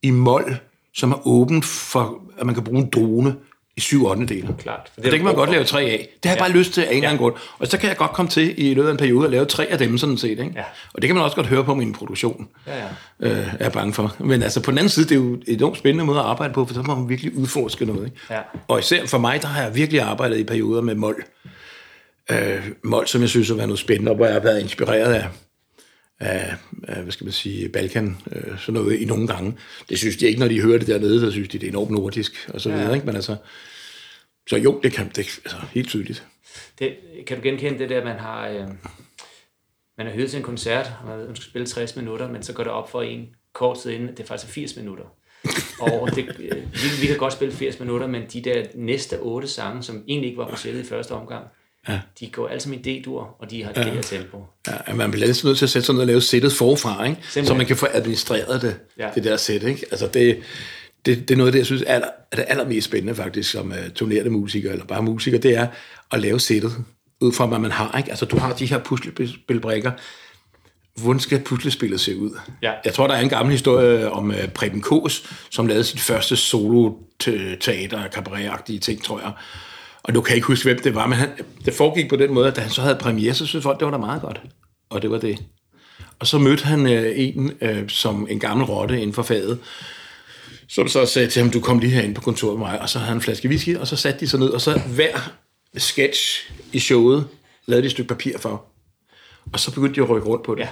i 0.04 0.10
mål, 0.12 0.58
som 0.96 1.12
er 1.12 1.28
åbent 1.28 1.66
for, 1.66 2.22
at 2.40 2.46
man 2.46 2.56
kan 2.56 2.64
bruge 2.64 2.80
en 2.80 2.90
drone 2.90 3.36
i 3.78 3.80
syv 3.82 4.06
8. 4.06 4.26
dele. 4.26 4.56
Klart. 4.60 4.92
For 4.94 5.02
Det, 5.02 5.12
det 5.12 5.20
kan 5.20 5.26
man 5.26 5.36
godt 5.36 5.52
lave 5.52 5.64
tre 5.64 5.82
af. 5.82 6.10
Det 6.24 6.30
har 6.30 6.32
jeg 6.32 6.38
Ja. 6.40 6.44
bare 6.48 6.52
lyst 6.58 6.74
til 6.74 6.82
af 6.82 6.88
en 6.90 6.96
eller 6.96 7.10
anden 7.10 7.22
grund. 7.22 7.34
Og 7.60 7.68
så 7.68 7.78
kan 7.78 7.90
jeg 7.90 7.98
godt 7.98 8.12
komme 8.12 8.30
til 8.32 8.54
i 8.70 8.74
løbet 8.74 8.88
af 8.88 8.92
en 8.92 8.98
periode 8.98 9.26
at 9.26 9.32
lave 9.32 9.46
tre 9.46 9.66
af 9.66 9.78
dem 9.78 9.98
sådan 9.98 10.18
set. 10.18 10.30
Ikke? 10.30 10.52
Ja. 10.56 10.64
Og 10.94 11.02
det 11.02 11.08
kan 11.08 11.16
man 11.16 11.24
også 11.24 11.36
godt 11.36 11.48
høre 11.48 11.64
på 11.64 11.76
min 11.76 11.94
produktion, 11.94 12.48
Ja, 12.68 12.78
ja. 12.78 12.86
øh, 13.20 13.54
er 13.54 13.64
jeg 13.64 13.72
bange 13.72 13.94
for. 13.94 14.16
Men 14.20 14.44
altså 14.44 14.62
på 14.64 14.72
den 14.72 14.78
anden 14.78 14.90
side, 14.90 15.06
det 15.06 15.12
er 15.12 15.20
jo 15.20 15.34
et 15.34 15.44
enormt 15.48 15.78
spændende 15.78 16.06
måde 16.06 16.20
at 16.20 16.26
arbejde 16.26 16.54
på, 16.54 16.66
for 16.66 16.74
så 16.74 16.82
må 16.82 16.96
man 16.96 17.10
virkelig 17.10 17.38
udforske 17.38 17.86
noget. 17.86 18.06
Ikke? 18.06 18.18
Ja. 18.30 18.40
Og 18.68 18.80
især 18.80 19.06
for 19.06 19.18
mig, 19.18 19.42
der 19.42 19.48
har 19.48 19.64
jeg 19.64 19.76
virkelig 19.76 20.02
arbejdet 20.02 20.38
i 20.38 20.44
perioder 20.44 20.82
med 20.82 20.96
mål. 20.96 21.24
Øh, 22.32 22.62
mål, 22.84 23.08
som 23.08 23.22
jeg 23.22 23.30
synes 23.30 23.48
har 23.48 23.56
været 23.56 23.68
noget 23.70 23.80
spændende, 23.80 24.12
og 24.12 24.16
hvor 24.16 24.26
jeg 24.26 24.34
har 24.34 24.42
været 24.42 24.62
inspireret 24.62 25.14
af, 25.14 25.26
af, 26.24 26.56
af 26.88 27.01
hvad 27.03 27.12
skal 27.12 27.24
man 27.25 27.32
sige, 27.34 27.70
Balkan, 27.70 28.18
øh, 28.32 28.60
sådan 28.60 28.74
noget 28.82 29.00
i 29.01 29.06
nogle 29.06 29.27
gange. 29.27 29.58
Det 29.89 29.98
synes 30.00 30.18
de 30.18 30.27
ikke, 30.27 30.39
når 30.39 30.48
de 30.48 30.62
hører 30.62 30.77
det 30.77 30.88
dernede, 30.88 31.20
så 31.20 31.32
synes 31.32 31.50
de, 31.50 31.58
det 31.58 31.65
er 31.68 31.72
enormt 31.72 31.92
nordisk, 31.92 32.50
og 32.53 32.62
så 32.62 32.70
Ja. 32.70 32.75
videre, 32.77 32.94
ikke? 32.96 33.06
Men 33.06 33.15
altså, 33.15 33.36
så 34.50 34.58
jo, 34.58 34.80
det 34.84 34.94
kan 34.94 35.06
det, 35.10 35.18
altså, 35.46 35.58
helt 35.74 35.89
tydeligt. 35.89 36.24
Det, 36.80 36.96
kan 37.27 37.38
du 37.38 37.44
genkende 37.44 37.80
det 37.80 37.89
der, 37.89 38.03
man 38.06 38.20
har, 38.20 38.48
øh, 38.48 38.68
man 39.98 40.08
har 40.08 40.13
hørt 40.13 40.30
til 40.30 40.38
en 40.38 40.44
koncert, 40.44 40.92
og 41.01 41.08
man 41.10 41.20
ved, 41.20 41.27
man 41.27 41.36
skal 41.36 41.50
spille 41.50 41.68
60 41.68 41.96
minutter, 41.96 42.32
men 42.32 42.44
så 42.44 42.53
går 42.53 42.63
det 42.63 42.72
op 42.74 42.89
for 42.92 43.01
en 43.01 43.25
kort 43.53 43.77
tid 43.80 43.92
inden, 43.92 44.10
at 44.10 44.18
det 44.18 44.27
faktisk 44.27 44.50
er 44.50 44.53
80 44.53 44.75
minutter. 44.75 45.03
og 45.80 46.15
det, 46.15 46.25
øh, 46.39 46.58
vi, 46.74 47.01
vi 47.01 47.08
kan 47.08 47.18
godt 47.18 47.34
spille 47.34 47.53
80 47.53 47.80
minutter, 47.80 48.08
men 48.08 48.22
de 48.34 48.42
der 48.42 48.65
næste 48.75 49.20
otte 49.20 49.48
sange, 49.48 49.84
som 49.84 50.03
egentlig 50.08 50.27
ikke 50.30 50.38
var 50.38 50.50
på 50.50 50.56
sættet 50.56 50.82
i 50.86 50.88
første 50.88 51.12
omgang, 51.12 51.46
Ja. 51.90 52.00
de 52.20 52.28
går 52.28 52.48
alle 52.48 52.60
sammen 52.62 52.80
i 52.86 53.00
D-dur, 53.02 53.36
og 53.40 53.52
de 53.52 53.63
har 53.63 53.72
det 53.72 53.86
her 53.86 54.02
tempo. 54.02 54.46
Ja, 54.88 54.94
man 54.94 55.12
bliver 55.12 55.28
altid 55.28 55.48
nødt 55.48 55.58
til 55.58 55.66
at 55.66 55.70
sætte 55.70 55.86
sig 55.86 55.94
ned 55.94 56.02
og 56.02 56.08
lave 56.08 56.22
sættet 56.22 56.54
forfra, 56.54 57.04
ikke? 57.06 57.16
Simpelthen. 57.22 57.46
så 57.46 57.54
man 57.54 57.66
kan 57.66 57.78
få 57.78 57.88
administreret 57.94 58.62
det, 58.62 58.80
Ja. 58.98 59.06
ja. 59.06 59.12
det 59.16 59.24
der 59.24 59.38
sæt. 59.38 59.63
Ikke? 59.63 59.86
Altså 59.92 60.08
det, 60.08 60.40
det, 61.06 61.20
det 61.28 61.32
er 61.32 61.38
noget 61.38 61.48
af 61.48 61.52
det, 61.52 61.60
jeg 61.60 61.66
synes 61.66 61.82
er, 61.88 61.94
aller, 61.94 62.08
er 62.32 62.36
det 62.36 62.46
allermest 62.48 62.86
spændende 62.86 63.16
faktisk, 63.16 63.52
som 63.52 63.68
uh, 63.72 63.90
turnerende 63.96 64.30
musiker, 64.32 64.72
eller 64.72 64.86
bare 64.86 65.02
musiker, 65.04 65.40
det 65.40 65.56
er 65.58 65.68
at 66.12 66.20
lave 66.20 66.40
sættet, 66.40 66.75
ud 67.22 67.34
fra 67.34 67.46
hvad 67.46 67.60
man 67.60 67.72
har. 67.72 67.98
Ikke? 67.98 68.10
Altså 68.10 68.25
du 68.25 68.38
har 68.38 68.54
de 68.54 68.66
her 68.66 68.78
puslespilbrikker, 68.80 69.92
hvordan 71.02 71.20
skal 71.20 71.40
puslespillet 71.40 72.00
se 72.00 72.18
ud? 72.18 72.40
Ja. 72.62 72.72
Jeg 72.86 72.94
tror, 72.94 73.08
der 73.08 73.13
er 73.13 73.22
en 73.22 73.30
gammel 73.30 73.52
historie 73.52 74.12
om 74.12 74.30
uh, 74.30 74.48
Preben 74.54 74.82
Kås, 74.82 75.30
som 75.50 75.68
lavede 75.68 75.84
sit 75.84 76.00
første 76.00 76.36
solo-teater, 76.36 78.10
cabaret 78.10 78.82
ting, 78.82 79.04
tror 79.04 79.20
jeg. 79.20 79.32
Og 80.03 80.15
du 80.15 80.22
kan 80.22 80.36
ikke 80.36 80.48
huske, 80.48 80.65
hvem 80.69 80.79
det 80.83 80.95
var, 80.95 81.07
men 81.07 81.17
han, 81.17 81.29
det 81.65 81.74
foregik 81.74 82.10
på 82.10 82.15
den 82.15 82.33
måde, 82.33 82.48
at 82.48 82.55
da 82.55 82.62
han 82.62 82.69
så 82.69 82.81
havde 82.81 82.95
premiere, 82.95 83.33
så 83.33 83.45
synes 83.45 83.63
folk, 83.63 83.79
det 83.79 83.86
var 83.86 83.91
da 83.91 83.98
meget 83.98 84.22
godt. 84.22 84.41
Og 84.89 85.01
det 85.01 85.12
var 85.12 85.17
det. 85.17 85.43
Og 86.19 86.27
så 86.27 86.38
mødte 86.38 86.63
han 86.63 86.88
øh, 86.88 87.13
en, 87.15 87.51
øh, 87.62 87.89
som 87.89 88.27
en 88.29 88.39
gammel 88.39 88.65
rotte 88.65 89.01
inden 89.01 89.13
for 89.13 89.24
faget, 89.24 89.60
som 90.67 90.88
så 90.88 91.05
sagde 91.05 91.29
til 91.29 91.41
ham, 91.41 91.51
du 91.51 91.60
kom 91.60 91.79
lige 91.79 91.91
herind 91.91 92.15
på 92.15 92.22
kontoret 92.22 92.60
med 92.60 92.67
mig, 92.67 92.81
og 92.81 92.89
så 92.89 93.00
havde 93.00 93.07
han 93.07 93.17
en 93.17 93.22
flaske 93.22 93.48
whisky, 93.48 93.77
og 93.77 93.88
så 93.88 93.95
satte 93.95 94.19
de 94.19 94.27
sig 94.27 94.39
ned, 94.39 94.50
og 94.50 94.62
så 94.62 94.79
hver 94.79 95.33
sketch 95.77 96.51
i 96.74 96.79
showet 96.79 97.27
lavede 97.65 97.81
de 97.81 97.86
et 97.86 97.91
stykke 97.91 98.07
papir 98.07 98.38
for. 98.38 98.65
Og 99.53 99.60
så 99.60 99.72
begyndte 99.74 99.95
de 99.95 100.03
at 100.05 100.10
rykke 100.10 100.27
rundt 100.27 100.43
på 100.43 100.55
det. 100.55 100.62
Ja. 100.62 100.69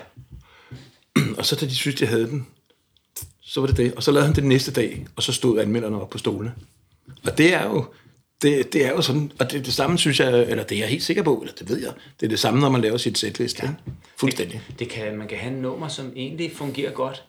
Og 1.38 1.45
så 1.45 1.55
da 1.55 1.65
de 1.65 1.75
syntes, 1.75 2.00
de 2.00 2.05
havde 2.05 2.27
den, 2.27 2.47
så 3.41 3.59
var 3.59 3.67
det 3.67 3.77
det. 3.77 3.93
Og 3.93 4.03
så 4.03 4.11
lavede 4.11 4.25
han 4.25 4.35
det 4.35 4.43
næste 4.43 4.71
dag, 4.71 5.07
og 5.15 5.23
så 5.23 5.33
stod 5.33 5.59
anmelderne 5.59 6.01
op 6.01 6.09
på 6.09 6.17
stolene. 6.17 6.53
Og 7.23 7.38
det 7.38 7.53
er 7.53 7.63
jo, 7.63 7.85
det, 8.41 8.74
det 8.74 8.86
er 8.86 8.89
jo 8.89 9.01
sådan, 9.01 9.31
og 9.39 9.51
det 9.51 9.65
det 9.65 9.74
samme, 9.74 9.98
synes 9.98 10.19
jeg, 10.19 10.41
eller 10.41 10.63
det 10.63 10.75
er 10.75 10.79
jeg 10.79 10.89
helt 10.89 11.03
sikker 11.03 11.24
på, 11.24 11.38
eller 11.41 11.53
det 11.53 11.69
ved 11.69 11.81
jeg, 11.81 11.91
det 12.19 12.25
er 12.25 12.29
det 12.29 12.39
samme, 12.39 12.60
når 12.60 12.69
man 12.69 12.81
laver 12.81 12.98
sit 12.98 13.17
setliste. 13.17 13.65
Ja. 13.65 13.71
Fuldstændig. 14.17 14.62
Det 14.79 14.89
kan, 14.89 15.17
man 15.17 15.27
kan 15.27 15.38
have 15.38 15.53
en 15.53 15.62
nummer, 15.62 15.88
som 15.88 16.13
egentlig 16.15 16.51
fungerer 16.55 16.91
godt, 16.91 17.24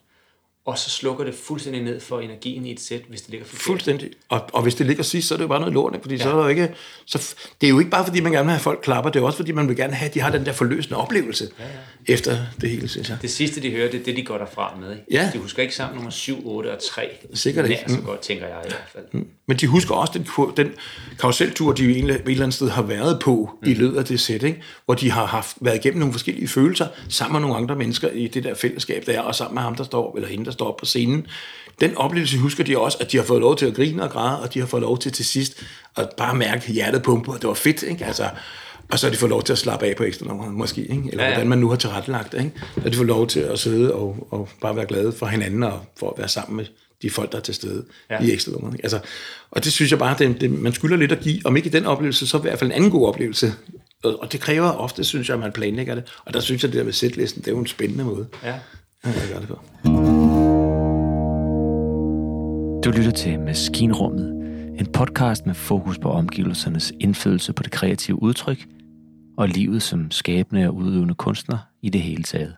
og 0.65 0.77
så 0.77 0.89
slukker 0.89 1.25
det 1.25 1.35
fuldstændig 1.35 1.83
ned 1.83 1.99
for 1.99 2.19
energien 2.19 2.65
i 2.65 2.71
et 2.71 2.79
sæt, 2.79 3.01
hvis 3.09 3.21
det 3.21 3.29
ligger 3.29 3.47
forkert. 3.47 3.61
Fuldstændig. 3.61 4.09
Og, 4.29 4.41
og 4.53 4.61
hvis 4.61 4.75
det 4.75 4.85
ligger 4.85 5.03
sidst, 5.03 5.27
så 5.27 5.33
er 5.33 5.37
det 5.37 5.43
jo 5.43 5.47
bare 5.47 5.59
noget 5.59 5.73
lort, 5.73 5.95
fordi 6.01 6.15
ja. 6.15 6.23
så 6.23 6.29
er 6.29 6.35
der 6.35 6.43
jo 6.43 6.47
ikke... 6.47 6.73
Så, 7.05 7.35
det 7.61 7.67
er 7.67 7.69
jo 7.69 7.79
ikke 7.79 7.91
bare, 7.91 8.05
fordi 8.05 8.21
man 8.21 8.31
gerne 8.31 8.45
vil 8.45 8.49
have, 8.49 8.57
at 8.57 8.61
folk 8.61 8.79
klapper, 8.83 9.11
det 9.11 9.19
er 9.19 9.23
også, 9.23 9.37
fordi 9.37 9.51
man 9.51 9.67
vil 9.67 9.75
gerne 9.75 9.93
have, 9.93 10.09
at 10.09 10.13
de 10.13 10.19
har 10.19 10.31
den 10.31 10.45
der 10.45 10.51
forløsende 10.51 10.97
oplevelse 10.97 11.49
ja, 11.59 11.63
ja. 11.63 12.13
efter 12.13 12.37
det 12.61 12.69
hele, 12.69 12.87
synes 12.87 13.09
jeg. 13.09 13.17
Det 13.21 13.31
sidste, 13.31 13.61
de 13.61 13.71
hører, 13.71 13.91
det 13.91 13.99
er 13.99 14.03
det, 14.03 14.15
de 14.15 14.23
går 14.23 14.37
derfra 14.37 14.77
med. 14.81 14.91
Ikke? 14.91 15.03
Ja. 15.11 15.29
De 15.33 15.37
husker 15.37 15.61
ikke 15.61 15.75
sammen 15.75 15.95
nummer 15.95 16.11
7, 16.11 16.47
8 16.47 16.71
og 16.71 16.79
3. 16.83 17.09
Sikkert 17.33 17.69
ikke. 17.69 17.83
Nær 17.87 17.95
så 17.95 18.01
godt, 18.01 18.19
tænker 18.19 18.47
jeg 18.47 18.57
i 18.65 18.69
hvert 18.69 19.05
fald. 19.11 19.25
Men 19.47 19.57
de 19.57 19.67
husker 19.67 19.95
også 19.95 20.13
den, 20.13 20.27
den 20.57 20.73
karuseltur, 21.19 21.73
de 21.73 21.83
jo 21.83 21.89
egentlig 21.89 22.15
et 22.15 22.21
eller 22.25 22.43
andet 22.43 22.53
sted 22.53 22.69
har 22.69 22.81
været 22.81 23.19
på 23.19 23.57
mm. 23.61 23.69
i 23.69 23.73
løbet 23.73 23.97
af 23.97 24.05
det 24.05 24.19
sæt, 24.19 24.43
ikke? 24.43 24.61
hvor 24.85 24.93
de 24.93 25.11
har 25.11 25.25
haft, 25.25 25.57
været 25.61 25.75
igennem 25.75 25.99
nogle 25.99 26.13
forskellige 26.13 26.47
følelser, 26.47 26.87
sammen 27.09 27.33
med 27.33 27.41
nogle 27.41 27.55
andre 27.63 27.75
mennesker 27.75 28.09
i 28.09 28.27
det 28.27 28.43
der 28.43 28.55
fællesskab, 28.55 29.05
der 29.05 29.13
er, 29.13 29.21
og 29.21 29.35
sammen 29.35 29.55
med 29.55 29.61
ham, 29.61 29.75
der 29.75 29.83
står, 29.83 30.15
eller 30.15 30.29
hende, 30.29 30.52
står 30.53 30.75
på 30.79 30.85
scenen. 30.85 31.27
Den 31.81 31.97
oplevelse 31.97 32.37
husker 32.37 32.63
de 32.63 32.77
også, 32.77 32.97
at 33.01 33.11
de 33.11 33.17
har 33.17 33.23
fået 33.23 33.41
lov 33.41 33.55
til 33.55 33.65
at 33.65 33.73
grine 33.75 34.03
og 34.03 34.09
græde, 34.09 34.41
og 34.41 34.53
de 34.53 34.59
har 34.59 34.65
fået 34.65 34.81
lov 34.81 34.99
til 34.99 35.11
til 35.11 35.25
sidst 35.25 35.63
at 35.97 36.09
bare 36.17 36.35
mærke 36.35 36.71
hjertet 36.71 37.03
pumpe, 37.03 37.31
og 37.31 37.41
det 37.41 37.47
var 37.47 37.53
fedt, 37.53 37.83
ikke? 37.83 38.05
Altså, 38.05 38.29
og 38.91 38.99
så 38.99 39.05
har 39.07 39.11
de 39.11 39.17
fået 39.17 39.29
lov 39.29 39.43
til 39.43 39.53
at 39.53 39.59
slappe 39.59 39.85
af 39.85 39.95
på 39.95 40.03
ekstra 40.03 40.25
nummer, 40.25 40.51
måske, 40.51 40.81
ikke? 40.81 41.03
eller 41.11 41.23
Ja, 41.23 41.29
ja, 41.29 41.35
hvordan 41.35 41.49
man 41.49 41.57
nu 41.57 41.69
har 41.69 41.75
tilrettelagt. 41.75 42.33
Ikke? 42.33 42.51
Har 42.81 42.89
de 42.89 42.95
fået 42.95 43.07
lov 43.07 43.27
til 43.27 43.39
at 43.39 43.59
sidde 43.59 43.93
og, 43.93 44.27
og 44.31 44.49
bare 44.61 44.75
være 44.75 44.85
glade 44.85 45.11
for 45.11 45.25
hinanden, 45.25 45.63
og 45.63 45.79
for 45.99 46.09
at 46.09 46.13
være 46.17 46.27
sammen 46.27 46.57
med 46.57 46.65
de 47.01 47.09
folk, 47.09 47.31
der 47.31 47.37
er 47.37 47.41
til 47.41 47.53
stede 47.53 47.85
Ja. 48.09 48.21
i 48.23 48.31
ekstra 48.33 48.51
nummer. 48.51 48.71
Altså, 48.83 48.99
og 49.51 49.63
det 49.63 49.73
synes 49.73 49.91
jeg 49.91 49.99
bare, 49.99 50.15
det, 50.19 50.41
det, 50.41 50.51
man 50.51 50.73
skylder 50.73 50.97
lidt 50.97 51.11
at 51.11 51.19
give, 51.19 51.41
om 51.45 51.57
ikke 51.57 51.69
den 51.69 51.85
oplevelse, 51.85 52.27
så 52.27 52.37
i 52.37 52.41
hvert 52.41 52.59
fald 52.59 52.69
en 52.71 52.75
anden 52.75 52.91
god 52.91 53.07
oplevelse. 53.07 53.53
Og, 54.03 54.21
og 54.21 54.31
det 54.31 54.39
kræver 54.39 54.69
ofte, 54.71 55.03
synes 55.03 55.27
jeg, 55.29 55.33
at 55.33 55.39
man 55.39 55.51
planlægger 55.51 55.95
det. 55.95 56.03
Og 56.25 56.33
der 56.33 56.39
synes 56.39 56.63
jeg, 56.63 56.71
det 56.71 56.77
der 56.79 56.83
med 56.85 56.93
sætlisten, 56.93 57.41
det 57.41 57.47
er 57.47 57.51
jo 57.51 57.59
en 57.59 57.67
spændende 57.67 58.03
måde 58.03 58.27
Ja. 58.43 58.53
at 59.03 59.27
gøre 59.31 59.39
det 59.41 59.47
på. 59.47 59.59
Du 62.83 62.91
lytter 62.91 63.11
til 63.11 63.39
Maskinrummet, 63.39 64.27
en 64.79 64.91
podcast 64.91 65.45
med 65.45 65.55
fokus 65.55 65.97
på 65.97 66.09
omgivelsernes 66.09 66.93
indflydelse 66.99 67.53
på 67.53 67.63
det 67.63 67.71
kreative 67.71 68.21
udtryk 68.21 68.57
og 69.37 69.47
livet 69.47 69.81
som 69.81 70.11
skabende 70.11 70.67
og 70.67 70.75
udøvende 70.75 71.15
kunstner 71.15 71.57
i 71.81 71.89
det 71.89 72.01
hele 72.01 72.23
taget. 72.23 72.55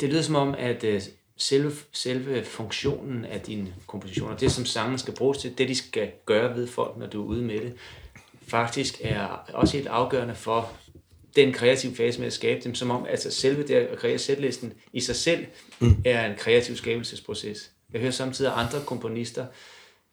Det, 0.00 0.02
lyder 0.02 0.22
som 0.22 0.34
om, 0.34 0.54
at 0.58 0.84
øh, 0.84 1.00
selve, 1.36 1.72
selve 1.92 2.44
funktionen 2.44 3.24
af 3.24 3.40
dine 3.40 3.74
kompositioner, 3.86 4.36
det 4.36 4.52
som 4.52 4.64
sangen 4.64 4.98
skal 4.98 5.14
bruges 5.14 5.38
til, 5.38 5.58
det 5.58 5.68
de 5.68 5.74
skal 5.74 6.10
gøre 6.26 6.56
ved 6.56 6.66
folk, 6.66 6.96
når 6.96 7.06
du 7.06 7.22
er 7.22 7.26
ude 7.26 7.42
med 7.42 7.58
det, 7.58 7.72
faktisk 8.46 8.94
er 9.00 9.24
også 9.52 9.76
helt 9.76 9.88
afgørende 9.88 10.34
for 10.34 10.72
den 11.36 11.52
kreative 11.52 11.94
fase 11.94 12.18
med 12.18 12.26
at 12.26 12.32
skabe 12.32 12.60
dem, 12.64 12.74
som 12.74 12.90
om 12.90 13.06
altså 13.10 13.30
selve 13.30 13.62
det 13.62 13.74
at 13.74 13.98
kreere 13.98 14.18
sætlisten 14.18 14.72
i 14.92 15.00
sig 15.00 15.16
selv 15.16 15.46
mm. 15.80 16.02
er 16.04 16.30
en 16.30 16.36
kreativ 16.36 16.76
skabelsesproces. 16.76 17.70
Jeg 17.92 18.00
hører 18.00 18.12
samtidig 18.12 18.52
andre 18.54 18.78
komponister, 18.86 19.46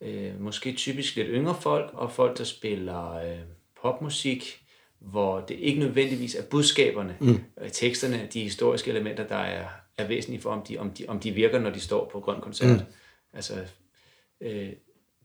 øh, 0.01 0.41
måske 0.41 0.74
typisk 0.74 1.15
lidt 1.15 1.27
yngre 1.31 1.55
folk, 1.62 1.89
og 1.93 2.12
folk, 2.12 2.38
der 2.38 2.43
spiller 2.43 3.15
øh, 3.15 3.39
popmusik, 3.81 4.62
hvor 5.00 5.39
det 5.39 5.55
ikke 5.60 5.79
nødvendigvis 5.79 6.36
er 6.36 6.43
budskaberne, 6.43 7.17
mm. 7.19 7.39
øh, 7.62 7.72
teksterne, 7.72 8.27
de 8.34 8.41
historiske 8.41 8.91
elementer, 8.91 9.27
der 9.27 9.36
er, 9.36 9.67
er 9.98 10.07
væsentlige 10.07 10.41
for, 10.41 10.50
om 10.50 10.62
de, 10.62 10.77
om, 10.77 10.91
de, 10.91 11.05
om 11.07 11.19
de 11.19 11.31
virker, 11.31 11.60
når 11.60 11.69
de 11.69 11.79
står 11.79 12.10
på 12.12 12.19
Grøn 12.19 12.41
Koncert. 12.41 12.69
Mm. 12.69 12.86
Altså, 13.34 13.53
øh, 14.41 14.69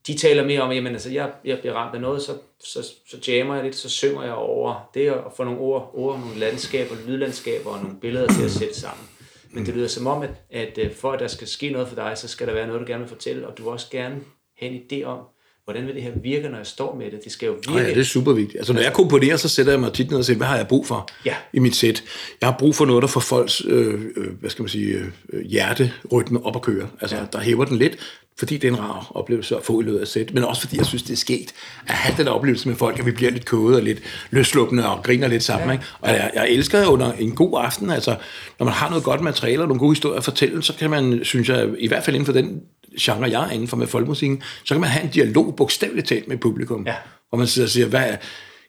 de 0.07 0.15
taler 0.15 0.45
mere 0.45 0.61
om, 0.61 0.73
jamen 0.73 0.93
altså, 0.93 1.11
jeg, 1.11 1.33
jeg 1.45 1.59
bliver 1.59 1.75
ramt 1.75 1.95
af 1.95 2.01
noget, 2.01 2.23
så, 2.23 2.33
så, 2.65 2.83
så 3.07 3.33
jammer 3.33 3.55
jeg 3.55 3.65
lidt, 3.65 3.77
så 3.77 3.89
synger 3.89 4.23
jeg 4.23 4.35
over 4.35 4.91
det, 4.95 5.13
og 5.13 5.33
får 5.37 5.45
nogle 5.45 5.61
ord, 5.61 5.91
ord 5.95 6.21
nogle 6.21 6.39
landskaber, 6.39 6.95
lydlandskaber 7.07 7.71
og 7.71 7.83
nogle 7.83 8.01
billeder 8.01 8.27
til 8.27 8.45
at 8.45 8.51
sætte 8.51 8.75
sammen. 8.75 9.09
Men 9.53 9.67
det 9.67 9.75
lyder 9.75 9.89
som 9.89 10.07
om, 10.07 10.23
at, 10.23 10.31
at 10.51 10.79
øh, 10.79 10.95
for 10.95 11.13
at 11.13 11.21
der 11.21 11.29
skal 11.29 11.49
ske 11.49 11.71
noget 11.71 11.89
for 11.89 11.95
dig, 11.95 12.13
så 12.17 12.29
skal 12.29 12.47
der 12.47 12.53
være 12.53 12.67
noget, 12.67 12.81
du 12.81 12.87
gerne 12.87 13.01
vil 13.01 13.09
fortælle, 13.09 13.47
og 13.49 13.59
du 13.59 13.71
også 13.71 13.87
gerne 13.91 14.21
have 14.59 14.73
en 14.73 14.81
idé 14.93 15.05
om, 15.05 15.19
hvordan 15.65 15.87
vil 15.87 15.95
det 15.95 16.03
her 16.03 16.13
virke, 16.23 16.49
når 16.49 16.57
jeg 16.57 16.67
står 16.67 16.95
med 16.95 17.11
det? 17.11 17.25
Det 17.25 17.33
skal 17.33 17.47
jo 17.47 17.53
virke. 17.53 17.71
Oh 17.71 17.77
ja, 17.77 17.89
det 17.89 17.99
er 17.99 18.05
super 18.05 18.33
vigtigt. 18.33 18.57
Altså, 18.57 18.73
når 18.73 18.81
jeg 18.81 18.93
komponerer, 18.93 19.37
så 19.37 19.49
sætter 19.49 19.73
jeg 19.73 19.81
mig 19.81 19.93
tit 19.93 20.11
ned 20.11 20.19
og 20.19 20.25
siger, 20.25 20.37
hvad 20.37 20.47
har 20.47 20.57
jeg 20.57 20.69
brug 20.69 20.87
for 20.87 21.09
ja. 21.25 21.35
i 21.53 21.59
mit 21.59 21.77
sæt? 21.77 22.05
Jeg 22.41 22.49
har 22.49 22.57
brug 22.59 22.75
for 22.75 22.85
noget, 22.85 23.03
der 23.03 23.09
får 23.09 23.21
folks, 23.21 23.63
øh, 23.67 24.01
hvad 24.41 24.51
skal 24.51 24.63
man 24.63 24.69
sige, 24.69 25.13
øh, 25.33 25.41
hjerterytme 25.41 26.47
op 26.47 26.57
at 26.57 26.63
køre. 26.63 26.89
Altså, 27.01 27.17
ja. 27.17 27.25
der 27.33 27.41
hæver 27.41 27.65
den 27.65 27.77
lidt, 27.77 27.97
fordi 28.43 28.57
det 28.57 28.69
er 28.69 28.73
en 28.73 28.81
rar 28.81 29.13
oplevelse 29.15 29.57
at 29.57 29.63
få 29.65 29.81
i 29.81 29.85
løbet 29.85 29.99
af 29.99 30.07
sæt, 30.07 30.35
men 30.35 30.45
også 30.45 30.61
fordi 30.61 30.77
jeg 30.77 30.87
synes, 30.87 31.03
det 31.03 31.13
er 31.13 31.17
sket 31.17 31.53
at 31.87 31.95
have 31.95 32.15
den 32.19 32.29
oplevelse 32.29 32.69
med 32.69 32.77
folk, 32.77 32.99
at 32.99 33.07
vi 33.07 33.11
bliver 33.11 33.31
lidt 33.31 33.45
kode 33.45 33.77
og 33.77 33.83
lidt 33.83 33.99
løsluppende 34.31 34.89
og 34.89 35.03
griner 35.03 35.29
lidt 35.29 35.43
sammen. 35.43 35.69
Ja. 35.69 35.73
Ikke? 35.73 35.85
Og 36.01 36.11
jeg, 36.11 36.31
jeg 36.35 36.51
elsker 36.51 36.87
under 36.87 37.13
en 37.13 37.35
god 37.35 37.61
aften, 37.65 37.91
altså 37.91 38.17
når 38.59 38.65
man 38.65 38.75
har 38.75 38.89
noget 38.89 39.05
godt 39.05 39.21
materiale 39.21 39.63
og 39.63 39.69
nogle 39.69 39.79
gode 39.79 39.91
historier 39.91 40.19
at 40.19 40.25
fortælle, 40.25 40.63
så 40.63 40.75
kan 40.79 40.91
man, 40.91 41.21
synes 41.25 41.49
jeg, 41.49 41.69
i 41.79 41.89
hvert 41.89 42.05
fald 42.05 42.17
inden 42.17 42.27
for 42.27 42.33
den 42.33 42.61
genre, 43.01 43.31
jeg 43.31 43.47
er 43.47 43.51
inden 43.51 43.69
for 43.69 43.77
med 43.77 43.87
folkemusikken, 43.87 44.43
så 44.65 44.75
kan 44.75 44.81
man 44.81 44.91
have 44.91 45.05
en 45.05 45.11
dialog 45.11 45.55
bogstaveligt 45.57 46.09
talt 46.09 46.29
med 46.29 46.37
publikum. 46.37 46.87
Ja. 46.87 46.95
Hvor 47.29 47.39
man 47.39 47.47
sidder 47.47 47.67
og 47.67 47.71
siger, 47.71 47.87
hvad, 47.87 48.09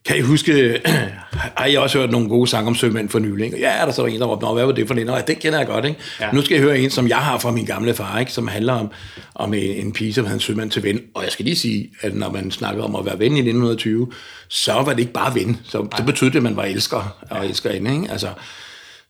kan 0.05 0.17
I 0.17 0.21
huske, 0.21 0.81
har 1.57 1.65
I 1.65 1.75
også 1.75 1.99
hørt 1.99 2.11
nogle 2.11 2.29
gode 2.29 2.47
sange 2.47 2.67
om 2.67 2.75
sømænd 2.75 3.09
for 3.09 3.19
nylig? 3.19 3.53
Ja, 3.59 3.69
er 3.69 3.85
der 3.85 3.91
så 3.91 4.05
en, 4.05 4.19
der 4.19 4.25
råbte, 4.25 4.47
hvad 4.53 4.65
var 4.65 4.71
det 4.71 4.87
for 4.87 4.95
en? 4.95 5.09
Og 5.09 5.27
det 5.27 5.39
kender 5.39 5.59
jeg 5.59 5.67
godt, 5.67 5.85
ikke? 5.85 5.99
Ja. 6.19 6.31
Nu 6.31 6.41
skal 6.41 6.55
jeg 6.55 6.63
høre 6.63 6.79
en, 6.79 6.89
som 6.89 7.07
jeg 7.07 7.17
har 7.17 7.39
fra 7.39 7.51
min 7.51 7.65
gamle 7.65 7.93
far, 7.93 8.19
ikke? 8.19 8.31
som 8.31 8.47
handler 8.47 8.73
om, 8.73 8.91
om 9.35 9.53
en, 9.53 9.85
en 9.85 9.93
pige, 9.93 10.13
som 10.13 10.25
havde 10.25 10.35
en 10.35 10.41
sømand 10.41 10.71
til 10.71 10.83
ven. 10.83 11.01
Og 11.13 11.23
jeg 11.23 11.31
skal 11.31 11.45
lige 11.45 11.55
sige, 11.55 11.89
at 12.01 12.15
når 12.15 12.31
man 12.31 12.51
snakker 12.51 12.83
om 12.83 12.95
at 12.95 13.05
være 13.05 13.19
ven 13.19 13.31
i 13.31 13.39
1920, 13.39 14.11
så 14.47 14.73
var 14.73 14.89
det 14.89 14.99
ikke 14.99 15.13
bare 15.13 15.35
ven. 15.35 15.59
Så 15.63 15.87
det 15.97 16.05
betød 16.05 16.29
det, 16.29 16.37
at 16.37 16.43
man 16.43 16.55
var 16.55 16.63
elsker 16.63 17.17
og 17.29 17.45
elskerinde, 17.45 17.93
ikke? 17.93 18.11
Altså, 18.11 18.29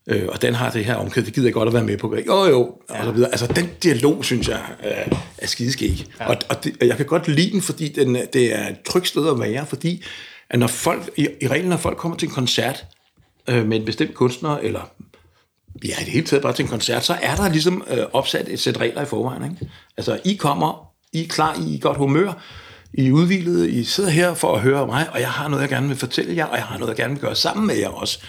Øh, 0.07 0.23
og 0.27 0.41
den 0.41 0.53
har 0.53 0.69
det 0.69 0.85
her 0.85 0.95
omkvæd, 0.95 1.23
det 1.23 1.33
gider 1.33 1.47
jeg 1.47 1.53
godt 1.53 1.67
at 1.67 1.73
være 1.73 1.83
med 1.83 1.97
på. 1.97 2.15
Jo, 2.27 2.45
jo, 2.45 2.75
ja. 2.89 2.99
og 2.99 3.05
så 3.05 3.11
videre. 3.11 3.29
Altså, 3.29 3.47
den 3.47 3.69
dialog, 3.83 4.25
synes 4.25 4.47
jeg, 4.47 4.59
er, 4.79 5.17
er 5.37 5.47
skideskæg. 5.47 6.05
Ja. 6.19 6.29
Og, 6.29 6.37
og, 6.49 6.63
det, 6.63 6.75
og 6.81 6.87
jeg 6.87 6.97
kan 6.97 7.05
godt 7.05 7.27
lide 7.27 7.51
den, 7.51 7.61
fordi 7.61 7.87
den, 7.87 8.17
det 8.33 8.55
er 8.55 8.67
et 8.67 8.81
trygt 8.85 9.07
sted 9.07 9.29
at 9.29 9.39
være, 9.39 9.65
fordi 9.65 10.03
at 10.53 10.59
når 10.59 10.67
folk, 10.67 11.09
i, 11.17 11.27
i 11.41 11.47
reglen, 11.47 11.69
når 11.69 11.77
folk 11.77 11.97
kommer 11.97 12.17
til 12.17 12.27
en 12.27 12.33
koncert 12.33 12.85
øh, 13.49 13.67
med 13.67 13.77
en 13.77 13.85
bestemt 13.85 14.13
kunstner, 14.13 14.57
eller 14.57 14.91
ja, 15.85 16.01
i 16.01 16.03
det 16.03 16.13
hele 16.13 16.25
taget 16.25 16.43
bare 16.43 16.53
til 16.53 16.63
en 16.63 16.69
koncert, 16.69 17.05
så 17.05 17.17
er 17.21 17.35
der 17.35 17.49
ligesom 17.49 17.83
øh, 17.91 18.05
opsat 18.13 18.47
et 18.49 18.59
sæt 18.59 18.79
regler 18.79 19.01
i 19.01 19.05
forvejen. 19.05 19.43
Ikke? 19.43 19.71
Altså, 19.97 20.19
I 20.25 20.33
kommer, 20.33 20.87
I 21.13 21.23
er 21.23 21.27
klar, 21.27 21.57
I 21.67 21.75
er 21.75 21.79
godt 21.79 21.97
humør, 21.97 22.43
I 22.93 23.07
er 23.07 23.11
udvildet, 23.11 23.69
I 23.69 23.83
sidder 23.83 24.09
her 24.09 24.33
for 24.33 24.55
at 24.55 24.61
høre 24.61 24.87
mig, 24.87 25.07
og 25.13 25.19
jeg 25.19 25.29
har 25.29 25.47
noget, 25.47 25.61
jeg 25.61 25.69
gerne 25.69 25.87
vil 25.87 25.97
fortælle 25.97 26.35
jer, 26.35 26.45
og 26.45 26.57
jeg 26.57 26.65
har 26.65 26.77
noget, 26.77 26.89
jeg 26.89 26.97
gerne 26.97 27.13
vil 27.13 27.21
gøre 27.21 27.35
sammen 27.35 27.67
med 27.67 27.75
jer 27.75 27.89
også. 27.89 28.19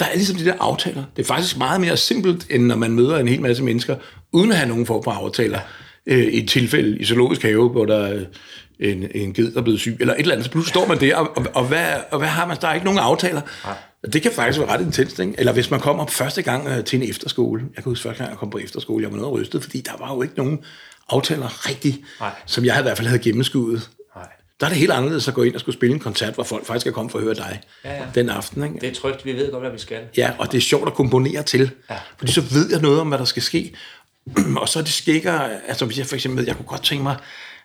Der 0.00 0.06
er 0.06 0.14
ligesom 0.14 0.36
de 0.36 0.44
der 0.44 0.54
aftaler. 0.60 1.04
Det 1.16 1.22
er 1.22 1.26
faktisk 1.26 1.58
meget 1.58 1.80
mere 1.80 1.96
simpelt, 1.96 2.46
end 2.50 2.66
når 2.66 2.76
man 2.76 2.92
møder 2.92 3.18
en 3.18 3.28
hel 3.28 3.40
masse 3.40 3.62
mennesker, 3.62 3.96
uden 4.32 4.50
at 4.50 4.56
have 4.56 4.68
nogen 4.68 4.86
form 4.86 5.04
for 5.04 5.10
aftaler. 5.10 5.60
Øh, 6.06 6.24
I 6.24 6.42
et 6.42 6.48
tilfælde 6.48 6.98
i 6.98 7.04
zoologisk 7.04 7.42
have, 7.42 7.68
hvor 7.68 7.84
der 7.84 8.06
er 8.06 8.24
en, 8.80 9.10
en 9.14 9.32
ged, 9.32 9.52
der 9.52 9.58
er 9.58 9.62
blevet 9.62 9.80
syg, 9.80 9.96
eller 10.00 10.14
et 10.14 10.20
eller 10.20 10.32
andet, 10.32 10.44
så 10.44 10.50
pludselig 10.50 10.70
står 10.70 10.86
man 10.86 11.00
der, 11.00 11.16
og, 11.16 11.36
og, 11.36 11.46
og, 11.54 11.64
hvad, 11.64 11.86
og 12.10 12.18
hvad 12.18 12.28
har 12.28 12.46
man? 12.46 12.56
Der 12.60 12.68
er 12.68 12.74
ikke 12.74 12.84
nogen 12.84 12.98
aftaler. 12.98 13.40
Nej. 13.64 13.76
Det 14.12 14.22
kan 14.22 14.32
faktisk 14.32 14.60
være 14.60 14.68
ret 14.68 14.80
intenst, 14.80 15.18
ikke? 15.18 15.34
Eller 15.38 15.52
hvis 15.52 15.70
man 15.70 15.80
kommer 15.80 16.06
første 16.06 16.42
gang 16.42 16.68
øh, 16.68 16.84
til 16.84 17.02
en 17.02 17.10
efterskole. 17.10 17.62
Jeg 17.76 17.84
kan 17.84 17.90
huske 17.90 18.02
første 18.02 18.18
gang, 18.18 18.30
jeg 18.30 18.38
kom 18.38 18.50
på 18.50 18.58
efterskole, 18.58 19.02
jeg 19.02 19.12
var 19.12 19.18
noget 19.18 19.32
rystet, 19.32 19.62
fordi 19.62 19.80
der 19.80 19.92
var 19.98 20.14
jo 20.14 20.22
ikke 20.22 20.34
nogen 20.36 20.58
aftaler 21.08 21.68
rigtigt, 21.68 21.98
som 22.46 22.64
jeg 22.64 22.78
i 22.78 22.82
hvert 22.82 22.96
fald 22.96 23.08
havde 23.08 23.22
gennemskuddet. 23.22 23.90
Nej. 24.16 24.26
Der 24.60 24.66
er 24.66 24.70
det 24.70 24.78
helt 24.78 24.92
anderledes 24.92 25.28
at 25.28 25.34
gå 25.34 25.42
ind 25.42 25.54
og 25.54 25.60
skulle 25.60 25.76
spille 25.76 25.94
en 25.94 26.00
koncert, 26.00 26.34
hvor 26.34 26.44
folk 26.44 26.66
faktisk 26.66 26.86
er 26.86 26.90
kommet 26.90 27.12
for 27.12 27.18
at 27.18 27.24
høre 27.24 27.34
dig 27.34 27.60
ja, 27.84 27.94
ja. 27.94 28.04
den 28.14 28.28
aften. 28.28 28.64
Ikke? 28.64 28.78
Det 28.80 28.88
er 28.88 28.94
trygt, 28.94 29.24
vi 29.24 29.32
ved 29.32 29.50
godt, 29.50 29.62
hvad 29.62 29.72
vi 29.72 29.78
skal. 29.78 29.98
Ja, 30.16 30.32
og 30.38 30.52
det 30.52 30.58
er 30.58 30.62
sjovt 30.62 30.86
at 30.86 30.94
komponere 30.94 31.42
til, 31.42 31.70
ja. 31.90 31.96
fordi 32.18 32.32
så 32.32 32.40
ved 32.40 32.70
jeg 32.70 32.80
noget 32.80 33.00
om, 33.00 33.08
hvad 33.08 33.18
der 33.18 33.24
skal 33.24 33.42
ske. 33.42 33.74
og 34.60 34.68
så 34.68 34.78
er 34.78 34.82
det 34.82 34.92
skækker, 34.92 35.40
altså 35.68 35.84
hvis 35.84 35.98
jeg 35.98 36.06
for 36.06 36.14
eksempel, 36.14 36.44
jeg 36.44 36.56
kunne 36.56 36.66
godt 36.66 36.82
tænke 36.82 37.02
mig 37.02 37.16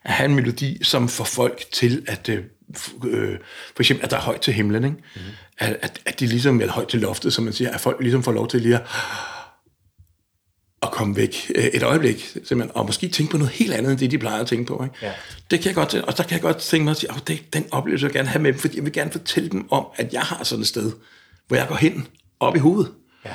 at 0.04 0.12
have 0.12 0.30
en 0.30 0.36
melodi, 0.36 0.84
som 0.84 1.10
får 1.10 1.24
folk 1.24 1.64
til 1.72 2.06
at, 2.08 2.30
øh, 2.30 2.44
øh, 3.06 3.38
for 3.76 3.84
eksempel, 3.84 4.06
at 4.06 4.12
der 4.12 4.18
er 4.18 4.22
højt 4.22 4.42
til 4.42 4.54
himlen, 4.54 4.84
ikke? 4.84 4.98
Mm. 5.16 5.22
At, 5.58 5.78
at, 5.82 6.00
at 6.06 6.20
de 6.20 6.28
ligesom, 6.28 6.62
eller 6.62 6.74
højt 6.74 6.88
til 6.88 7.00
loftet, 7.00 7.34
som 7.34 7.44
man 7.44 7.54
siger, 7.54 7.72
at 7.72 7.82
folk 7.82 8.02
ligesom 8.02 8.24
får 8.24 8.32
lov 8.32 8.48
til 8.48 8.62
lige 8.62 8.76
at, 8.76 8.82
at 10.84 10.92
komme 10.92 11.16
væk 11.16 11.52
øh, 11.56 11.64
et 11.64 11.84
øjeblik, 11.84 12.26
simpelthen, 12.44 12.72
og 12.76 12.86
måske 12.86 13.08
tænke 13.08 13.32
på 13.32 13.38
noget 13.38 13.54
helt 13.54 13.74
andet, 13.74 13.92
end 13.92 14.00
det, 14.00 14.12
de 14.12 14.18
plejer 14.18 14.42
at 14.42 14.48
tænke 14.48 14.66
på. 14.66 14.84
Ikke? 14.84 14.96
Ja. 15.02 15.12
Det 15.52 15.60
kan 15.60 15.68
jeg 15.68 15.76
godt, 15.76 15.96
og 15.96 16.14
så 16.18 16.24
kan 16.24 16.32
jeg 16.32 16.42
godt 16.42 16.58
tænke 16.58 16.84
mig 16.84 16.92
at 16.92 16.98
sige, 16.98 17.12
at 17.16 17.28
det, 17.28 17.54
den 17.54 17.66
oplevelse 17.72 18.06
jeg 18.06 18.14
gerne 18.14 18.28
have 18.28 18.42
med 18.42 18.54
dem, 18.54 18.60
fordi 18.60 18.78
jeg 18.78 18.86
vil 18.86 18.94
gerne 18.94 19.12
fortælle 19.12 19.50
dem 19.50 19.72
om, 19.72 19.86
at 19.96 20.14
jeg 20.14 20.22
har 20.22 20.44
sådan 20.44 20.62
et 20.62 20.68
sted, 20.68 20.92
hvor 21.48 21.58
jeg 21.58 21.68
går 21.68 21.76
hen, 21.76 22.08
op 22.40 22.56
i 22.56 22.60
hovedet. 22.60 22.92
Ja. 23.26 23.34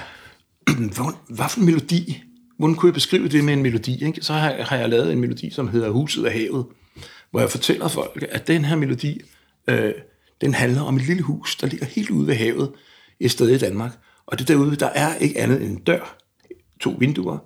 Hvad, 0.74 1.14
hvad 1.28 1.48
for 1.48 1.60
en 1.60 1.66
melodi 1.66 2.22
Hvordan 2.58 2.76
kunne 2.76 2.88
jeg 2.88 2.94
beskrive 2.94 3.28
det 3.28 3.44
med 3.44 3.52
en 3.52 3.62
melodi? 3.62 4.04
Ikke? 4.04 4.22
Så 4.22 4.32
har, 4.32 4.62
har 4.62 4.76
jeg 4.76 4.88
lavet 4.88 5.12
en 5.12 5.20
melodi, 5.20 5.50
som 5.50 5.68
hedder 5.68 5.90
Huset 5.90 6.24
af 6.24 6.32
havet, 6.32 6.66
hvor 7.30 7.40
jeg 7.40 7.50
fortæller 7.50 7.88
folk, 7.88 8.24
at 8.30 8.46
den 8.46 8.64
her 8.64 8.76
melodi, 8.76 9.20
øh, 9.68 9.92
den 10.40 10.54
handler 10.54 10.82
om 10.82 10.96
et 10.96 11.02
lille 11.02 11.22
hus, 11.22 11.56
der 11.56 11.66
ligger 11.66 11.86
helt 11.86 12.10
ude 12.10 12.26
ved 12.26 12.34
havet, 12.34 12.72
et 13.20 13.30
sted 13.30 13.48
i 13.48 13.58
Danmark. 13.58 13.98
Og 14.26 14.38
det 14.38 14.48
derude, 14.48 14.76
der 14.76 14.86
er 14.86 15.14
ikke 15.14 15.40
andet 15.40 15.62
end 15.62 15.70
en 15.70 15.82
dør, 15.82 16.18
to 16.80 16.90
vinduer, 16.98 17.38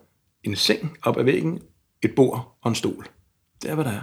en 0.44 0.57
seng 0.57 0.97
op 1.03 1.18
ad 1.18 1.25
væggen, 1.25 1.61
et 2.03 2.14
bord 2.16 2.59
og 2.62 2.68
en 2.68 2.75
stol. 2.75 3.07
Det 3.62 3.71
er, 3.71 3.75
hvad 3.75 3.85
der 3.85 3.90
er. 3.90 4.03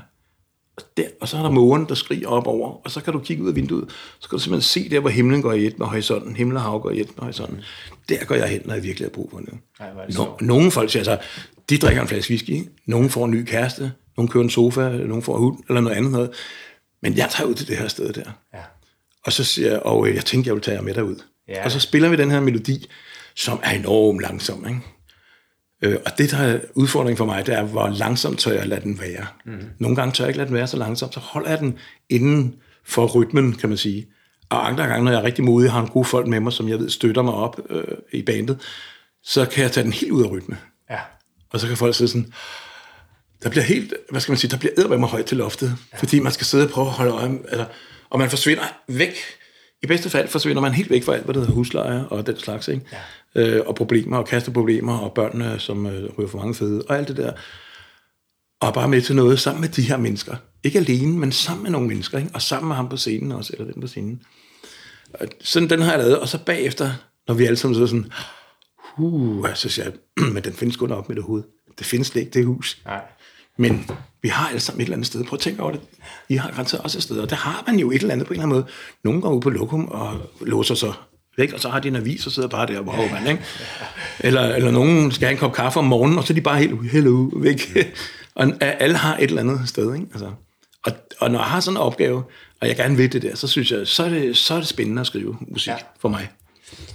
Og, 0.77 0.83
der, 0.97 1.03
og 1.21 1.27
så 1.27 1.37
er 1.37 1.41
der 1.41 1.49
mågen, 1.49 1.85
der 1.85 1.95
skriger 1.95 2.27
op 2.27 2.47
over, 2.47 2.81
og 2.83 2.91
så 2.91 3.01
kan 3.01 3.13
du 3.13 3.19
kigge 3.19 3.43
ud 3.43 3.49
af 3.49 3.55
vinduet, 3.55 3.89
så 4.19 4.29
kan 4.29 4.37
du 4.37 4.43
simpelthen 4.43 4.61
se 4.61 4.89
der, 4.89 4.99
hvor 4.99 5.09
himlen 5.09 5.41
går 5.41 5.53
i 5.53 5.65
et 5.65 5.79
med 5.79 5.87
horisonten, 5.87 6.35
himmel 6.35 6.57
og 6.57 6.63
hav 6.63 6.81
går 6.81 6.91
i 6.91 6.99
et 6.99 7.07
med 7.07 7.23
horisonten. 7.23 7.61
Der 8.09 8.25
går 8.25 8.35
jeg 8.35 8.47
hen, 8.47 8.61
når 8.65 8.73
jeg 8.73 8.83
virkelig 8.83 9.05
har 9.05 9.11
brug 9.11 9.29
for 9.31 9.39
det. 9.39 9.53
Ej, 9.79 10.05
det 10.07 10.17
no, 10.17 10.25
nogle 10.41 10.71
folk 10.71 10.91
siger 10.91 11.03
så, 11.03 11.17
de 11.69 11.77
drikker 11.77 12.01
en 12.01 12.07
flaske 12.07 12.31
whisky, 12.31 12.69
nogen 12.85 13.09
får 13.09 13.25
en 13.25 13.31
ny 13.31 13.43
kæreste, 13.43 13.91
nogen 14.17 14.29
kører 14.29 14.43
en 14.43 14.49
sofa, 14.49 14.89
nogen 14.89 15.23
får 15.23 15.37
hund, 15.37 15.57
eller 15.69 15.81
noget 15.81 15.95
andet 15.95 16.11
noget. 16.11 16.29
Men 17.01 17.17
jeg 17.17 17.29
tager 17.31 17.49
ud 17.49 17.55
til 17.55 17.67
det 17.67 17.77
her 17.77 17.87
sted 17.87 18.13
der. 18.13 18.31
Ja. 18.53 18.59
Og 19.25 19.33
så 19.33 19.43
siger 19.43 19.71
jeg, 19.71 19.79
og 19.79 20.15
jeg 20.15 20.25
tænker, 20.25 20.49
jeg 20.49 20.55
vil 20.55 20.63
tage 20.63 20.75
jer 20.75 20.81
med 20.81 20.93
derud. 20.93 21.15
Ja. 21.47 21.65
Og 21.65 21.71
så 21.71 21.79
spiller 21.79 22.09
vi 22.09 22.15
den 22.15 22.31
her 22.31 22.39
melodi, 22.39 22.87
som 23.35 23.59
er 23.63 23.71
enormt 23.71 24.21
langsom, 24.21 24.67
ikke? 24.67 24.79
Øh, 25.85 25.97
og 26.05 26.17
det, 26.17 26.31
der 26.31 26.37
er 26.37 26.59
udfordringen 26.73 27.17
for 27.17 27.25
mig, 27.25 27.45
det 27.45 27.55
er, 27.55 27.63
hvor 27.63 27.87
langsomt 27.87 28.39
tør 28.39 28.51
jeg 28.51 28.67
lade 28.67 28.81
den 28.81 28.99
være. 28.99 29.25
Mm. 29.45 29.69
Nogle 29.79 29.95
gange 29.95 30.11
tør 30.11 30.23
jeg 30.23 30.29
ikke 30.29 30.37
lade 30.37 30.47
den 30.47 30.55
være 30.55 30.67
så 30.67 30.77
langsomt, 30.77 31.13
så 31.13 31.19
holder 31.19 31.49
jeg 31.49 31.59
den 31.59 31.77
inden 32.09 32.55
for 32.85 33.07
rytmen, 33.07 33.53
kan 33.53 33.69
man 33.69 33.77
sige. 33.77 34.07
Og 34.49 34.67
andre 34.67 34.83
gange, 34.83 35.05
når 35.05 35.11
jeg 35.11 35.19
er 35.19 35.23
rigtig 35.23 35.43
modig, 35.43 35.71
har 35.71 35.81
en 35.81 35.87
god 35.87 36.05
folk 36.05 36.27
med 36.27 36.39
mig, 36.39 36.53
som 36.53 36.69
jeg 36.69 36.79
ved 36.79 36.89
støtter 36.89 37.21
mig 37.21 37.33
op 37.33 37.59
øh, 37.69 37.83
i 38.13 38.21
bandet, 38.21 38.61
så 39.23 39.45
kan 39.45 39.63
jeg 39.63 39.71
tage 39.71 39.83
den 39.83 39.93
helt 39.93 40.11
ud 40.11 40.23
af 40.23 40.31
rytme. 40.31 40.57
Ja. 40.89 40.99
Og 41.49 41.59
så 41.59 41.67
kan 41.67 41.77
folk 41.77 41.95
sidde 41.95 42.11
sådan, 42.11 42.33
der 43.43 43.49
bliver 43.49 43.63
helt, 43.63 43.93
hvad 44.09 44.21
skal 44.21 44.31
man 44.31 44.37
sige, 44.37 44.51
der 44.51 44.57
bliver 44.57 44.73
eddermame 44.77 45.07
højt 45.07 45.25
til 45.25 45.37
loftet, 45.37 45.77
ja. 45.93 45.97
fordi 45.97 46.19
man 46.19 46.31
skal 46.31 46.45
sidde 46.45 46.63
og 46.63 46.69
prøve 46.69 46.87
at 46.87 46.93
holde 46.93 47.11
øje, 47.11 47.39
altså, 47.47 47.65
og 48.09 48.19
man 48.19 48.29
forsvinder 48.29 48.63
væk. 48.87 49.15
I 49.85 49.87
bedste 49.87 50.09
fald 50.09 50.27
forsvinder 50.27 50.61
man 50.61 50.73
helt 50.73 50.89
væk 50.89 51.03
fra 51.03 51.13
alt, 51.13 51.25
hvad 51.25 51.33
der 51.33 51.39
hedder 51.39 51.53
husleje 51.53 52.05
og 52.07 52.27
den 52.27 52.39
slags, 52.39 52.67
ikke? 52.67 52.85
Ja 52.91 52.97
øh, 53.35 53.61
og 53.65 53.75
problemer, 53.75 54.17
og 54.17 54.27
kaste 54.27 54.51
problemer, 54.51 54.97
og 54.97 55.13
børnene, 55.13 55.59
som 55.59 55.85
øh, 55.85 56.09
ryger 56.17 56.29
for 56.29 56.37
mange 56.37 56.55
fede, 56.55 56.83
og 56.89 56.97
alt 56.97 57.07
det 57.07 57.17
der. 57.17 57.31
Og 58.59 58.73
bare 58.73 58.87
med 58.87 59.01
til 59.01 59.15
noget 59.15 59.39
sammen 59.39 59.61
med 59.61 59.69
de 59.69 59.81
her 59.81 59.97
mennesker. 59.97 60.35
Ikke 60.63 60.79
alene, 60.79 61.17
men 61.17 61.31
sammen 61.31 61.63
med 61.63 61.71
nogle 61.71 61.87
mennesker, 61.87 62.17
ikke? 62.17 62.29
og 62.33 62.41
sammen 62.41 62.67
med 62.67 62.75
ham 62.75 62.89
på 62.89 62.97
scenen 62.97 63.31
også, 63.31 63.53
eller 63.53 63.71
den 63.71 63.81
på 63.81 63.87
scenen. 63.87 64.21
Og 65.13 65.27
sådan 65.41 65.69
den 65.69 65.81
har 65.81 65.91
jeg 65.91 65.99
lavet, 65.99 66.19
og 66.19 66.27
så 66.27 66.39
bagefter, 66.45 66.91
når 67.27 67.35
vi 67.35 67.45
alle 67.45 67.57
sammen 67.57 67.75
sidder 67.75 67.87
sådan, 67.87 68.11
uh, 68.97 69.47
så 69.53 69.69
siger 69.69 69.85
jeg, 69.85 69.93
men 70.33 70.43
den 70.43 70.53
findes 70.53 70.77
kun 70.77 70.91
op 70.91 71.09
med 71.09 71.15
det 71.15 71.23
hoved. 71.23 71.43
Det 71.77 71.85
findes 71.85 72.15
ikke, 72.15 72.31
det 72.31 72.45
hus. 72.45 72.81
Nej. 72.85 73.01
Men 73.57 73.89
vi 74.21 74.29
har 74.29 74.47
alle 74.47 74.59
sammen 74.59 74.81
et 74.81 74.85
eller 74.85 74.95
andet 74.95 75.07
sted. 75.07 75.23
Prøv 75.23 75.37
at 75.37 75.39
tænke 75.39 75.61
over 75.61 75.71
det. 75.71 75.81
I 76.29 76.35
har 76.35 76.49
garanteret 76.49 76.83
også 76.83 76.97
et 76.97 77.03
sted, 77.03 77.19
og 77.19 77.29
der 77.29 77.35
har 77.35 77.63
man 77.67 77.79
jo 77.79 77.91
et 77.91 78.01
eller 78.01 78.13
andet 78.13 78.27
på 78.27 78.33
en 78.33 78.39
eller 78.39 78.43
anden 78.43 78.57
måde. 78.57 78.65
Nogle 79.03 79.21
går 79.21 79.33
ud 79.33 79.41
på 79.41 79.49
lokum 79.49 79.87
og 79.87 80.17
låser 80.41 80.75
sig 80.75 80.93
væk, 81.37 81.53
og 81.53 81.59
så 81.59 81.69
har 81.69 81.79
de 81.79 81.87
en 81.87 81.95
avis 81.95 82.25
og 82.25 82.31
sidder 82.31 82.49
bare 82.49 82.67
der, 82.67 82.81
hvor 82.81 83.11
man, 83.11 83.27
ikke? 83.27 83.43
Eller, 84.19 84.55
eller 84.55 84.71
nogen 84.71 85.11
skal 85.11 85.25
have 85.25 85.31
en 85.31 85.37
kop 85.39 85.53
kaffe 85.53 85.79
om 85.79 85.85
morgenen, 85.85 86.17
og 86.17 86.23
så 86.23 86.33
er 86.33 86.35
de 86.35 86.41
bare 86.41 86.59
helt 86.59 86.91
hello, 86.91 87.29
væk. 87.35 87.77
og 88.35 88.51
alle 88.61 88.97
har 88.97 89.17
et 89.17 89.23
eller 89.23 89.41
andet 89.41 89.69
sted, 89.69 89.93
ikke? 89.93 90.07
Altså, 90.11 90.31
og, 90.85 90.91
og 91.19 91.31
når 91.31 91.39
jeg 91.39 91.47
har 91.47 91.59
sådan 91.59 91.77
en 91.77 91.81
opgave, 91.81 92.23
og 92.61 92.67
jeg 92.67 92.75
gerne 92.75 92.97
vil 92.97 93.13
det 93.13 93.21
der, 93.21 93.35
så 93.35 93.47
synes 93.47 93.71
jeg, 93.71 93.87
så 93.87 94.03
er 94.03 94.09
det, 94.09 94.37
så 94.37 94.53
er 94.53 94.57
det 94.57 94.67
spændende 94.67 94.99
at 94.99 95.07
skrive 95.07 95.37
musik 95.39 95.67
ja. 95.67 95.77
for 95.99 96.09
mig. 96.09 96.29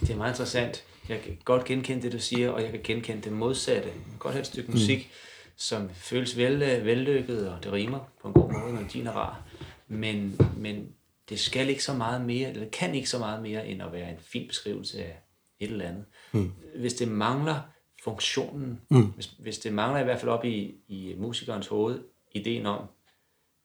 Det 0.01 0.11
er 0.11 0.17
meget 0.17 0.33
interessant. 0.33 0.83
Jeg 1.09 1.21
kan 1.25 1.33
godt 1.45 1.65
genkende 1.65 2.03
det, 2.03 2.13
du 2.13 2.19
siger, 2.19 2.51
og 2.51 2.63
jeg 2.63 2.71
kan 2.71 2.81
genkende 2.85 3.23
det 3.23 3.33
modsatte. 3.33 3.89
Jeg 3.89 3.93
kan 3.93 4.19
godt 4.19 4.35
have 4.35 4.41
et 4.41 4.47
stykke 4.47 4.71
musik, 4.71 4.99
mm. 4.99 5.30
Som 5.61 5.91
føles 5.91 6.37
vel, 6.37 6.85
vellykket, 6.85 7.51
og 7.51 7.65
det 7.65 7.73
rimer 7.73 7.99
på 8.23 8.29
en 8.29 8.35
god 8.35 8.53
måde, 8.53 8.75
når 8.75 8.89
din 8.93 9.07
er 9.07 9.13
rar. 9.13 9.43
Men, 9.89 10.41
men 10.57 10.93
det 11.29 11.41
skal 11.41 11.69
ikke 11.69 11.85
så 11.85 11.95
meget 11.95 12.21
mere, 12.21 12.51
eller 12.51 12.69
kan 12.69 12.95
ikke 12.95 13.11
så 13.11 13.19
meget 13.19 13.43
mere, 13.43 13.67
end 13.67 13.83
at 13.83 13.93
være 13.93 14.11
en 14.11 14.19
fin 14.19 14.49
beskrivelse 14.49 15.05
af 15.05 15.23
et 15.59 15.71
eller 15.71 15.89
andet. 15.89 16.05
Mm. 16.33 16.53
Hvis 16.77 16.95
det 16.95 17.09
mangler 17.09 17.61
funktionen, 18.05 18.81
mm. 18.91 19.07
hvis, 19.07 19.27
hvis 19.27 19.59
det 19.59 19.73
mangler 19.73 20.01
i 20.01 20.05
hvert 20.05 20.21
fald 20.21 20.31
op 20.31 20.45
i, 20.45 20.75
i 20.89 21.15
musikernes 21.19 21.67
hoved, 21.67 22.05
ideen 22.33 22.67
om, 22.67 22.85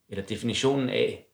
eller 0.10 0.24
definitionen 0.24 0.90
af, 0.90 1.26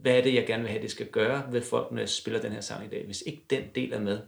hvad 0.00 0.18
er 0.18 0.22
det, 0.22 0.34
jeg 0.34 0.46
gerne 0.46 0.62
vil 0.62 0.70
have, 0.70 0.82
det 0.82 0.90
skal 0.90 1.06
gøre 1.06 1.52
ved 1.52 1.62
folk, 1.62 1.92
når 1.92 1.98
jeg 1.98 2.08
spiller 2.08 2.40
den 2.40 2.52
her 2.52 2.60
sang 2.60 2.86
i 2.86 2.88
dag. 2.88 3.06
Hvis 3.06 3.22
ikke 3.26 3.42
den 3.50 3.62
del 3.74 3.92
er 3.92 4.00
med, 4.00 4.20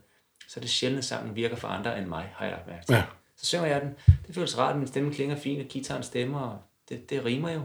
så 0.48 0.60
er 0.60 0.60
det 0.60 0.70
sjældent, 0.70 0.98
at 0.98 1.04
sangen 1.04 1.36
virker 1.36 1.56
for 1.56 1.68
andre 1.68 1.98
end 1.98 2.06
mig, 2.06 2.32
har 2.34 2.46
jeg 2.46 2.58
mærket. 2.66 2.90
Ja. 2.90 3.04
Så 3.40 3.46
synger 3.46 3.66
jeg 3.66 3.80
den. 3.80 3.90
Det 4.26 4.34
føles 4.34 4.58
rart, 4.58 4.76
min 4.76 4.86
stemme 4.86 5.14
klinger 5.14 5.36
fint, 5.36 5.60
og 5.60 5.66
guitaren 5.72 6.02
stemmer, 6.02 6.40
og 6.40 6.58
det, 6.88 7.10
det 7.10 7.24
rimer 7.24 7.50
jo. 7.52 7.60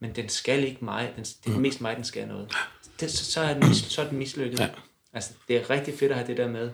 men 0.00 0.10
den 0.16 0.28
skal 0.28 0.64
ikke 0.64 0.84
mig. 0.84 1.12
Den, 1.16 1.24
det 1.24 1.54
er 1.54 1.58
mest 1.58 1.80
mig, 1.80 1.96
den 1.96 2.04
skal 2.04 2.28
noget. 2.28 2.52
Det, 3.00 3.10
så, 3.10 3.24
så, 3.24 3.40
er 3.40 3.54
den, 3.54 3.74
så 3.74 4.02
er 4.02 4.08
den 4.08 4.18
mislykket. 4.18 4.60
Ja. 4.60 4.68
Altså, 5.12 5.30
det 5.48 5.56
er 5.56 5.70
rigtig 5.70 5.94
fedt 5.98 6.12
at 6.12 6.18
have 6.18 6.28
det 6.28 6.36
der 6.36 6.48
med. 6.48 6.70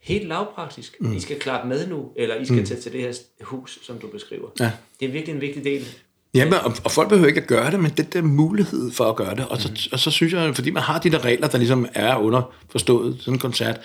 Helt 0.00 0.28
lavpraktisk. 0.28 0.96
Mm. 1.00 1.12
I 1.12 1.20
skal 1.20 1.38
klare 1.40 1.66
med 1.66 1.86
nu, 1.86 2.12
eller 2.16 2.34
I 2.34 2.44
skal 2.44 2.58
mm. 2.58 2.66
tage 2.66 2.80
til 2.80 2.92
det 2.92 3.00
her 3.00 3.12
hus, 3.40 3.78
som 3.82 3.98
du 3.98 4.06
beskriver. 4.06 4.48
Ja. 4.60 4.72
Det 5.00 5.08
er 5.08 5.12
virkelig 5.12 5.34
en 5.34 5.40
vigtig 5.40 5.64
del. 5.64 5.86
Jamen, 6.34 6.54
og, 6.54 6.72
og 6.84 6.90
folk 6.90 7.08
behøver 7.08 7.28
ikke 7.28 7.40
at 7.40 7.46
gøre 7.46 7.70
det, 7.70 7.80
men 7.80 7.90
den 7.90 8.06
der 8.12 8.22
mulighed 8.22 8.92
for 8.92 9.04
at 9.04 9.16
gøre 9.16 9.34
det. 9.34 9.48
Og 9.48 9.60
så, 9.60 9.68
mm. 9.68 9.76
og 9.92 9.98
så 9.98 10.10
synes 10.10 10.32
jeg, 10.32 10.54
fordi 10.54 10.70
man 10.70 10.82
har 10.82 10.98
de 10.98 11.10
der 11.10 11.24
regler, 11.24 11.48
der 11.48 11.58
ligesom 11.58 11.88
er 11.94 12.16
underforstået 12.16 13.16
sådan 13.20 13.34
en 13.34 13.38
koncert, 13.38 13.80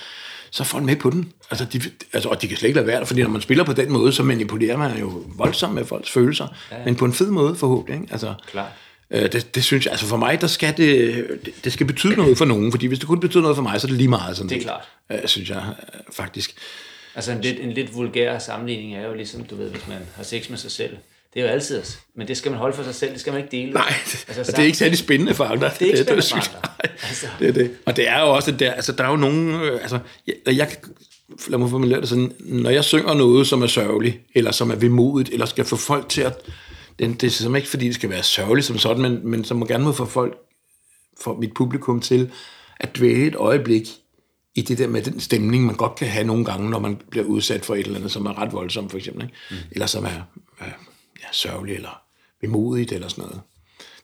så 0.52 0.64
er 0.64 0.66
folk 0.66 0.84
med 0.84 0.96
på 0.96 1.10
den. 1.10 1.34
Altså, 1.52 1.66
de, 1.66 1.82
altså, 2.14 2.30
og 2.30 2.42
de 2.42 2.48
kan 2.48 2.58
slet 2.58 2.68
ikke 2.68 2.80
lade 2.80 2.88
være, 2.88 3.06
fordi 3.06 3.22
når 3.22 3.30
man 3.30 3.42
spiller 3.42 3.64
på 3.64 3.74
den 3.74 3.92
måde, 3.92 4.14
så 4.14 4.24
manipulerer 4.24 4.78
man 4.78 5.00
jo 5.00 5.24
voldsomt 5.36 5.74
med 5.74 5.86
folks 5.86 6.12
følelser, 6.12 6.48
ja, 6.72 6.78
ja. 6.78 6.86
men 6.86 6.96
på 6.96 7.06
en 7.06 7.14
fed 7.14 7.32
måde 7.32 7.56
forhåbentlig. 7.56 8.02
Ikke? 8.02 8.14
Altså, 8.14 8.34
Klart. 8.48 8.72
Øh, 9.12 9.32
det, 9.32 9.56
det 9.56 9.64
synes 9.64 9.86
jeg, 9.86 9.92
altså 9.92 10.06
for 10.08 10.18
mig, 10.18 10.42
der 10.42 10.48
skal 10.48 10.78
det, 10.78 11.28
det, 11.46 11.54
det 11.64 11.74
skal 11.74 11.86
betyde 11.86 12.16
noget 12.16 12.38
for 12.38 12.46
nogen, 12.46 12.72
fordi 12.72 12.86
hvis 12.86 13.00
det 13.00 13.08
kun 13.08 13.20
betyder 13.20 13.42
noget 13.42 13.56
for 13.56 13.64
mig, 13.64 13.82
så 13.82 13.88
er 13.88 13.90
det 13.90 13.98
lige 13.98 14.08
meget 14.08 14.38
sådan 14.38 14.50
Det 14.50 14.58
er 14.58 14.62
klart. 14.62 14.84
Øh, 15.12 15.20
synes 15.28 15.50
jeg 15.50 15.64
øh, 15.94 16.00
faktisk. 16.12 16.56
Altså 17.16 17.32
en 17.32 17.42
lidt, 17.42 17.60
en 17.60 17.72
lidt 17.72 17.96
vulgær 17.96 18.40
sammenligning 18.40 18.96
er 18.96 19.08
jo 19.08 19.14
ligesom, 19.14 19.44
du 19.44 19.56
ved, 19.56 19.70
hvis 19.70 19.88
man 19.88 19.98
har 20.16 20.24
sex 20.24 20.50
med 20.50 20.58
sig 20.58 20.72
selv. 20.72 20.98
Det 21.34 21.40
er 21.40 21.46
jo 21.46 21.52
altid, 21.52 21.82
men 22.16 22.28
det 22.28 22.38
skal 22.38 22.52
man 22.52 22.60
holde 22.60 22.76
for 22.76 22.84
sig 22.84 22.96
selv, 22.96 23.12
det 23.12 23.20
skal 23.20 23.34
man 23.34 23.44
ikke 23.44 23.58
dele. 23.58 23.72
Nej, 23.72 23.94
det, 24.06 24.26
altså, 24.28 24.52
det 24.52 24.60
er 24.60 24.64
ikke 24.64 24.78
særlig 24.78 24.98
spændende 24.98 25.34
for 25.34 25.44
andre. 25.44 25.70
Det 25.80 25.82
er 25.82 25.86
ikke 25.86 25.98
spændende 25.98 26.28
for 26.28 26.36
andre. 26.36 26.88
Altså. 27.04 27.28
Det 27.40 27.48
er 27.48 27.54
det. 27.54 27.72
Og 27.86 27.96
det 27.96 28.10
er 28.10 28.20
jo 28.20 28.30
også 28.30 28.52
der, 28.52 28.72
altså 28.72 28.92
der 28.92 29.04
er 29.04 29.10
jo 29.10 29.16
nogen, 29.16 29.50
øh, 29.50 29.82
altså 29.82 30.00
jeg, 30.28 30.36
jeg 30.56 30.76
lad 31.48 31.58
mig 31.58 31.70
formulere 31.70 32.02
det 32.02 32.10
sådan, 32.10 32.32
når 32.40 32.70
jeg 32.70 32.84
synger 32.84 33.14
noget, 33.14 33.48
som 33.48 33.62
er 33.62 33.68
sørgeligt, 33.68 34.18
eller 34.36 34.52
som 34.52 34.72
er 34.72 34.76
vemodigt, 34.76 35.30
eller 35.30 35.46
skal 35.46 35.66
få 35.66 35.76
folk 35.76 36.10
til 36.10 36.22
at, 36.22 36.38
det, 37.00 37.22
det 37.22 37.28
er 37.28 37.32
simpelthen 37.32 37.56
ikke 37.56 37.70
fordi, 37.70 37.86
det 37.86 37.96
skal 37.96 38.10
være 38.10 38.24
sørgeligt 38.24 38.68
som 38.68 38.78
sådan, 38.78 39.02
men, 39.02 39.20
men 39.24 39.44
som 39.44 39.58
må 39.58 39.66
gerne 39.66 39.84
må 39.84 39.92
få 39.92 40.06
folk, 40.06 40.38
for 41.22 41.36
mit 41.36 41.54
publikum 41.54 42.02
til, 42.02 42.32
at 42.80 42.98
dvæle 42.98 43.28
et 43.28 43.36
øjeblik 43.36 43.88
i 44.56 44.62
det 44.62 44.78
der 44.78 44.88
med 44.88 45.02
den 45.02 45.20
stemning, 45.20 45.66
man 45.66 45.76
godt 45.76 45.96
kan 45.96 46.08
have 46.08 46.28
nogle 46.28 46.46
gange, 46.46 46.70
når 46.70 46.80
man 46.80 46.98
bliver 47.10 47.26
udsat 47.26 47.66
for 47.66 47.76
et 47.76 47.86
eller 47.86 47.96
andet, 47.96 48.12
som 48.12 48.26
er 48.26 48.42
ret 48.42 48.54
voldsomt, 48.54 48.92
for 48.92 48.98
eksempel, 48.98 49.24
ikke? 49.24 49.36
Mm. 49.52 49.56
eller 49.72 49.86
som 49.86 50.06
er, 50.06 50.22
ja, 51.32 51.50
sørgeligt, 51.50 51.76
eller 51.76 52.02
vemodigt, 52.42 52.92
eller 52.92 53.08
sådan 53.08 53.24
noget. 53.24 53.42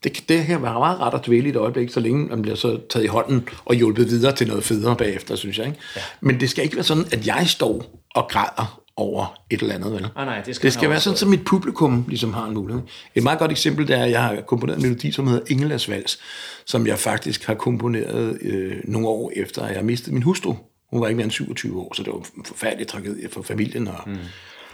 Det, 0.04 0.30
det 0.30 0.44
her 0.44 0.58
var 0.58 0.80
meget 0.80 1.00
ret 1.00 1.14
at 1.14 1.26
dvæle 1.26 1.46
i 1.46 1.50
et 1.50 1.56
øjeblik, 1.56 1.90
så 1.90 2.00
længe 2.00 2.26
man 2.26 2.42
bliver 2.42 2.56
så 2.56 2.80
taget 2.90 3.06
i 3.06 3.08
hånden 3.08 3.50
og 3.66 3.76
hjulpet 3.76 4.10
videre 4.10 4.36
til 4.36 4.48
noget 4.48 4.64
federe 4.64 4.96
bagefter, 4.96 5.36
synes 5.36 5.58
jeg. 5.58 5.66
Ikke? 5.66 5.80
Ja. 5.96 6.02
Men 6.22 6.40
det 6.40 6.50
skal 6.50 6.64
ikke 6.64 6.76
være 6.76 6.84
sådan, 6.84 7.06
at 7.12 7.28
jeg 7.28 7.48
står 7.48 8.04
og 8.16 8.28
græder 8.30 8.82
over 8.96 9.42
et 9.50 9.62
eller 9.62 9.76
andet. 9.76 9.92
Vel? 9.92 10.08
Ah, 10.16 10.26
nej, 10.26 10.42
det 10.42 10.56
skal, 10.56 10.66
Det 10.66 10.74
skal 10.74 10.90
være 10.90 11.00
sådan, 11.00 11.18
at 11.22 11.28
mit 11.28 11.46
publikum 11.46 12.06
ligesom 12.08 12.34
har 12.34 12.46
en 12.46 12.54
mulighed. 12.54 12.84
Et 13.16 13.24
meget 13.24 13.40
godt 13.40 13.52
eksempel 13.52 13.88
det 13.88 13.98
er, 13.98 14.04
at 14.04 14.12
jeg 14.12 14.24
har 14.24 14.42
komponeret 14.42 14.78
en 14.78 14.84
melodi, 14.84 15.12
som 15.12 15.28
hedder 15.28 15.46
Engelas 15.50 15.90
Vals, 15.90 16.20
som 16.66 16.88
jeg 16.88 17.00
faktisk 17.00 17.46
har 17.46 17.54
komponeret 17.54 18.38
øh, 18.42 18.76
nogle 18.84 19.08
år 19.08 19.32
efter, 19.36 19.64
at 19.64 19.76
jeg 19.76 19.86
mistede 19.86 20.14
min 20.14 20.24
hustru. 20.24 20.56
Hun 20.90 21.02
var 21.02 21.08
ikke 21.08 21.18
mere 21.18 21.24
end 21.24 21.32
27 21.32 21.80
år, 21.80 21.94
så 21.94 22.04
det 22.04 22.14
var 22.14 22.20
en 22.38 22.46
forfærdelig 22.46 22.88
tragedie 22.88 23.30
for 23.30 23.42
familien 23.42 23.88
og, 23.88 24.00
mm. 24.06 24.18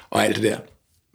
og 0.10 0.26
alt 0.26 0.36
det 0.36 0.44
der. 0.44 0.58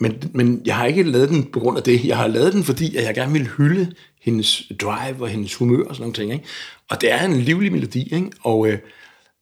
Men, 0.00 0.22
men 0.34 0.62
jeg 0.64 0.76
har 0.76 0.86
ikke 0.86 1.02
lavet 1.02 1.28
den 1.28 1.44
på 1.44 1.60
grund 1.60 1.76
af 1.76 1.82
det. 1.82 2.04
Jeg 2.04 2.16
har 2.16 2.26
lavet 2.26 2.52
den, 2.52 2.64
fordi 2.64 2.96
at 2.96 3.04
jeg 3.04 3.14
gerne 3.14 3.32
vil 3.32 3.48
hylde 3.56 3.92
hendes 4.22 4.62
drive 4.80 5.22
og 5.22 5.28
hendes 5.28 5.54
humør 5.54 5.84
og 5.84 5.94
sådan 5.94 6.02
nogle 6.02 6.14
ting. 6.14 6.32
Ikke? 6.32 6.44
Og 6.90 7.00
det 7.00 7.12
er 7.12 7.24
en 7.24 7.36
livlig 7.36 7.72
melodi, 7.72 8.14
ikke? 8.14 8.30
Og, 8.40 8.68
øh, 8.68 8.78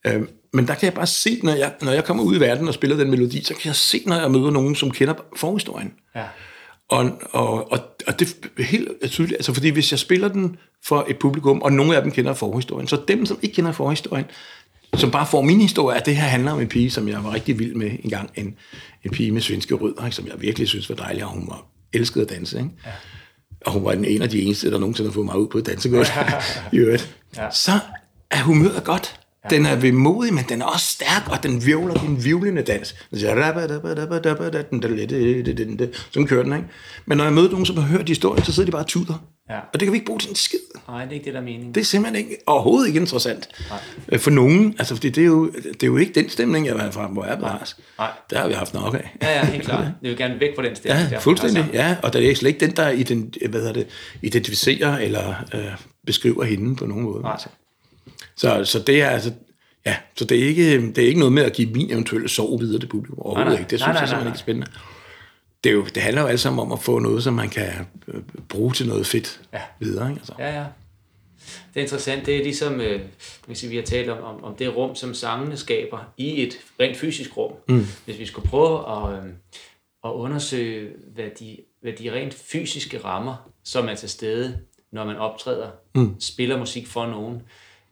øh, 0.07 0.23
men 0.53 0.67
der 0.67 0.75
kan 0.75 0.85
jeg 0.85 0.95
bare 0.95 1.07
se, 1.07 1.41
når 1.43 1.55
jeg, 1.55 1.73
når 1.83 1.93
jeg 1.93 2.05
kommer 2.05 2.25
ud 2.25 2.37
i 2.37 2.41
verden 2.41 2.69
og 2.69 2.75
spiller 2.75 2.97
den 2.97 3.11
melodi, 3.11 3.45
så 3.45 3.55
kan 3.55 3.67
jeg 3.67 3.77
se, 3.77 4.03
når 4.07 4.17
jeg 4.17 4.31
møder 4.31 4.51
nogen, 4.51 4.75
som 4.75 4.91
kender 4.91 5.15
forhistorien. 5.37 5.93
Ja. 6.15 6.25
Og, 6.89 7.11
og, 7.31 7.73
og, 7.73 7.79
og 8.07 8.19
det 8.19 8.37
er 8.59 8.63
helt 8.63 8.89
tydeligt, 9.11 9.37
altså 9.37 9.55
fordi 9.55 9.69
hvis 9.69 9.91
jeg 9.91 9.99
spiller 9.99 10.29
den 10.29 10.57
for 10.85 11.07
et 11.09 11.19
publikum, 11.19 11.63
og 11.63 11.73
nogle 11.73 11.97
af 11.97 12.03
dem 12.03 12.13
kender 12.13 12.35
forhistorien, 12.35 12.89
så 12.89 13.01
dem, 13.09 13.27
som 13.27 13.39
ikke 13.43 13.55
kender 13.55 13.73
forhistorien, 13.73 14.25
som 14.95 15.11
bare 15.11 15.27
får 15.27 15.43
min 15.43 15.61
historie, 15.61 15.97
at 15.97 16.07
det 16.07 16.17
her 16.17 16.29
handler 16.29 16.53
om 16.53 16.61
en 16.61 16.69
pige, 16.69 16.91
som 16.91 17.09
jeg 17.09 17.25
var 17.25 17.35
rigtig 17.35 17.59
vild 17.59 17.75
med 17.75 17.91
engang, 18.05 18.31
en, 18.35 18.57
en 19.07 19.13
pige 19.13 19.33
med 19.33 19.41
svenske 19.41 19.75
rødder, 19.75 20.05
ikke, 20.05 20.17
som 20.17 20.27
jeg 20.27 20.35
virkelig 20.41 20.69
synes 20.69 20.89
var 20.89 20.97
dejlig, 20.97 21.25
og 21.25 21.31
hun 21.31 21.47
var 21.47 21.67
elsket 21.93 22.21
at 22.23 22.29
danse. 22.29 22.59
Ikke? 22.59 22.71
Ja. 22.87 22.91
Og 23.67 23.73
hun 23.73 23.85
var 23.85 23.95
den 23.95 24.05
en 24.05 24.23
af 24.23 24.31
de 24.31 24.43
eneste, 24.43 24.71
der 24.71 24.79
nogensinde 24.79 25.11
har 25.11 25.13
fået 25.15 25.27
mig 25.27 25.39
ud 25.39 25.49
på 25.49 25.59
et 25.59 25.67
dansegulv. 25.67 26.07
i 26.73 26.77
øvrigt. 26.77 27.17
Ja. 27.37 27.51
Så 27.51 27.73
er 28.31 28.43
humøret 28.43 28.85
godt. 28.85 29.21
Den 29.51 29.67
er 29.67 29.77
vemodig, 29.77 30.35
men 30.35 30.45
den 30.49 30.63
er 30.63 30.67
også 30.67 30.87
stærk, 30.87 31.29
og 31.31 31.43
den 31.43 31.67
virvler 31.67 31.95
din 31.95 32.25
vivlende 32.25 32.63
dans. 32.63 32.95
Sådan 36.11 36.27
kører 36.27 36.43
den, 36.43 36.53
ikke? 36.53 36.69
Men 37.07 37.19
når 37.19 37.25
jeg 37.25 37.33
møder 37.33 37.51
nogen, 37.51 37.67
som 37.67 37.77
har 37.77 37.87
hørt 37.89 38.09
historien, 38.09 38.45
så 38.45 38.53
sidder 38.53 38.67
de 38.67 38.73
bare 38.73 38.83
og 38.83 38.87
tuder. 38.87 39.25
Ja. 39.51 39.59
Og 39.59 39.81
det 39.81 39.81
kan 39.83 39.93
vi 39.93 39.97
ikke 39.97 40.07
bruge 40.07 40.19
til 40.21 40.31
en 40.31 40.37
skid. 40.37 40.59
Nej, 40.89 41.03
det 41.05 41.11
er 41.11 41.15
ikke 41.15 41.25
det, 41.25 41.35
der 41.35 41.41
er 41.41 41.45
meningen. 41.45 41.75
Det 41.75 41.81
er 41.81 41.85
simpelthen 41.85 42.25
ikke, 42.25 42.37
overhovedet 42.47 42.87
ikke 42.89 43.01
interessant 43.01 43.49
Nej. 44.11 44.19
for 44.19 44.31
nogen. 44.31 44.75
Altså, 44.79 44.95
fordi 44.95 45.11
det 45.11 45.23
er, 45.23 45.27
jo, 45.27 45.47
det 45.51 45.83
er 45.83 45.87
jo 45.87 45.97
ikke 45.97 46.13
den 46.13 46.29
stemning, 46.29 46.67
jeg 46.67 46.75
var 46.75 46.91
fra, 46.91 47.07
hvor 47.07 47.25
jeg 47.25 47.37
var. 47.41 47.73
Nej. 47.99 48.11
Der 48.31 48.39
har 48.39 48.49
vi 48.49 48.55
haft 48.55 48.75
nok 48.75 48.95
af. 48.95 49.17
Ja, 49.23 49.39
ja, 49.39 49.45
helt 49.47 49.65
klart. 49.65 49.85
Det 50.03 50.11
vil 50.11 50.17
gerne 50.17 50.41
væk 50.41 50.51
fra 50.57 50.63
den 50.63 50.77
stemning. 50.77 51.09
Ja, 51.11 51.15
der. 51.15 51.21
fuldstændig. 51.21 51.63
Altså, 51.63 51.77
Ja, 51.77 51.97
og 52.03 52.13
der 52.13 52.31
er 52.31 52.35
slet 52.35 52.49
ikke 52.49 52.67
den, 52.67 52.77
der 52.77 52.89
ident, 52.91 53.37
hvad 53.51 53.75
det, 53.75 53.87
identificerer 54.23 54.99
eller 54.99 55.35
øh, 55.55 55.61
beskriver 56.07 56.45
hende 56.45 56.77
på 56.77 56.87
nogen 56.87 57.05
måde. 57.05 57.23
Nej. 57.23 57.37
Så, 58.37 58.65
så 58.65 58.79
det 58.79 59.03
er 59.03 59.09
altså, 59.09 59.33
ja, 59.87 59.97
så 60.17 60.25
det 60.25 60.43
er, 60.43 60.47
ikke, 60.49 60.87
det 60.87 60.99
er 60.99 61.07
ikke 61.07 61.19
noget 61.19 61.33
med 61.33 61.43
at 61.43 61.53
give 61.53 61.71
min 61.71 61.91
eventuelle 61.91 62.29
sorg 62.29 62.61
videre 62.61 62.81
til 62.81 62.87
publikum. 62.87 63.19
Overhovedet 63.19 63.47
Nej, 63.47 63.55
nej. 63.55 63.61
ikke. 63.61 63.71
Det 63.71 63.81
Nej, 63.81 63.87
synes 63.89 63.95
nej, 63.95 64.01
jeg 64.01 64.09
simpelthen 64.09 64.27
nej, 64.27 64.33
ikke 64.33 64.39
er 64.39 64.43
spændende. 64.43 64.67
Det, 65.65 65.71
er 65.71 65.75
jo, 65.75 65.85
det 65.95 66.03
handler 66.03 66.23
jo 66.23 66.29
alt 66.29 66.41
sammen 66.41 66.61
om 66.61 66.73
at 66.73 66.81
få 66.83 66.99
noget, 66.99 67.23
som 67.23 67.35
man 67.35 67.49
kan 67.49 67.73
øh, 68.09 68.21
bruge 68.49 68.73
til 68.73 68.89
noget 68.89 69.07
fedt 69.07 69.41
Ja. 69.53 69.61
videre. 69.81 70.09
Ikke? 70.11 70.19
Altså. 70.21 70.33
Ja, 70.39 70.59
ja. 70.61 70.65
Det 71.75 71.81
er 71.81 71.85
interessant. 71.85 72.27
Det 72.27 72.37
er 72.37 72.43
ligesom, 72.43 72.81
øh, 72.81 73.01
hvis 73.47 73.71
vi 73.71 73.77
har 73.77 73.83
talt 73.83 74.09
om, 74.11 74.25
om, 74.25 74.45
om 74.45 74.55
det 74.55 74.77
rum, 74.77 74.95
som 74.95 75.15
sangene 75.15 75.57
skaber 75.57 76.13
i 76.17 76.43
et 76.43 76.59
rent 76.81 76.97
fysisk 76.97 77.37
rum. 77.37 77.53
Mm. 77.69 77.87
Hvis 78.05 78.19
vi 78.19 78.27
skulle 78.27 78.49
prøve 78.49 78.79
at, 78.91 79.13
øh, 79.25 79.31
at 80.05 80.11
undersøge, 80.11 80.89
hvad 81.15 81.25
de, 81.41 81.57
hvad 81.83 81.93
de 81.93 82.13
rent 82.13 82.35
fysiske 82.35 82.99
rammer, 83.05 83.51
som 83.65 83.89
er 83.89 83.95
til 83.95 84.09
stede, 84.09 84.59
når 84.93 85.05
man 85.05 85.17
optræder, 85.17 85.69
mm. 85.95 86.21
spiller 86.21 86.59
musik 86.59 86.87
for 86.87 87.07
nogen. 87.07 87.43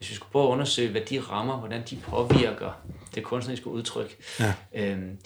Hvis 0.04 0.10
vi 0.10 0.14
skulle 0.16 0.32
prøve 0.32 0.46
at 0.46 0.50
undersøge, 0.52 0.90
hvad 0.90 1.00
de 1.00 1.20
rammer, 1.20 1.56
hvordan 1.58 1.82
de 1.90 1.96
påvirker 1.96 2.84
det 3.14 3.24
kunstneriske 3.24 3.66
udtryk. 3.66 4.16
Ja. 4.40 4.54
Øhm, 4.74 5.18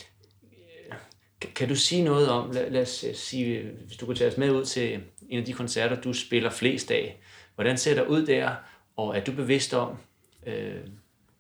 kan- 1.55 1.69
du 1.69 1.77
sige 1.77 2.03
noget 2.03 2.29
om, 2.29 2.51
lad, 2.51 2.71
lad 2.71 2.83
os 2.83 3.05
sige, 3.15 3.71
hvis 3.87 3.97
du 3.97 4.07
kunne 4.07 4.17
tage 4.17 4.31
os 4.31 4.37
med 4.37 4.51
ud 4.51 4.65
til 4.65 5.01
en 5.29 5.39
af 5.39 5.45
de 5.45 5.53
koncerter, 5.53 6.01
du 6.01 6.13
spiller 6.13 6.51
flest 6.51 6.91
af, 6.91 7.21
hvordan 7.55 7.79
ser 7.79 7.95
det 7.95 8.07
ud 8.07 8.27
der, 8.27 8.51
og 8.97 9.17
er 9.17 9.25
du 9.25 9.33
bevidst 9.33 9.75
om, 9.75 9.97
øh, 10.47 10.75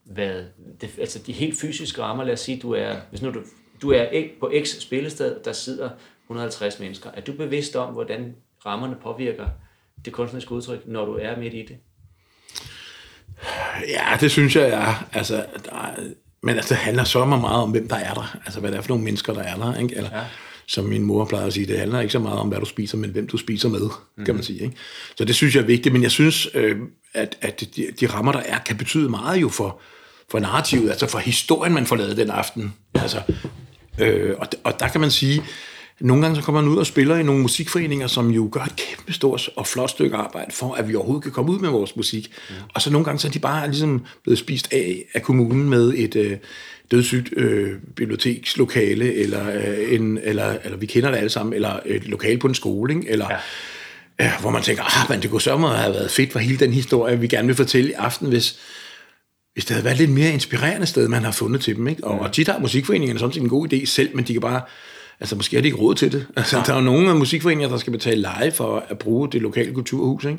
hvad, 0.04 0.44
det, 0.80 0.98
altså 0.98 1.18
de 1.18 1.32
helt 1.32 1.60
fysiske 1.60 2.02
rammer, 2.02 2.24
lad 2.24 2.32
os 2.32 2.40
sige, 2.40 2.58
du 2.60 2.72
er, 2.72 2.96
hvis 3.10 3.22
nu 3.22 3.30
du, 3.30 3.42
du 3.82 3.90
er 3.90 4.28
på 4.40 4.52
X 4.64 4.68
spillested, 4.80 5.40
der 5.44 5.52
sidder 5.52 5.90
150 6.24 6.80
mennesker, 6.80 7.10
er 7.10 7.20
du 7.20 7.32
bevidst 7.32 7.76
om, 7.76 7.92
hvordan 7.92 8.36
rammerne 8.66 8.96
påvirker 9.02 9.48
det 10.04 10.12
kunstneriske 10.12 10.52
udtryk, 10.52 10.86
når 10.86 11.04
du 11.04 11.14
er 11.14 11.36
midt 11.36 11.54
i 11.54 11.62
det? 11.62 11.78
Ja, 13.88 14.16
det 14.20 14.30
synes 14.30 14.56
jeg, 14.56 14.68
ja. 14.68 15.18
Altså, 15.18 15.34
der 15.64 15.70
er, 15.70 15.90
men 16.42 16.56
altså, 16.56 16.74
det 16.74 16.76
handler 16.76 17.04
så 17.04 17.24
meget 17.24 17.62
om, 17.62 17.70
hvem 17.70 17.88
der 17.88 17.96
er 17.96 18.14
der. 18.14 18.36
Altså, 18.44 18.60
hvad 18.60 18.70
det 18.70 18.78
er 18.78 18.82
for 18.82 18.88
nogle 18.88 19.04
mennesker, 19.04 19.34
der 19.34 19.42
er 19.42 19.56
der. 19.56 19.76
Ikke? 19.76 19.96
Eller, 19.96 20.10
ja. 20.12 20.22
Som 20.66 20.84
min 20.84 21.02
mor 21.02 21.24
plejer 21.24 21.46
at 21.46 21.52
sige, 21.52 21.66
det 21.66 21.78
handler 21.78 22.00
ikke 22.00 22.12
så 22.12 22.18
meget 22.18 22.38
om, 22.38 22.48
hvad 22.48 22.58
du 22.58 22.64
spiser, 22.64 22.98
men 22.98 23.10
hvem 23.10 23.26
du 23.26 23.36
spiser 23.36 23.68
med, 23.68 23.80
mm. 24.16 24.24
kan 24.24 24.34
man 24.34 24.44
sige. 24.44 24.62
Ikke? 24.62 24.76
Så 25.16 25.24
det 25.24 25.34
synes 25.34 25.54
jeg 25.54 25.62
er 25.62 25.66
vigtigt, 25.66 25.92
men 25.92 26.02
jeg 26.02 26.10
synes, 26.10 26.48
øh, 26.54 26.76
at, 27.14 27.36
at 27.40 27.60
de, 27.76 27.86
de 28.00 28.06
rammer, 28.06 28.32
der 28.32 28.40
er, 28.40 28.58
kan 28.58 28.76
betyde 28.76 29.08
meget 29.08 29.40
jo 29.40 29.48
for, 29.48 29.80
for 30.30 30.38
narrativet, 30.38 30.90
altså 30.90 31.06
for 31.06 31.18
historien, 31.18 31.74
man 31.74 31.86
får 31.86 31.96
lavet 31.96 32.16
den 32.16 32.30
aften. 32.30 32.74
Altså, 32.94 33.22
øh, 33.98 34.34
og, 34.38 34.46
og 34.64 34.80
der 34.80 34.88
kan 34.88 35.00
man 35.00 35.10
sige, 35.10 35.42
nogle 36.00 36.22
gange 36.22 36.36
så 36.36 36.42
kommer 36.42 36.60
man 36.60 36.70
ud 36.70 36.76
og 36.76 36.86
spiller 36.86 37.16
i 37.16 37.22
nogle 37.22 37.42
musikforeninger, 37.42 38.06
som 38.06 38.30
jo 38.30 38.48
gør 38.52 38.60
et 38.60 38.76
kæmpe 38.76 39.12
stort 39.12 39.50
og 39.56 39.66
flot 39.66 39.90
stykke 39.90 40.16
arbejde 40.16 40.52
for, 40.52 40.74
at 40.74 40.88
vi 40.88 40.94
overhovedet 40.94 41.22
kan 41.22 41.32
komme 41.32 41.52
ud 41.52 41.58
med 41.58 41.68
vores 41.68 41.96
musik. 41.96 42.32
Mm. 42.48 42.54
Og 42.74 42.82
så 42.82 42.90
nogle 42.90 43.04
gange 43.04 43.18
så 43.18 43.28
er 43.28 43.32
de 43.32 43.38
bare 43.38 43.66
ligesom 43.66 44.04
blevet 44.22 44.38
spist 44.38 44.72
af 44.72 45.04
af 45.14 45.22
kommunen 45.22 45.70
med 45.70 45.94
et 45.96 46.16
øh, 46.16 46.36
dødssygt 46.90 47.28
øh, 47.36 47.72
bibliotekslokale, 47.96 49.14
eller, 49.14 49.50
øh, 49.54 49.94
en, 49.94 50.18
eller, 50.22 50.56
eller 50.64 50.78
vi 50.78 50.86
kender 50.86 51.10
det 51.10 51.18
alle 51.18 51.30
sammen, 51.30 51.52
eller 51.52 51.80
et 51.86 52.08
lokale 52.08 52.38
på 52.38 52.46
en 52.46 52.54
skole, 52.54 52.94
ikke? 52.94 53.10
eller... 53.10 53.26
Ja. 53.30 53.36
Ja, 54.20 54.32
hvor 54.40 54.50
man 54.50 54.62
tænker, 54.62 54.82
ah, 54.82 55.10
men 55.10 55.22
det 55.22 55.30
kunne 55.30 55.40
så 55.40 55.56
have 55.56 55.94
været 55.94 56.10
fedt 56.10 56.32
for 56.32 56.38
hele 56.38 56.58
den 56.58 56.72
historie, 56.72 57.20
vi 57.20 57.26
gerne 57.26 57.46
vil 57.46 57.56
fortælle 57.56 57.90
i 57.90 57.92
aften, 57.92 58.28
hvis, 58.28 58.58
hvis 59.52 59.64
det 59.64 59.74
havde 59.74 59.84
været 59.84 59.96
lidt 59.96 60.10
mere 60.10 60.32
inspirerende 60.32 60.86
sted, 60.86 61.08
man 61.08 61.24
har 61.24 61.32
fundet 61.32 61.60
til 61.60 61.76
dem. 61.76 61.88
Ikke? 61.88 62.04
Og, 62.04 62.20
og 62.20 62.32
tit 62.32 62.48
har 62.48 62.58
musikforeningerne 62.58 63.18
sådan 63.18 63.32
set 63.32 63.42
en 63.42 63.48
god 63.48 63.72
idé 63.72 63.84
selv, 63.84 64.16
men 64.16 64.24
de 64.24 64.32
kan 64.32 64.40
bare, 64.40 64.60
altså 65.20 65.36
måske 65.36 65.56
har 65.56 65.60
de 65.60 65.68
ikke 65.68 65.78
råd 65.78 65.94
til 65.94 66.12
det. 66.12 66.26
Altså, 66.36 66.62
der 66.66 66.72
er 66.72 66.76
jo 66.76 66.84
nogle 66.84 67.10
af 67.10 67.16
musikforeninger, 67.16 67.68
der 67.68 67.76
skal 67.76 67.92
betale 67.92 68.20
leje 68.20 68.52
for 68.52 68.84
at 68.88 68.98
bruge 68.98 69.28
det 69.32 69.42
lokale 69.42 69.74
kulturhus, 69.74 70.24
ikke? 70.24 70.38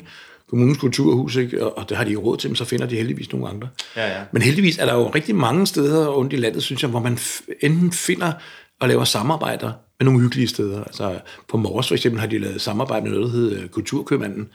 kommunens 0.50 0.78
kulturhus, 0.78 1.36
ikke? 1.36 1.64
Og, 1.64 1.78
og 1.78 1.88
det 1.88 1.96
har 1.96 2.04
de 2.04 2.10
ikke 2.10 2.20
råd 2.20 2.36
til, 2.36 2.50
men 2.50 2.56
så 2.56 2.64
finder 2.64 2.86
de 2.86 2.96
heldigvis 2.96 3.32
nogle 3.32 3.48
andre. 3.48 3.68
Ja, 3.96 4.18
ja. 4.18 4.22
Men 4.32 4.42
heldigvis 4.42 4.78
er 4.78 4.86
der 4.86 4.94
jo 4.94 5.08
rigtig 5.08 5.34
mange 5.34 5.66
steder 5.66 6.06
rundt 6.08 6.32
i 6.32 6.36
landet, 6.36 6.62
synes 6.62 6.82
jeg, 6.82 6.90
hvor 6.90 7.00
man 7.00 7.18
enten 7.60 7.92
finder 7.92 8.32
og 8.80 8.88
laver 8.88 9.04
samarbejder 9.04 9.72
med 9.98 10.04
nogle 10.04 10.20
hyggelige 10.20 10.48
steder. 10.48 10.84
Altså, 10.84 11.18
på 11.48 11.56
Mors 11.56 11.88
for 11.88 11.94
eksempel 11.94 12.20
har 12.20 12.26
de 12.26 12.38
lavet 12.38 12.60
samarbejde 12.60 13.02
med 13.02 13.10
noget, 13.10 13.26
der 13.26 13.38
hedder 13.38 13.68
Kulturkøbmanden, 13.68 14.48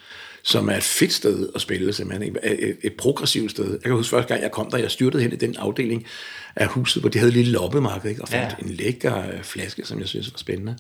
som 0.44 0.70
er 0.70 0.76
et 0.76 0.84
fedt 0.84 1.14
sted 1.14 1.50
at 1.56 1.62
spille, 1.62 1.94
simpelthen. 1.94 2.38
Et, 2.44 2.64
et, 2.70 2.78
et 2.84 2.94
progressivt 2.94 3.52
sted. 3.52 3.72
Jeg 3.72 3.82
kan 3.82 3.92
huske 3.92 4.10
første 4.10 4.28
gang, 4.28 4.44
jeg 4.44 4.52
kom 4.52 4.72
der, 4.72 4.78
jeg 4.78 4.92
styrtede 4.92 5.24
hen 5.24 5.34
i 5.34 5.36
den 5.36 5.56
afdeling 5.58 6.06
af 6.56 6.68
huset, 6.68 7.02
hvor 7.02 7.10
de 7.10 7.18
havde 7.18 7.30
et 7.30 7.38
lille 7.38 7.52
loppemarked, 7.52 8.10
ikke? 8.10 8.22
og 8.22 8.28
fandt 8.28 8.56
ja. 8.60 8.66
en 8.66 8.70
lækker 8.70 9.18
øh, 9.18 9.44
flaske, 9.44 9.86
som 9.86 10.00
jeg 10.00 10.08
synes 10.08 10.34
var 10.34 10.38
spændende. 10.38 10.78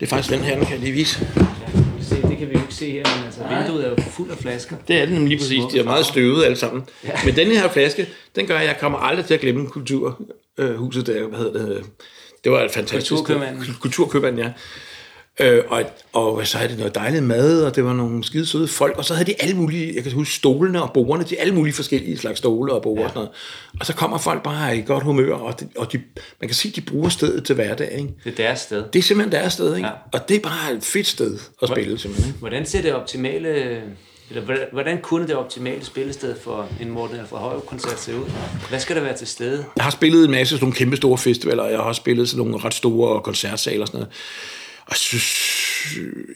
Det 0.00 0.06
er 0.06 0.10
faktisk 0.10 0.34
den 0.34 0.40
her, 0.40 0.56
den 0.56 0.64
kan 0.64 0.72
jeg 0.72 0.80
lige 0.80 0.92
vise. 0.92 1.28
Ja, 1.36 1.82
se, 2.02 2.22
det 2.22 2.38
kan 2.38 2.48
vi 2.48 2.52
jo 2.52 2.60
ikke 2.60 2.74
se 2.74 2.90
her, 2.90 3.16
men 3.16 3.24
altså, 3.24 3.40
vinduet 3.48 3.86
er 3.86 3.90
jo 3.90 3.96
fuld 4.10 4.30
af 4.30 4.38
flasker. 4.38 4.76
Det 4.88 4.96
er 4.96 5.06
den 5.06 5.28
lige 5.28 5.38
præcis. 5.38 5.62
De 5.72 5.78
er 5.78 5.84
meget 5.84 6.06
støvet 6.06 6.44
alle 6.44 6.56
sammen. 6.56 6.82
Ja. 7.04 7.10
Men 7.24 7.36
den 7.36 7.46
her 7.46 7.68
flaske, 7.68 8.08
den 8.36 8.46
gør, 8.46 8.58
at 8.58 8.66
jeg 8.66 8.76
kommer 8.80 8.98
aldrig 8.98 9.26
til 9.26 9.34
at 9.34 9.40
glemme 9.40 9.66
kulturhuset 9.66 11.06
der. 11.06 11.26
Hvad 11.26 11.38
hedder 11.38 11.66
det? 11.66 11.84
Det 12.44 12.52
var 12.52 12.62
et 12.62 12.70
fantastisk... 12.70 13.10
Kulturkøbmanden. 13.10 13.74
Kulturkøbmanden, 13.80 14.44
ja. 14.44 14.52
Øh, 15.40 15.64
og, 15.68 15.84
og 16.12 16.46
så 16.46 16.58
havde 16.58 16.72
de 16.72 16.78
noget 16.78 16.94
dejligt 16.94 17.24
mad, 17.24 17.64
og 17.64 17.76
det 17.76 17.84
var 17.84 17.92
nogle 17.92 18.24
skide 18.24 18.46
søde 18.46 18.68
folk, 18.68 18.98
og 18.98 19.04
så 19.04 19.14
havde 19.14 19.26
de 19.26 19.34
alle 19.42 19.56
mulige, 19.56 19.94
jeg 19.94 20.02
kan 20.02 20.12
huske 20.12 20.34
stolene 20.34 20.82
og 20.82 20.92
bordene, 20.92 21.24
de 21.24 21.40
alle 21.40 21.54
mulige 21.54 21.74
forskellige 21.74 22.18
slags 22.18 22.38
stole 22.38 22.72
og 22.72 22.82
bord 22.82 22.98
ja. 22.98 23.04
og 23.04 23.10
sådan 23.10 23.18
noget. 23.18 23.30
Og 23.80 23.86
så 23.86 23.94
kommer 23.94 24.18
folk 24.18 24.42
bare 24.42 24.76
i 24.76 24.82
godt 24.86 25.04
humør, 25.04 25.34
og, 25.34 25.60
de, 25.60 25.68
og 25.76 25.92
de, 25.92 26.00
man 26.40 26.48
kan 26.48 26.54
sige, 26.54 26.70
at 26.72 26.76
de 26.76 26.80
bruger 26.80 27.08
stedet 27.08 27.44
til 27.44 27.54
hverdag. 27.54 27.92
Ikke? 27.92 28.14
Det 28.24 28.32
er 28.32 28.36
deres 28.36 28.60
sted. 28.60 28.84
Det 28.92 28.98
er 28.98 29.02
simpelthen 29.02 29.32
deres 29.40 29.52
sted, 29.52 29.76
ikke? 29.76 29.88
Ja. 29.88 29.94
og 30.12 30.28
det 30.28 30.36
er 30.36 30.40
bare 30.40 30.74
et 30.76 30.84
fedt 30.84 31.06
sted 31.06 31.38
at 31.62 31.68
spille, 31.68 31.98
simpelthen. 31.98 32.34
Hvordan 32.38 32.66
ser 32.66 32.82
det 32.82 32.94
optimale 32.94 33.82
eller 34.30 34.56
hvordan 34.72 35.00
kunne 35.02 35.26
det 35.26 35.36
optimale 35.36 35.84
spillested 35.84 36.36
for 36.40 36.68
en 36.80 36.90
Morten 36.90 37.18
fra 37.26 37.38
Højre-koncert 37.38 38.00
se 38.00 38.16
ud? 38.16 38.24
Hvad 38.68 38.80
skal 38.80 38.96
der 38.96 39.02
være 39.02 39.16
til 39.16 39.26
stede? 39.26 39.64
Jeg 39.76 39.84
har 39.84 39.90
spillet 39.90 40.24
en 40.24 40.30
masse 40.30 40.54
sådan 40.54 40.64
nogle 40.64 40.76
kæmpe 40.76 40.96
store 40.96 41.18
festivaler, 41.18 41.62
og 41.62 41.70
jeg 41.70 41.78
har 41.78 41.84
også 41.84 41.98
spillet 41.98 42.28
sådan 42.28 42.46
nogle 42.46 42.64
ret 42.64 42.74
store 42.74 43.20
koncertsaler 43.20 43.80
og 43.80 43.86
sådan 43.86 44.00
noget. 44.00 44.14
Og 44.86 44.90
jeg 44.90 44.96
synes 44.96 45.46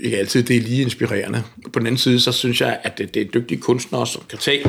ikke 0.01 0.19
altid, 0.19 0.43
det 0.43 0.57
er 0.57 0.61
lige 0.61 0.83
inspirerende. 0.83 1.43
På 1.73 1.79
den 1.79 1.87
anden 1.87 1.99
side, 1.99 2.21
så 2.21 2.33
synes 2.33 2.61
jeg, 2.61 2.81
at 2.83 2.99
det, 2.99 3.15
det 3.15 3.23
er 3.23 3.31
dygtige 3.31 3.61
kunstnere, 3.61 4.07
som 4.07 4.23
kan 4.29 4.39
tage 4.39 4.65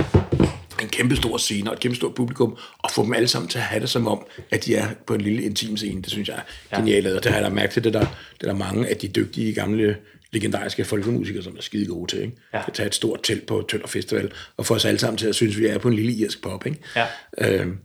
en 0.81 0.87
kæmpe 0.87 1.15
stor 1.15 1.37
scene 1.37 1.69
og 1.69 1.73
et 1.73 1.79
kæmpe 1.79 1.95
stort 1.95 2.15
publikum, 2.15 2.57
og 2.77 2.91
få 2.91 3.03
dem 3.03 3.13
alle 3.13 3.27
sammen 3.27 3.49
til 3.49 3.57
at 3.57 3.63
have 3.63 3.81
det 3.81 3.89
som 3.89 4.07
om, 4.07 4.25
at 4.51 4.65
de 4.65 4.75
er 4.75 4.87
på 5.07 5.13
en 5.13 5.21
lille 5.21 5.43
intim 5.43 5.77
scene. 5.77 6.01
Det 6.01 6.11
synes 6.11 6.29
jeg 6.29 6.41
er 6.71 6.77
genialt, 6.77 7.07
og 7.07 7.23
det 7.23 7.31
har 7.31 7.39
jeg 7.39 7.49
da 7.49 7.55
mærket 7.55 7.73
til, 7.73 7.83
det 7.83 7.93
der, 7.93 8.05
det 8.41 8.47
der 8.47 8.53
mange 8.53 8.87
af 8.87 8.97
de 8.97 9.07
dygtige 9.07 9.53
gamle 9.53 9.97
legendariske 10.31 10.85
folkemusikere, 10.85 11.43
som 11.43 11.57
er 11.57 11.61
skide 11.61 11.85
gode 11.85 12.11
til. 12.11 12.21
Ikke? 12.21 12.37
Ja. 12.53 12.61
At 12.67 12.73
tage 12.73 12.87
et 12.87 12.95
stort 12.95 13.19
telt 13.23 13.45
på 13.45 13.65
Tønder 13.69 13.87
Festival, 13.87 14.31
og 14.57 14.65
få 14.65 14.75
os 14.75 14.85
alle 14.85 14.99
sammen 14.99 15.17
til 15.17 15.27
at 15.27 15.35
synes, 15.35 15.55
at 15.55 15.61
vi 15.61 15.67
er 15.67 15.77
på 15.77 15.87
en 15.87 15.93
lille 15.93 16.11
irsk 16.11 16.41
pop. 16.41 16.65
Ikke? 16.65 16.79
Ja. 16.95 17.05
Øhm, 17.37 17.77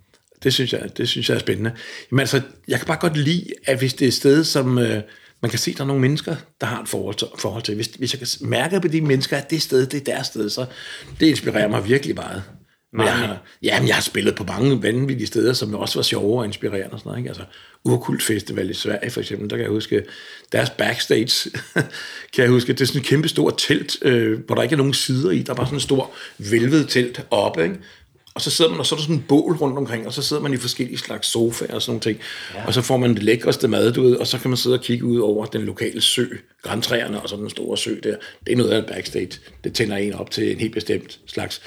det 0.42 0.54
synes, 0.54 0.72
jeg, 0.72 0.96
det 0.96 1.08
synes 1.08 1.28
jeg 1.28 1.34
er 1.34 1.38
spændende. 1.38 1.72
Jamen 2.10 2.20
altså, 2.20 2.40
jeg 2.68 2.78
kan 2.78 2.86
bare 2.86 2.98
godt 3.00 3.16
lide, 3.16 3.46
at 3.64 3.78
hvis 3.78 3.94
det 3.94 4.04
er 4.04 4.08
et 4.08 4.14
sted, 4.14 4.44
som 4.44 4.78
øh, 4.78 5.02
man 5.42 5.50
kan 5.50 5.58
se, 5.58 5.70
at 5.70 5.76
der 5.76 5.82
er 5.82 5.86
nogle 5.86 6.00
mennesker, 6.00 6.36
der 6.60 6.66
har 6.66 6.82
et 6.82 6.88
forhold 6.88 7.14
til. 7.14 7.28
Forhold 7.38 7.62
til. 7.62 7.74
Hvis, 7.74 7.86
hvis 7.86 8.12
jeg 8.12 8.18
kan 8.18 8.48
mærke 8.48 8.80
på 8.80 8.88
de 8.88 9.00
mennesker, 9.00 9.36
at 9.36 9.50
det 9.50 9.62
sted, 9.62 9.86
det 9.86 10.00
er 10.00 10.14
deres 10.14 10.26
sted, 10.26 10.50
så 10.50 10.66
det 11.20 11.26
inspirerer 11.26 11.68
mig 11.68 11.88
virkelig 11.88 12.14
meget. 12.14 12.42
Men 12.92 13.06
jeg 13.06 13.18
har, 13.18 13.42
ja, 13.62 13.80
men 13.80 13.88
jeg 13.88 13.96
har 13.96 14.02
spillet 14.02 14.34
på 14.34 14.44
mange 14.44 14.82
vanvittige 14.82 15.26
steder, 15.26 15.52
som 15.52 15.74
også 15.74 15.98
var 15.98 16.02
sjove 16.02 16.38
og 16.38 16.44
inspirerende. 16.44 16.92
Og 16.92 16.98
sådan 16.98 17.10
noget, 17.10 17.18
ikke? 17.18 17.28
Altså, 17.28 17.44
Urkult 17.84 18.22
Festival 18.22 18.70
i 18.70 18.74
Sverige 18.74 19.10
for 19.10 19.20
eksempel, 19.20 19.50
der 19.50 19.56
kan 19.56 19.62
jeg 19.62 19.70
huske, 19.70 20.04
deres 20.52 20.70
backstage, 20.70 21.50
kan 22.34 22.44
jeg 22.44 22.48
huske, 22.48 22.72
det 22.72 22.80
er 22.80 22.84
sådan 22.84 23.00
et 23.00 23.06
kæmpe 23.06 23.28
stort 23.28 23.54
telt, 23.58 23.98
øh, 24.02 24.38
hvor 24.46 24.54
der 24.54 24.62
ikke 24.62 24.72
er 24.72 24.76
nogen 24.76 24.94
sider 24.94 25.30
i, 25.30 25.42
der 25.42 25.52
er 25.52 25.56
bare 25.56 25.66
sådan 25.66 25.76
en 25.76 25.80
stor 25.80 26.10
vælvet 26.38 26.88
telt 26.88 27.26
oppe, 27.30 27.62
ikke? 27.62 27.76
Og 28.34 28.40
så 28.40 28.50
sidder 28.50 28.70
man, 28.70 28.80
og 28.80 28.86
så 28.86 28.94
er 28.94 28.96
der 28.96 29.02
sådan 29.02 29.16
en 29.16 29.24
bål 29.28 29.56
rundt 29.56 29.78
omkring, 29.78 30.06
og 30.06 30.12
så 30.12 30.22
sidder 30.22 30.42
man 30.42 30.52
i 30.52 30.56
forskellige 30.56 30.98
slags 30.98 31.28
sofaer 31.28 31.74
og 31.74 31.82
sådan 31.82 31.90
nogle 31.90 32.00
ting, 32.00 32.18
ja. 32.54 32.66
og 32.66 32.74
så 32.74 32.82
får 32.82 32.96
man 32.96 33.14
det 33.14 33.22
lækreste 33.22 33.68
mad, 33.68 33.92
du 33.92 34.02
ved, 34.02 34.16
og 34.16 34.26
så 34.26 34.38
kan 34.38 34.50
man 34.50 34.56
sidde 34.56 34.76
og 34.76 34.82
kigge 34.82 35.04
ud 35.04 35.18
over 35.18 35.46
den 35.46 35.62
lokale 35.62 36.00
sø, 36.00 36.26
græntræerne 36.62 37.20
og 37.20 37.28
så 37.28 37.36
den 37.36 37.50
store 37.50 37.78
sø 37.78 37.94
der. 38.02 38.16
Det 38.46 38.52
er 38.52 38.56
noget 38.56 38.70
af 38.70 38.78
en 38.78 38.84
backstage. 38.84 39.30
Det 39.64 39.74
tænder 39.74 39.96
en 39.96 40.12
op 40.12 40.30
til 40.30 40.52
en 40.52 40.58
helt 40.58 40.74
bestemt 40.74 41.20
slags 41.26 41.62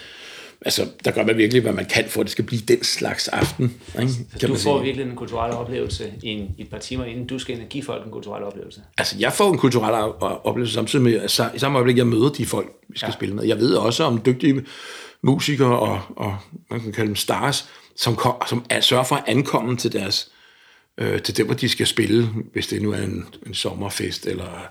altså, 0.65 0.87
der 1.05 1.11
gør 1.11 1.25
man 1.25 1.37
virkelig, 1.37 1.61
hvad 1.61 1.73
man 1.73 1.85
kan 1.85 2.05
for, 2.09 2.21
at 2.21 2.25
det 2.25 2.31
skal 2.31 2.45
blive 2.45 2.61
den 2.61 2.83
slags 2.83 3.27
aften. 3.27 3.75
Ikke? 4.01 4.13
Kan 4.39 4.49
du 4.49 4.55
får 4.55 4.77
sige. 4.77 4.83
virkelig 4.83 5.05
en 5.05 5.15
kulturel 5.15 5.53
oplevelse 5.53 6.13
i, 6.23 6.27
en, 6.27 6.55
i 6.57 6.61
et 6.61 6.69
par 6.69 6.77
timer, 6.77 7.05
inden 7.05 7.27
du 7.27 7.39
skal 7.39 7.59
give 7.69 7.83
folk 7.83 8.05
en 8.05 8.11
kulturel 8.11 8.43
oplevelse? 8.43 8.81
Altså, 8.97 9.15
jeg 9.19 9.33
får 9.33 9.51
en 9.51 9.57
kulturel 9.57 10.13
oplevelse 10.43 10.73
samtidig 10.73 11.03
med, 11.03 11.21
altså, 11.21 11.49
i 11.55 11.59
samme 11.59 11.77
øjeblik, 11.77 11.97
jeg 11.97 12.07
møder 12.07 12.29
de 12.29 12.45
folk, 12.45 12.67
vi 12.89 12.97
skal 12.97 13.07
ja. 13.07 13.13
spille 13.13 13.35
med. 13.35 13.43
Jeg 13.43 13.59
ved 13.59 13.73
også 13.73 14.03
om 14.03 14.21
dygtige 14.25 14.61
musikere 15.23 15.79
og, 15.79 16.01
og 16.15 16.37
man 16.69 16.79
kan 16.79 16.91
kalde 16.91 17.07
dem 17.07 17.15
stars, 17.15 17.69
som, 17.95 18.15
kom, 18.15 18.35
som 18.49 18.65
er, 18.69 18.81
sørger 18.81 19.03
for 19.03 19.15
at 19.15 19.23
ankomme 19.27 19.77
til 19.77 19.93
deres 19.93 20.31
øh, 20.97 21.21
til 21.21 21.37
dem, 21.37 21.45
hvor 21.45 21.55
de 21.55 21.69
skal 21.69 21.87
spille, 21.87 22.27
hvis 22.53 22.67
det 22.67 22.81
nu 22.81 22.91
er 22.91 22.97
en, 22.97 23.25
en 23.45 23.53
sommerfest 23.53 24.27
eller 24.27 24.67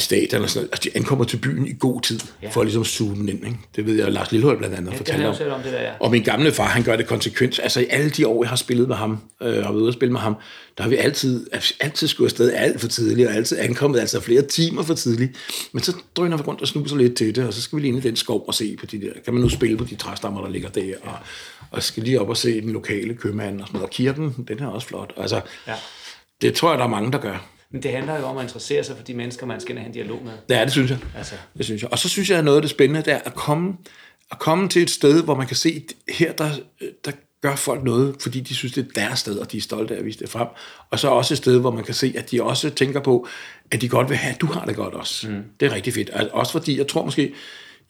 stadion 0.00 0.34
eller 0.34 0.48
sådan 0.48 0.60
noget. 0.60 0.72
Altså, 0.72 0.90
de 0.90 0.96
ankommer 0.96 1.24
til 1.24 1.36
byen 1.36 1.66
i 1.66 1.72
god 1.78 2.00
tid, 2.00 2.20
ja. 2.42 2.48
for 2.48 2.60
at 2.60 2.66
ligesom 2.66 2.84
suge 2.84 3.16
den 3.16 3.28
ind. 3.28 3.46
Ikke? 3.46 3.58
Det 3.76 3.86
ved 3.86 3.94
jeg, 3.94 4.12
Lars 4.12 4.32
Lillehold 4.32 4.58
blandt 4.58 4.76
andet 4.76 4.92
ja, 4.92 4.96
fortæller 4.96 5.28
om. 5.28 5.52
om 5.52 5.62
det 5.62 5.72
der, 5.72 5.82
ja. 5.82 5.92
Og 6.00 6.10
min 6.10 6.22
gamle 6.22 6.52
far, 6.52 6.64
han 6.64 6.82
gør 6.82 6.96
det 6.96 7.06
konsekvent. 7.06 7.60
Altså 7.62 7.80
i 7.80 7.86
alle 7.90 8.10
de 8.10 8.26
år, 8.26 8.44
jeg 8.44 8.48
har 8.48 8.56
spillet 8.56 8.88
med 8.88 8.96
ham, 8.96 9.18
øh, 9.42 9.48
og 9.48 9.54
været 9.54 9.74
ude 9.74 9.88
at 9.88 9.94
spille 9.94 10.12
med 10.12 10.20
ham, 10.20 10.36
der 10.78 10.82
har 10.82 10.90
vi 10.90 10.96
altid, 10.96 11.46
altid 11.80 12.08
skulle 12.08 12.26
afsted 12.26 12.52
alt 12.52 12.80
for 12.80 12.88
tidligt, 12.88 13.28
og 13.28 13.34
altid 13.34 13.58
ankommet 13.58 14.00
altså 14.00 14.20
flere 14.20 14.42
timer 14.42 14.82
for 14.82 14.94
tidligt. 14.94 15.32
Men 15.72 15.82
så 15.82 15.96
drøner 16.16 16.36
vi 16.36 16.42
rundt 16.42 16.60
og 16.60 16.68
snuser 16.68 16.96
lidt 16.96 17.16
til 17.16 17.34
det, 17.36 17.46
og 17.46 17.54
så 17.54 17.62
skal 17.62 17.76
vi 17.76 17.82
lige 17.82 17.88
ind 17.88 18.04
i 18.04 18.08
den 18.08 18.16
skov 18.16 18.44
og 18.46 18.54
se 18.54 18.76
på 18.80 18.86
de 18.86 19.00
der, 19.00 19.12
kan 19.24 19.34
man 19.34 19.42
nu 19.42 19.48
spille 19.48 19.76
på 19.76 19.84
de 19.84 19.94
træstammer, 19.94 20.40
der 20.40 20.50
ligger 20.50 20.68
der, 20.68 20.94
og, 21.02 21.14
og 21.70 21.82
skal 21.82 22.02
lige 22.02 22.20
op 22.20 22.28
og 22.28 22.36
se 22.36 22.60
den 22.60 22.70
lokale 22.70 23.14
købmand 23.14 23.60
og 23.60 23.66
sådan 23.66 23.76
noget. 23.76 23.86
Og 23.86 23.90
kirken, 23.90 24.46
den 24.48 24.58
er 24.58 24.66
også 24.66 24.86
flot. 24.86 25.12
Altså, 25.16 25.40
ja. 25.66 25.74
det 26.42 26.54
tror 26.54 26.70
jeg, 26.70 26.78
der 26.78 26.84
er 26.84 26.88
mange, 26.88 27.12
der 27.12 27.18
gør. 27.18 27.48
Men 27.74 27.82
det 27.82 27.92
handler 27.92 28.18
jo 28.18 28.24
om 28.24 28.36
at 28.36 28.42
interessere 28.42 28.84
sig 28.84 28.96
for 28.96 29.04
de 29.04 29.14
mennesker, 29.14 29.46
man 29.46 29.60
skal 29.60 29.76
have 29.76 29.86
en 29.86 29.92
dialog 29.92 30.24
med. 30.24 30.32
Ja, 30.50 30.64
det 30.64 30.72
synes 30.72 30.90
jeg. 30.90 30.98
Altså. 31.16 31.34
Det 31.56 31.64
synes 31.64 31.82
jeg. 31.82 31.92
Og 31.92 31.98
så 31.98 32.08
synes 32.08 32.30
jeg, 32.30 32.38
at 32.38 32.44
noget 32.44 32.56
af 32.56 32.62
det 32.62 32.70
spændende 32.70 33.02
det 33.02 33.12
er 33.12 33.18
at 33.24 33.34
komme, 33.34 33.72
at 34.30 34.38
komme 34.38 34.68
til 34.68 34.82
et 34.82 34.90
sted, 34.90 35.22
hvor 35.22 35.34
man 35.34 35.46
kan 35.46 35.56
se, 35.56 35.84
her 36.08 36.32
der, 36.32 36.50
der 37.04 37.12
gør 37.42 37.56
folk 37.56 37.84
noget, 37.84 38.16
fordi 38.20 38.40
de 38.40 38.54
synes, 38.54 38.72
det 38.72 38.86
er 38.86 39.00
deres 39.00 39.18
sted, 39.18 39.38
og 39.38 39.52
de 39.52 39.56
er 39.56 39.60
stolte 39.60 39.94
af 39.94 39.98
at 39.98 40.04
vise 40.04 40.18
det 40.18 40.28
frem. 40.28 40.48
Og 40.90 40.98
så 40.98 41.08
også 41.08 41.34
et 41.34 41.38
sted, 41.38 41.60
hvor 41.60 41.70
man 41.70 41.84
kan 41.84 41.94
se, 41.94 42.14
at 42.16 42.30
de 42.30 42.42
også 42.42 42.70
tænker 42.70 43.00
på, 43.00 43.28
at 43.70 43.80
de 43.80 43.88
godt 43.88 44.08
vil 44.08 44.16
have, 44.16 44.34
at 44.34 44.40
du 44.40 44.46
har 44.46 44.64
det 44.64 44.76
godt 44.76 44.94
også. 44.94 45.28
Mm. 45.28 45.42
Det 45.60 45.66
er 45.66 45.74
rigtig 45.74 45.94
fedt. 45.94 46.10
Også 46.10 46.52
fordi, 46.52 46.78
jeg 46.78 46.86
tror 46.86 47.04
måske, 47.04 47.34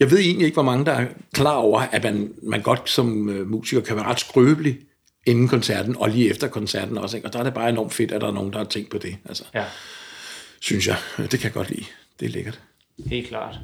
jeg 0.01 0.11
ved 0.11 0.19
egentlig 0.19 0.45
ikke, 0.45 0.57
hvor 0.57 0.63
mange 0.63 0.85
der 0.85 0.93
er 0.93 1.07
klar 1.35 1.57
over, 1.57 1.81
at 1.81 2.05
man, 2.05 2.33
man 2.43 2.63
godt 2.63 2.91
som 2.91 3.29
uh, 3.29 3.51
musiker 3.51 3.83
kan 3.83 3.97
være 3.97 4.05
ret 4.05 4.21
skrøbelig 4.21 4.79
inden 5.27 5.49
koncerten, 5.49 5.97
og 5.97 6.09
lige 6.09 6.31
efter 6.31 6.49
koncerten 6.49 6.99
også. 6.99 7.17
Ikke? 7.17 7.29
Og 7.29 7.33
der 7.33 7.39
er 7.39 7.43
det 7.43 7.55
bare 7.55 7.69
enormt 7.69 7.95
fedt, 7.95 8.13
at 8.13 8.21
der 8.21 8.27
er 8.27 8.33
nogen, 8.33 8.53
der 8.53 8.59
har 8.59 8.65
tænkt 8.65 8.91
på 8.91 8.99
det. 8.99 9.17
Altså, 9.25 9.45
ja. 9.55 9.65
Synes 10.61 10.87
jeg. 10.87 10.97
Det 11.19 11.31
kan 11.31 11.43
jeg 11.43 11.53
godt 11.53 11.71
lide. 11.71 11.85
Det 12.21 12.27
er 12.27 12.31
lækkert. 12.31 12.61
Helt 13.07 13.29
klart. 13.29 13.59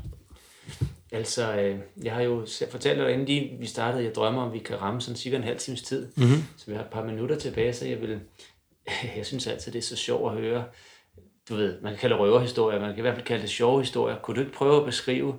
Altså, 1.12 1.56
øh, 1.56 1.78
jeg 2.02 2.12
har 2.12 2.22
jo 2.22 2.46
fortalt 2.70 2.98
dig, 2.98 3.12
inden 3.12 3.26
de, 3.26 3.50
vi 3.60 3.66
startede, 3.66 4.04
jeg 4.04 4.14
drømmer, 4.14 4.42
om 4.42 4.52
vi 4.52 4.58
kan 4.58 4.82
ramme 4.82 5.00
sådan 5.00 5.16
cirka 5.16 5.36
en 5.36 5.42
halv 5.42 5.58
times 5.58 5.82
tid. 5.82 6.08
Mm-hmm. 6.16 6.44
Så 6.56 6.64
vi 6.66 6.74
har 6.74 6.82
et 6.82 6.90
par 6.90 7.04
minutter 7.04 7.38
tilbage, 7.38 7.72
så 7.72 7.86
jeg 7.86 8.00
vil... 8.00 8.20
Jeg 9.16 9.26
synes 9.26 9.46
altid, 9.46 9.72
det 9.72 9.78
er 9.78 9.82
så 9.82 9.96
sjovt 9.96 10.32
at 10.32 10.38
høre. 10.42 10.64
Du 11.48 11.54
ved, 11.56 11.80
man 11.82 11.92
kan 11.92 11.98
kalde 11.98 12.12
det 12.12 12.20
røverhistorier, 12.20 12.80
man 12.80 12.88
kan 12.88 12.98
i 12.98 13.00
hvert 13.00 13.14
fald 13.14 13.26
kalde 13.26 13.42
det 13.42 13.50
sjove 13.50 13.80
historier. 13.80 14.16
Kunne 14.18 14.34
du 14.34 14.40
ikke 14.40 14.52
prøve 14.52 14.80
at 14.80 14.86
beskrive 14.86 15.38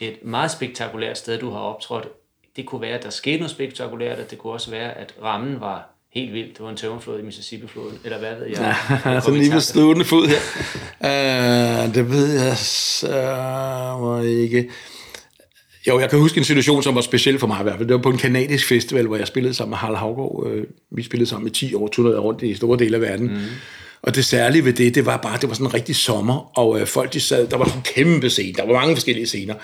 et 0.00 0.18
meget 0.22 0.50
spektakulært 0.50 1.18
sted, 1.18 1.38
du 1.38 1.50
har 1.50 1.58
optrådt, 1.58 2.08
det 2.56 2.66
kunne 2.66 2.80
være, 2.80 2.98
at 2.98 3.02
der 3.02 3.10
skete 3.10 3.36
noget 3.36 3.50
spektakulært, 3.50 4.18
og 4.18 4.30
det 4.30 4.38
kunne 4.38 4.52
også 4.52 4.70
være, 4.70 4.98
at 4.98 5.14
rammen 5.22 5.60
var 5.60 5.90
helt 6.14 6.32
vildt. 6.32 6.58
Det 6.58 6.64
var 6.64 6.70
en 6.70 6.76
tømmerflod 6.76 7.20
i 7.20 7.22
Mississippi-floden, 7.22 7.98
eller 8.04 8.18
hvad 8.18 8.34
ved 8.34 8.46
jeg? 8.46 8.76
Ja, 9.04 9.20
sådan 9.20 9.40
lige 9.40 9.52
på 9.52 9.60
stående 9.60 10.04
fod 10.04 10.26
her. 10.26 10.40
uh, 11.00 11.94
det 11.94 12.10
ved 12.10 12.42
jeg 12.42 12.56
så 12.56 14.22
ikke. 14.26 14.70
Jo, 15.88 16.00
jeg 16.00 16.10
kan 16.10 16.18
huske 16.18 16.38
en 16.38 16.44
situation, 16.44 16.82
som 16.82 16.94
var 16.94 17.00
speciel 17.00 17.38
for 17.38 17.46
mig 17.46 17.60
i 17.60 17.62
hvert 17.62 17.76
fald. 17.76 17.88
Det 17.88 17.94
var 17.94 18.02
på 18.02 18.10
en 18.10 18.18
kanadisk 18.18 18.68
festival, 18.68 19.06
hvor 19.06 19.16
jeg 19.16 19.26
spillede 19.26 19.54
sammen 19.54 19.70
med 19.70 19.78
Harald 19.78 19.96
Havgaard. 19.96 20.46
Øh, 20.46 20.64
vi 20.90 21.02
spillede 21.02 21.30
sammen 21.30 21.48
i 21.48 21.50
10 21.50 21.74
år, 21.74 21.88
turnerede 21.88 22.18
rundt 22.18 22.42
i 22.42 22.54
store 22.54 22.78
dele 22.78 22.96
af 22.96 23.02
verden. 23.02 23.26
Mm. 23.26 23.38
Og 24.02 24.14
det 24.14 24.24
særlige 24.24 24.64
ved 24.64 24.72
det, 24.72 24.94
det 24.94 25.06
var 25.06 25.16
bare, 25.16 25.38
det 25.40 25.48
var 25.48 25.54
sådan 25.54 25.66
en 25.66 25.74
rigtig 25.74 25.96
sommer, 25.96 26.58
og 26.58 26.80
øh, 26.80 26.86
folk 26.86 27.12
de 27.12 27.20
sad, 27.20 27.46
der 27.46 27.56
var 27.56 27.64
sådan 27.64 27.78
en 27.78 27.84
kæmpe 27.94 28.30
scene, 28.30 28.52
der 28.52 28.66
var 28.66 28.72
mange 28.72 28.96
forskellige 28.96 29.26
scener. 29.26 29.54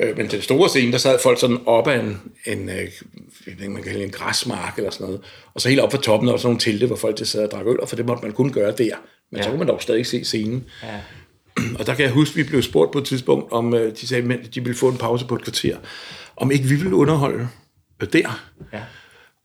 Øh, 0.00 0.16
men 0.16 0.28
til 0.28 0.38
den 0.38 0.42
store 0.42 0.68
scene, 0.68 0.92
der 0.92 0.98
sad 0.98 1.18
folk 1.22 1.40
sådan 1.40 1.58
op 1.66 1.88
af 1.88 1.98
en, 1.98 2.20
en, 2.46 2.68
øh, 2.68 3.70
man 3.70 3.82
kan 3.82 4.00
en 4.00 4.10
græsmark 4.10 4.76
eller 4.76 4.90
sådan 4.90 5.06
noget. 5.06 5.20
Og 5.54 5.60
så 5.60 5.68
helt 5.68 5.80
op 5.80 5.90
for 5.90 5.98
toppen, 5.98 6.26
der 6.26 6.32
var 6.32 6.38
sådan 6.38 6.46
nogle 6.46 6.60
telte, 6.60 6.86
hvor 6.86 6.96
folk 6.96 7.26
sad 7.26 7.44
og 7.44 7.50
drak 7.50 7.66
øl, 7.66 7.80
og 7.80 7.88
for 7.88 7.96
det 7.96 8.06
måtte 8.06 8.22
man 8.22 8.32
kun 8.32 8.52
gøre 8.52 8.72
der. 8.78 8.94
Men 9.30 9.36
ja. 9.36 9.42
så 9.42 9.48
kunne 9.48 9.58
man 9.58 9.68
dog 9.68 9.82
stadig 9.82 10.06
se 10.06 10.24
scenen. 10.24 10.64
Ja. 10.82 11.00
Og 11.78 11.86
der 11.86 11.94
kan 11.94 12.04
jeg 12.04 12.12
huske, 12.12 12.32
at 12.32 12.36
vi 12.36 12.50
blev 12.50 12.62
spurgt 12.62 12.92
på 12.92 12.98
et 12.98 13.04
tidspunkt, 13.04 13.52
om 13.52 13.74
øh, 13.74 13.96
de 13.96 14.06
sagde, 14.06 14.34
at 14.34 14.54
de 14.54 14.60
ville 14.60 14.76
få 14.76 14.88
en 14.88 14.96
pause 14.96 15.26
på 15.26 15.34
et 15.34 15.42
kvarter, 15.42 15.76
om 16.36 16.50
ikke 16.50 16.64
vi 16.64 16.74
ville 16.74 16.94
underholde 16.94 17.48
der. 18.12 18.48
Ja. 18.72 18.80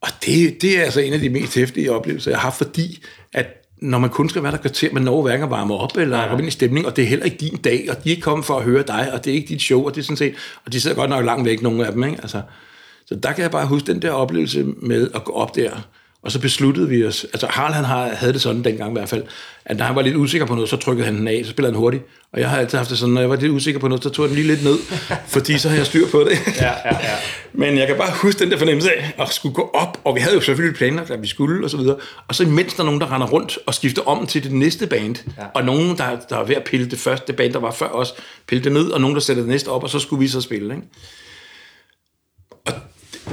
Og 0.02 0.10
det, 0.26 0.62
det 0.62 0.80
er 0.80 0.84
altså 0.84 1.00
en 1.00 1.14
af 1.14 1.20
de 1.20 1.30
mest 1.30 1.56
hæftige 1.56 1.92
oplevelser, 1.92 2.32
jeg 2.32 2.40
har, 2.40 2.52
fordi 2.52 3.04
at 3.34 3.61
når 3.82 4.00
man 4.00 4.10
kun 4.10 4.30
skal 4.30 4.44
være 4.44 4.52
der 4.52 4.58
kvarter, 4.58 4.94
man 4.94 5.04
når 5.04 5.22
hverken 5.22 5.44
at 5.44 5.50
varme 5.50 5.74
op 5.74 5.98
eller 5.98 6.22
ja. 6.22 6.28
komme 6.28 6.42
ind 6.42 6.48
i 6.48 6.52
stemning, 6.52 6.86
og 6.86 6.96
det 6.96 7.04
er 7.04 7.08
heller 7.08 7.26
ikke 7.26 7.38
din 7.38 7.58
dag, 7.58 7.86
og 7.90 8.04
de 8.04 8.10
er 8.10 8.12
ikke 8.12 8.22
kommet 8.22 8.46
for 8.46 8.58
at 8.58 8.64
høre 8.64 8.84
dig, 8.88 9.14
og 9.14 9.26
det 9.26 9.32
er 9.32 9.36
ikke 9.36 9.48
dit 9.48 9.62
show, 9.62 9.86
og 9.86 9.96
det 9.96 10.02
er 10.02 10.06
sådan 10.06 10.18
set, 10.18 10.36
og 10.66 10.74
de 10.74 10.82
sidder 10.82 10.96
godt 10.96 11.10
nok 11.10 11.26
langt 11.26 11.46
væk, 11.46 11.62
nogle 11.62 11.86
af 11.86 11.92
dem, 11.94 12.04
ikke? 12.04 12.18
Altså, 12.22 12.42
så 13.06 13.16
der 13.16 13.32
kan 13.32 13.42
jeg 13.42 13.52
bare 13.52 13.68
huske 13.68 13.94
den 13.94 14.02
der 14.02 14.12
oplevelse 14.12 14.64
med 14.64 15.10
at 15.16 15.24
gå 15.24 15.32
op 15.32 15.56
der, 15.56 15.72
Og 16.24 16.32
så 16.32 16.40
besluttede 16.40 16.90
vi 16.90 17.06
os, 17.06 17.24
altså 17.24 17.48
Harald 17.50 17.74
han 17.74 18.16
havde 18.16 18.34
det 18.34 18.42
sådan 18.42 18.64
dengang 18.64 18.92
i 18.92 19.00
hvert 19.00 19.10
fald, 19.10 19.24
at 19.66 19.78
når 19.78 19.86
han 19.86 19.96
var 19.96 20.02
lidt 20.02 20.16
usikker 20.16 20.48
på 20.48 20.54
noget, 20.54 20.70
så 20.70 20.78
trykkede 20.78 21.06
han 21.06 21.18
den 21.18 21.28
af, 21.28 21.42
så 21.46 21.52
spillede 21.52 21.74
han 21.74 21.80
hurtigt. 21.80 22.04
Og 22.34 22.40
jeg 22.40 22.50
har 22.50 22.58
altid 22.58 22.78
haft 22.78 22.90
det 22.90 22.98
sådan, 22.98 23.14
når 23.14 23.22
jeg 23.22 23.30
var 23.30 23.36
lidt 23.36 23.52
usikker 23.52 23.80
på 23.80 23.88
noget, 23.88 24.04
så 24.04 24.10
tog 24.10 24.24
jeg 24.24 24.30
den 24.30 24.36
lige 24.36 24.48
lidt 24.48 24.64
ned, 24.64 24.78
fordi 25.34 25.58
så 25.58 25.70
har 25.70 25.76
jeg 25.76 25.86
styr 25.86 26.08
på 26.12 26.20
det. 26.20 26.38
Ja, 26.62 26.72
ja, 26.86 26.96
ja. 27.02 27.16
Men 27.54 27.78
jeg 27.78 27.88
kan 27.88 27.96
bare 27.96 28.12
huske 28.22 28.40
den 28.40 28.52
der 28.52 28.58
fornemmelse 28.58 28.92
af 28.92 29.14
at 29.20 29.34
skulle 29.34 29.56
gå 29.56 29.72
op, 29.74 30.02
og 30.04 30.16
vi 30.16 30.20
havde 30.20 30.36
jo 30.36 30.42
selvfølgelig 30.42 30.78
planlagt, 30.78 31.12
at 31.12 31.22
vi 31.22 31.28
skulle, 31.28 31.66
og 31.66 31.70
så 31.70 31.78
videre. 31.78 31.96
Og 32.28 32.36
så 32.36 32.44
imens 32.44 32.74
der 32.74 32.82
er 32.82 32.86
nogen, 32.86 33.02
der 33.02 33.14
render 33.14 33.28
rundt 33.28 33.60
og 33.66 33.74
skifter 33.74 34.02
om 34.02 34.28
til 34.28 34.44
det 34.44 34.52
næste 34.52 34.88
band, 34.88 35.16
ja. 35.38 35.44
og 35.54 35.64
nogen, 35.64 35.98
der, 35.98 36.18
der 36.30 36.38
er 36.38 36.44
ved 36.44 36.56
at 36.56 36.64
pille 36.64 36.90
det 36.90 37.00
første 37.00 37.34
band, 37.34 37.54
der 37.54 37.60
var 37.60 37.72
før 37.72 37.88
os, 37.90 38.14
pille 38.48 38.64
det 38.64 38.72
ned, 38.72 38.90
og 38.90 39.02
nogen, 39.02 39.16
der 39.16 39.22
sætter 39.22 39.44
det 39.44 39.50
næste 39.50 39.68
op, 39.68 39.84
og 39.84 39.90
så 39.90 40.00
skulle 40.00 40.20
vi 40.20 40.28
så 40.28 40.42
spille. 40.42 40.76
Ikke? 40.76 40.88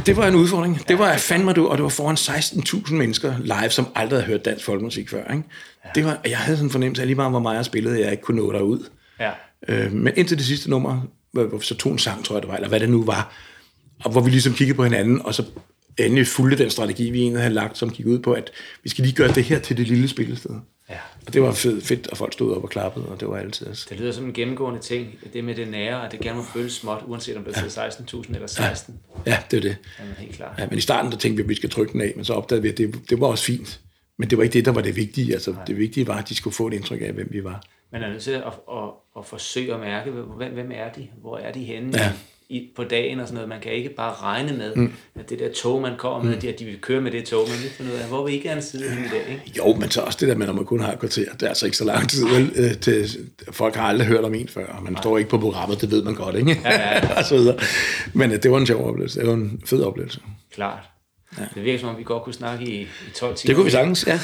Det 0.07 0.17
var 0.17 0.29
en 0.29 0.35
udfordring. 0.35 0.89
Det 0.89 0.99
var 0.99 1.17
fandme 1.17 1.53
du, 1.53 1.67
og 1.67 1.77
det 1.77 1.83
var 1.83 1.89
foran 1.89 2.17
16.000 2.17 2.95
mennesker 2.95 3.35
live, 3.39 3.71
som 3.71 3.89
aldrig 3.95 4.19
havde 4.19 4.27
hørt 4.27 4.45
dansk 4.45 4.65
folkemusik 4.65 5.11
før. 5.11 5.33
Ikke? 5.33 5.43
Ja. 5.85 5.91
Det 5.95 6.05
var, 6.05 6.21
jeg 6.29 6.39
havde 6.39 6.57
sådan 6.57 6.67
en 6.67 6.71
fornemmelse 6.71 7.03
af 7.03 7.09
lige 7.09 7.17
meget, 7.17 7.31
hvor 7.33 7.39
meget 7.39 7.57
jeg 7.57 7.65
spillede, 7.65 8.01
jeg 8.01 8.11
ikke 8.11 8.23
kunne 8.23 8.37
nå 8.37 8.53
derud. 8.53 8.89
Ja. 9.21 9.31
Øh, 9.69 9.93
men 9.93 10.13
indtil 10.17 10.39
det 10.39 10.47
sidste 10.47 10.71
nummer, 10.71 11.01
hvor 11.33 11.61
så 11.61 11.75
tog 11.75 11.93
en 11.93 11.99
sang, 11.99 12.25
tror 12.25 12.37
jeg 12.37 12.43
det 12.43 12.49
var, 12.49 12.55
eller 12.55 12.69
hvad 12.69 12.81
det 12.81 12.89
nu 12.89 13.05
var, 13.05 13.35
og 14.05 14.11
hvor 14.11 14.21
vi 14.21 14.31
ligesom 14.31 14.55
kiggede 14.55 14.77
på 14.77 14.85
hinanden, 14.85 15.23
og 15.23 15.35
så 15.35 15.45
endelig 15.99 16.27
fulgte 16.27 16.63
den 16.63 16.71
strategi, 16.71 17.11
vi 17.11 17.21
egentlig 17.21 17.43
havde 17.43 17.55
lagt, 17.55 17.79
som 17.79 17.91
gik 17.91 18.07
ud 18.07 18.19
på, 18.19 18.33
at 18.33 18.51
vi 18.83 18.89
skal 18.89 19.05
lige 19.05 19.15
gøre 19.15 19.29
det 19.29 19.45
her 19.45 19.59
til 19.59 19.77
det 19.77 19.89
lille 19.89 20.09
spillested. 20.09 20.51
Ja. 20.91 20.99
Og 21.27 21.35
det 21.35 21.43
var 21.43 21.53
fedt, 21.53 21.87
fedt, 21.87 22.09
at 22.13 22.19
folk 22.19 22.33
stod 22.33 22.57
op 22.57 22.65
og 22.65 22.71
klappede, 22.71 23.07
og 23.09 23.21
det 23.21 23.29
var 23.29 23.37
altid. 23.37 23.67
Altså. 23.67 23.87
Det 23.91 24.01
lyder 24.01 24.13
som 24.13 24.25
en 24.25 24.33
gennemgående 24.33 24.81
ting, 24.81 25.19
det 25.33 25.45
med 25.45 25.55
det 25.55 25.69
nære, 25.69 26.07
at 26.07 26.13
det 26.13 26.21
gerne 26.21 26.37
må 26.37 26.45
føles 26.45 26.73
småt, 26.73 27.03
uanset 27.07 27.37
om 27.37 27.45
det 27.45 27.57
er 27.57 27.83
ja. 27.83 27.89
16.000 27.89 28.35
eller 28.35 28.47
16. 28.47 29.01
Ja, 29.27 29.31
ja 29.31 29.39
det 29.51 29.57
er 29.57 29.61
det. 29.61 29.77
Jamen, 29.99 30.15
helt 30.15 30.37
klart. 30.37 30.59
Ja, 30.59 30.67
men 30.67 30.79
i 30.79 30.81
starten, 30.81 31.13
der 31.13 31.19
tænkte 31.19 31.37
vi, 31.37 31.43
at 31.43 31.49
vi 31.49 31.55
skal 31.55 31.71
trykke 31.71 31.93
den 31.93 32.01
af, 32.01 32.13
men 32.17 32.25
så 32.25 32.35
opdagede 32.35 32.63
vi, 32.63 32.69
at 32.69 32.79
det, 32.79 33.11
det 33.11 33.21
var 33.21 33.27
også 33.27 33.45
fint. 33.45 33.81
Men 34.17 34.31
det 34.31 34.39
var 34.39 34.45
ikke 34.45 34.53
det, 34.53 34.65
der 34.65 34.73
var 34.73 34.81
det 34.81 34.97
vigtige. 34.97 35.33
Altså, 35.33 35.55
det 35.67 35.79
vigtige 35.79 36.07
var, 36.07 36.19
at 36.19 36.29
de 36.29 36.35
skulle 36.35 36.55
få 36.55 36.67
et 36.67 36.75
indtryk 36.75 37.03
af, 37.03 37.13
hvem 37.13 37.29
vi 37.31 37.45
var. 37.45 37.63
Man 37.93 38.03
er 38.03 38.09
nødt 38.09 38.23
til 38.23 38.31
at, 38.31 38.43
at, 38.43 38.53
at, 38.73 38.91
at 39.19 39.27
forsøge 39.27 39.75
at 39.75 39.81
mærke, 39.81 40.11
hvem, 40.11 40.53
hvem 40.53 40.71
er 40.75 40.93
de? 40.93 41.09
Hvor 41.21 41.39
er 41.39 41.53
de 41.53 41.65
henne? 41.65 41.99
Ja 41.99 42.13
i, 42.51 42.69
på 42.77 42.85
dagen 42.85 43.21
og 43.21 43.27
sådan 43.27 43.35
noget. 43.35 43.49
Man 43.49 43.61
kan 43.61 43.73
ikke 43.73 43.89
bare 43.89 44.15
regne 44.15 44.53
med, 44.53 44.75
mm. 44.77 44.93
at 45.15 45.31
det 45.31 45.39
der 45.39 45.53
tog, 45.53 45.83
man 45.83 45.93
kommer 45.99 46.23
med, 46.23 46.37
mm. 46.43 46.49
at 46.49 46.59
de 46.59 46.65
vil 46.65 46.81
køre 46.81 47.01
med 47.01 47.11
det 47.11 47.25
tog, 47.25 47.49
man 47.49 47.59
vil 47.63 47.71
finde 47.71 47.93
ud 47.93 47.97
af, 47.97 48.09
hvor 48.09 48.25
vil 48.25 48.35
I 48.35 48.39
gerne 48.39 48.63
sidde 48.63 48.91
henne 48.91 49.07
i 49.07 49.09
dag, 49.09 49.27
ikke? 49.29 49.59
Jo, 49.59 49.75
men 49.75 49.91
så 49.91 50.01
også 50.01 50.19
det 50.21 50.29
der 50.29 50.35
med, 50.35 50.47
når 50.47 50.55
man 50.55 50.65
kun 50.65 50.81
har 50.81 50.93
et 50.93 50.99
kvarter, 50.99 51.33
det 51.33 51.43
er 51.43 51.49
altså 51.49 51.67
ikke 51.67 51.77
så 51.77 51.85
lang 51.85 52.09
tid, 52.09 52.25
vel, 52.29 52.53
øh, 52.57 52.79
til, 52.79 53.09
folk 53.51 53.75
har 53.75 53.89
aldrig 53.89 54.07
hørt 54.09 54.25
om 54.25 54.35
en 54.35 54.49
før, 54.49 54.67
og 54.67 54.83
man 54.83 54.93
Nej. 54.93 55.03
står 55.03 55.19
ikke 55.19 55.31
på 55.31 55.39
programmet, 55.39 55.81
det 55.81 55.91
ved 55.91 56.03
man 56.03 56.15
godt, 56.15 56.37
ikke? 56.37 56.61
Ja, 56.65 56.73
ja, 56.73 56.95
ja. 56.95 57.15
og 57.19 57.25
så 57.25 57.37
videre. 57.37 57.59
Men 58.13 58.33
øh, 58.33 58.43
det 58.43 58.51
var 58.51 58.59
en 58.59 58.67
sjov 58.67 58.89
oplevelse, 58.89 59.21
det 59.21 59.29
var 59.29 59.35
en 59.35 59.63
fed 59.67 59.83
oplevelse. 59.83 60.21
Klart. 60.53 60.98
Ja. 61.39 61.45
Det 61.55 61.65
virker 61.65 61.79
som 61.79 61.89
om, 61.89 61.99
vi 61.99 62.03
godt 62.03 62.23
kunne 62.23 62.35
snakke 62.35 62.65
i, 62.65 62.81
i 62.81 62.87
12 63.17 63.35
timer. 63.37 63.49
Det 63.49 63.57
kunne 63.57 63.65
vi 63.65 63.71
sagtens, 63.71 64.07
ja. 64.13 64.21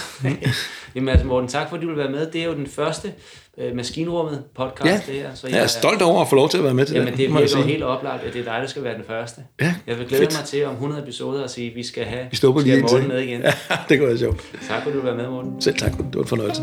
Jamen 0.94 1.08
altså 1.08 1.26
Morten, 1.26 1.48
tak 1.48 1.68
fordi 1.68 1.82
du 1.82 1.88
vil 1.88 1.98
være 1.98 2.10
med. 2.10 2.30
Det 2.30 2.40
er 2.40 2.44
jo 2.44 2.54
den 2.54 2.66
første 2.66 3.12
øh, 3.58 3.76
Maskinrummet 3.76 4.42
podcast, 4.56 5.08
ja. 5.08 5.12
det 5.12 5.20
her. 5.20 5.34
Så 5.34 5.46
jeg, 5.46 5.56
jeg 5.56 5.62
er 5.62 5.66
stolt 5.66 6.02
over 6.02 6.20
at 6.20 6.28
få 6.28 6.36
lov 6.36 6.48
til 6.48 6.58
at 6.58 6.64
være 6.64 6.74
med 6.74 6.86
til 6.86 6.94
jamen, 6.94 7.12
det. 7.12 7.20
Jamen 7.20 7.42
det 7.42 7.56
virker 7.56 7.68
helt 7.68 7.82
oplagt, 7.82 8.24
at 8.24 8.32
det 8.32 8.40
er 8.40 8.44
dig, 8.44 8.60
der 8.62 8.66
skal 8.66 8.84
være 8.84 8.94
den 8.94 9.04
første. 9.08 9.40
Ja, 9.60 9.74
Jeg 9.86 9.98
vil 9.98 10.06
glæde 10.06 10.22
fedt. 10.22 10.38
mig 10.38 10.44
til 10.44 10.66
om 10.66 10.72
100 10.72 11.02
episoder 11.02 11.44
at 11.44 11.50
sige, 11.50 11.70
at 11.70 11.76
vi 11.76 11.82
skal 11.82 12.04
have, 12.04 12.26
vi 12.30 12.36
stopper 12.36 12.60
lige 12.60 12.80
Morten 12.80 13.08
med 13.08 13.20
igen. 13.20 13.42
Ja, 13.44 13.52
det 13.88 13.98
kunne 13.98 14.08
være 14.08 14.18
sjovt. 14.18 14.44
Tak 14.68 14.82
fordi 14.82 14.96
du 14.96 15.02
vil 15.02 15.06
være 15.06 15.16
med, 15.16 15.30
Morten. 15.30 15.60
Selv 15.60 15.76
tak. 15.76 15.92
Det 15.92 16.14
var 16.14 16.22
en 16.22 16.28
fornøjelse. 16.28 16.62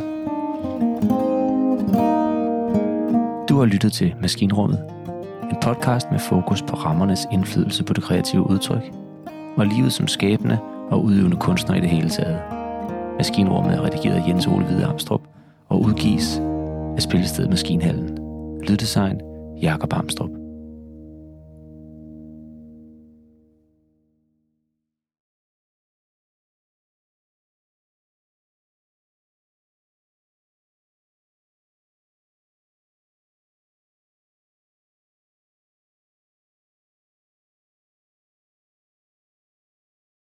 Du 3.49 3.57
har 3.57 3.65
lyttet 3.65 3.93
til 3.93 4.13
Maskinrummet. 4.21 4.79
En 5.51 5.57
podcast 5.61 6.07
med 6.11 6.19
fokus 6.19 6.61
på 6.61 6.75
rammernes 6.75 7.19
indflydelse 7.33 7.83
på 7.83 7.93
det 7.93 8.03
kreative 8.03 8.49
udtryk 8.49 8.81
og 9.57 9.65
livet 9.65 9.93
som 9.93 10.07
skabende 10.07 10.57
og 10.91 11.03
udøvende 11.03 11.37
kunstner 11.37 11.75
i 11.75 11.79
det 11.79 11.89
hele 11.89 12.09
taget. 12.09 12.41
Maskinrummet 13.17 13.73
er 13.73 13.81
redigeret 13.81 14.15
af 14.15 14.27
Jens 14.27 14.47
Ole 14.47 14.65
Hvide 14.65 14.85
Amstrup 14.85 15.21
og 15.69 15.81
udgives 15.81 16.41
af 16.95 17.01
spillestedet 17.01 17.49
Maskinhallen. 17.49 18.17
Lyddesign 18.67 19.21
Jakob 19.61 19.93
Amstrup. 19.93 20.40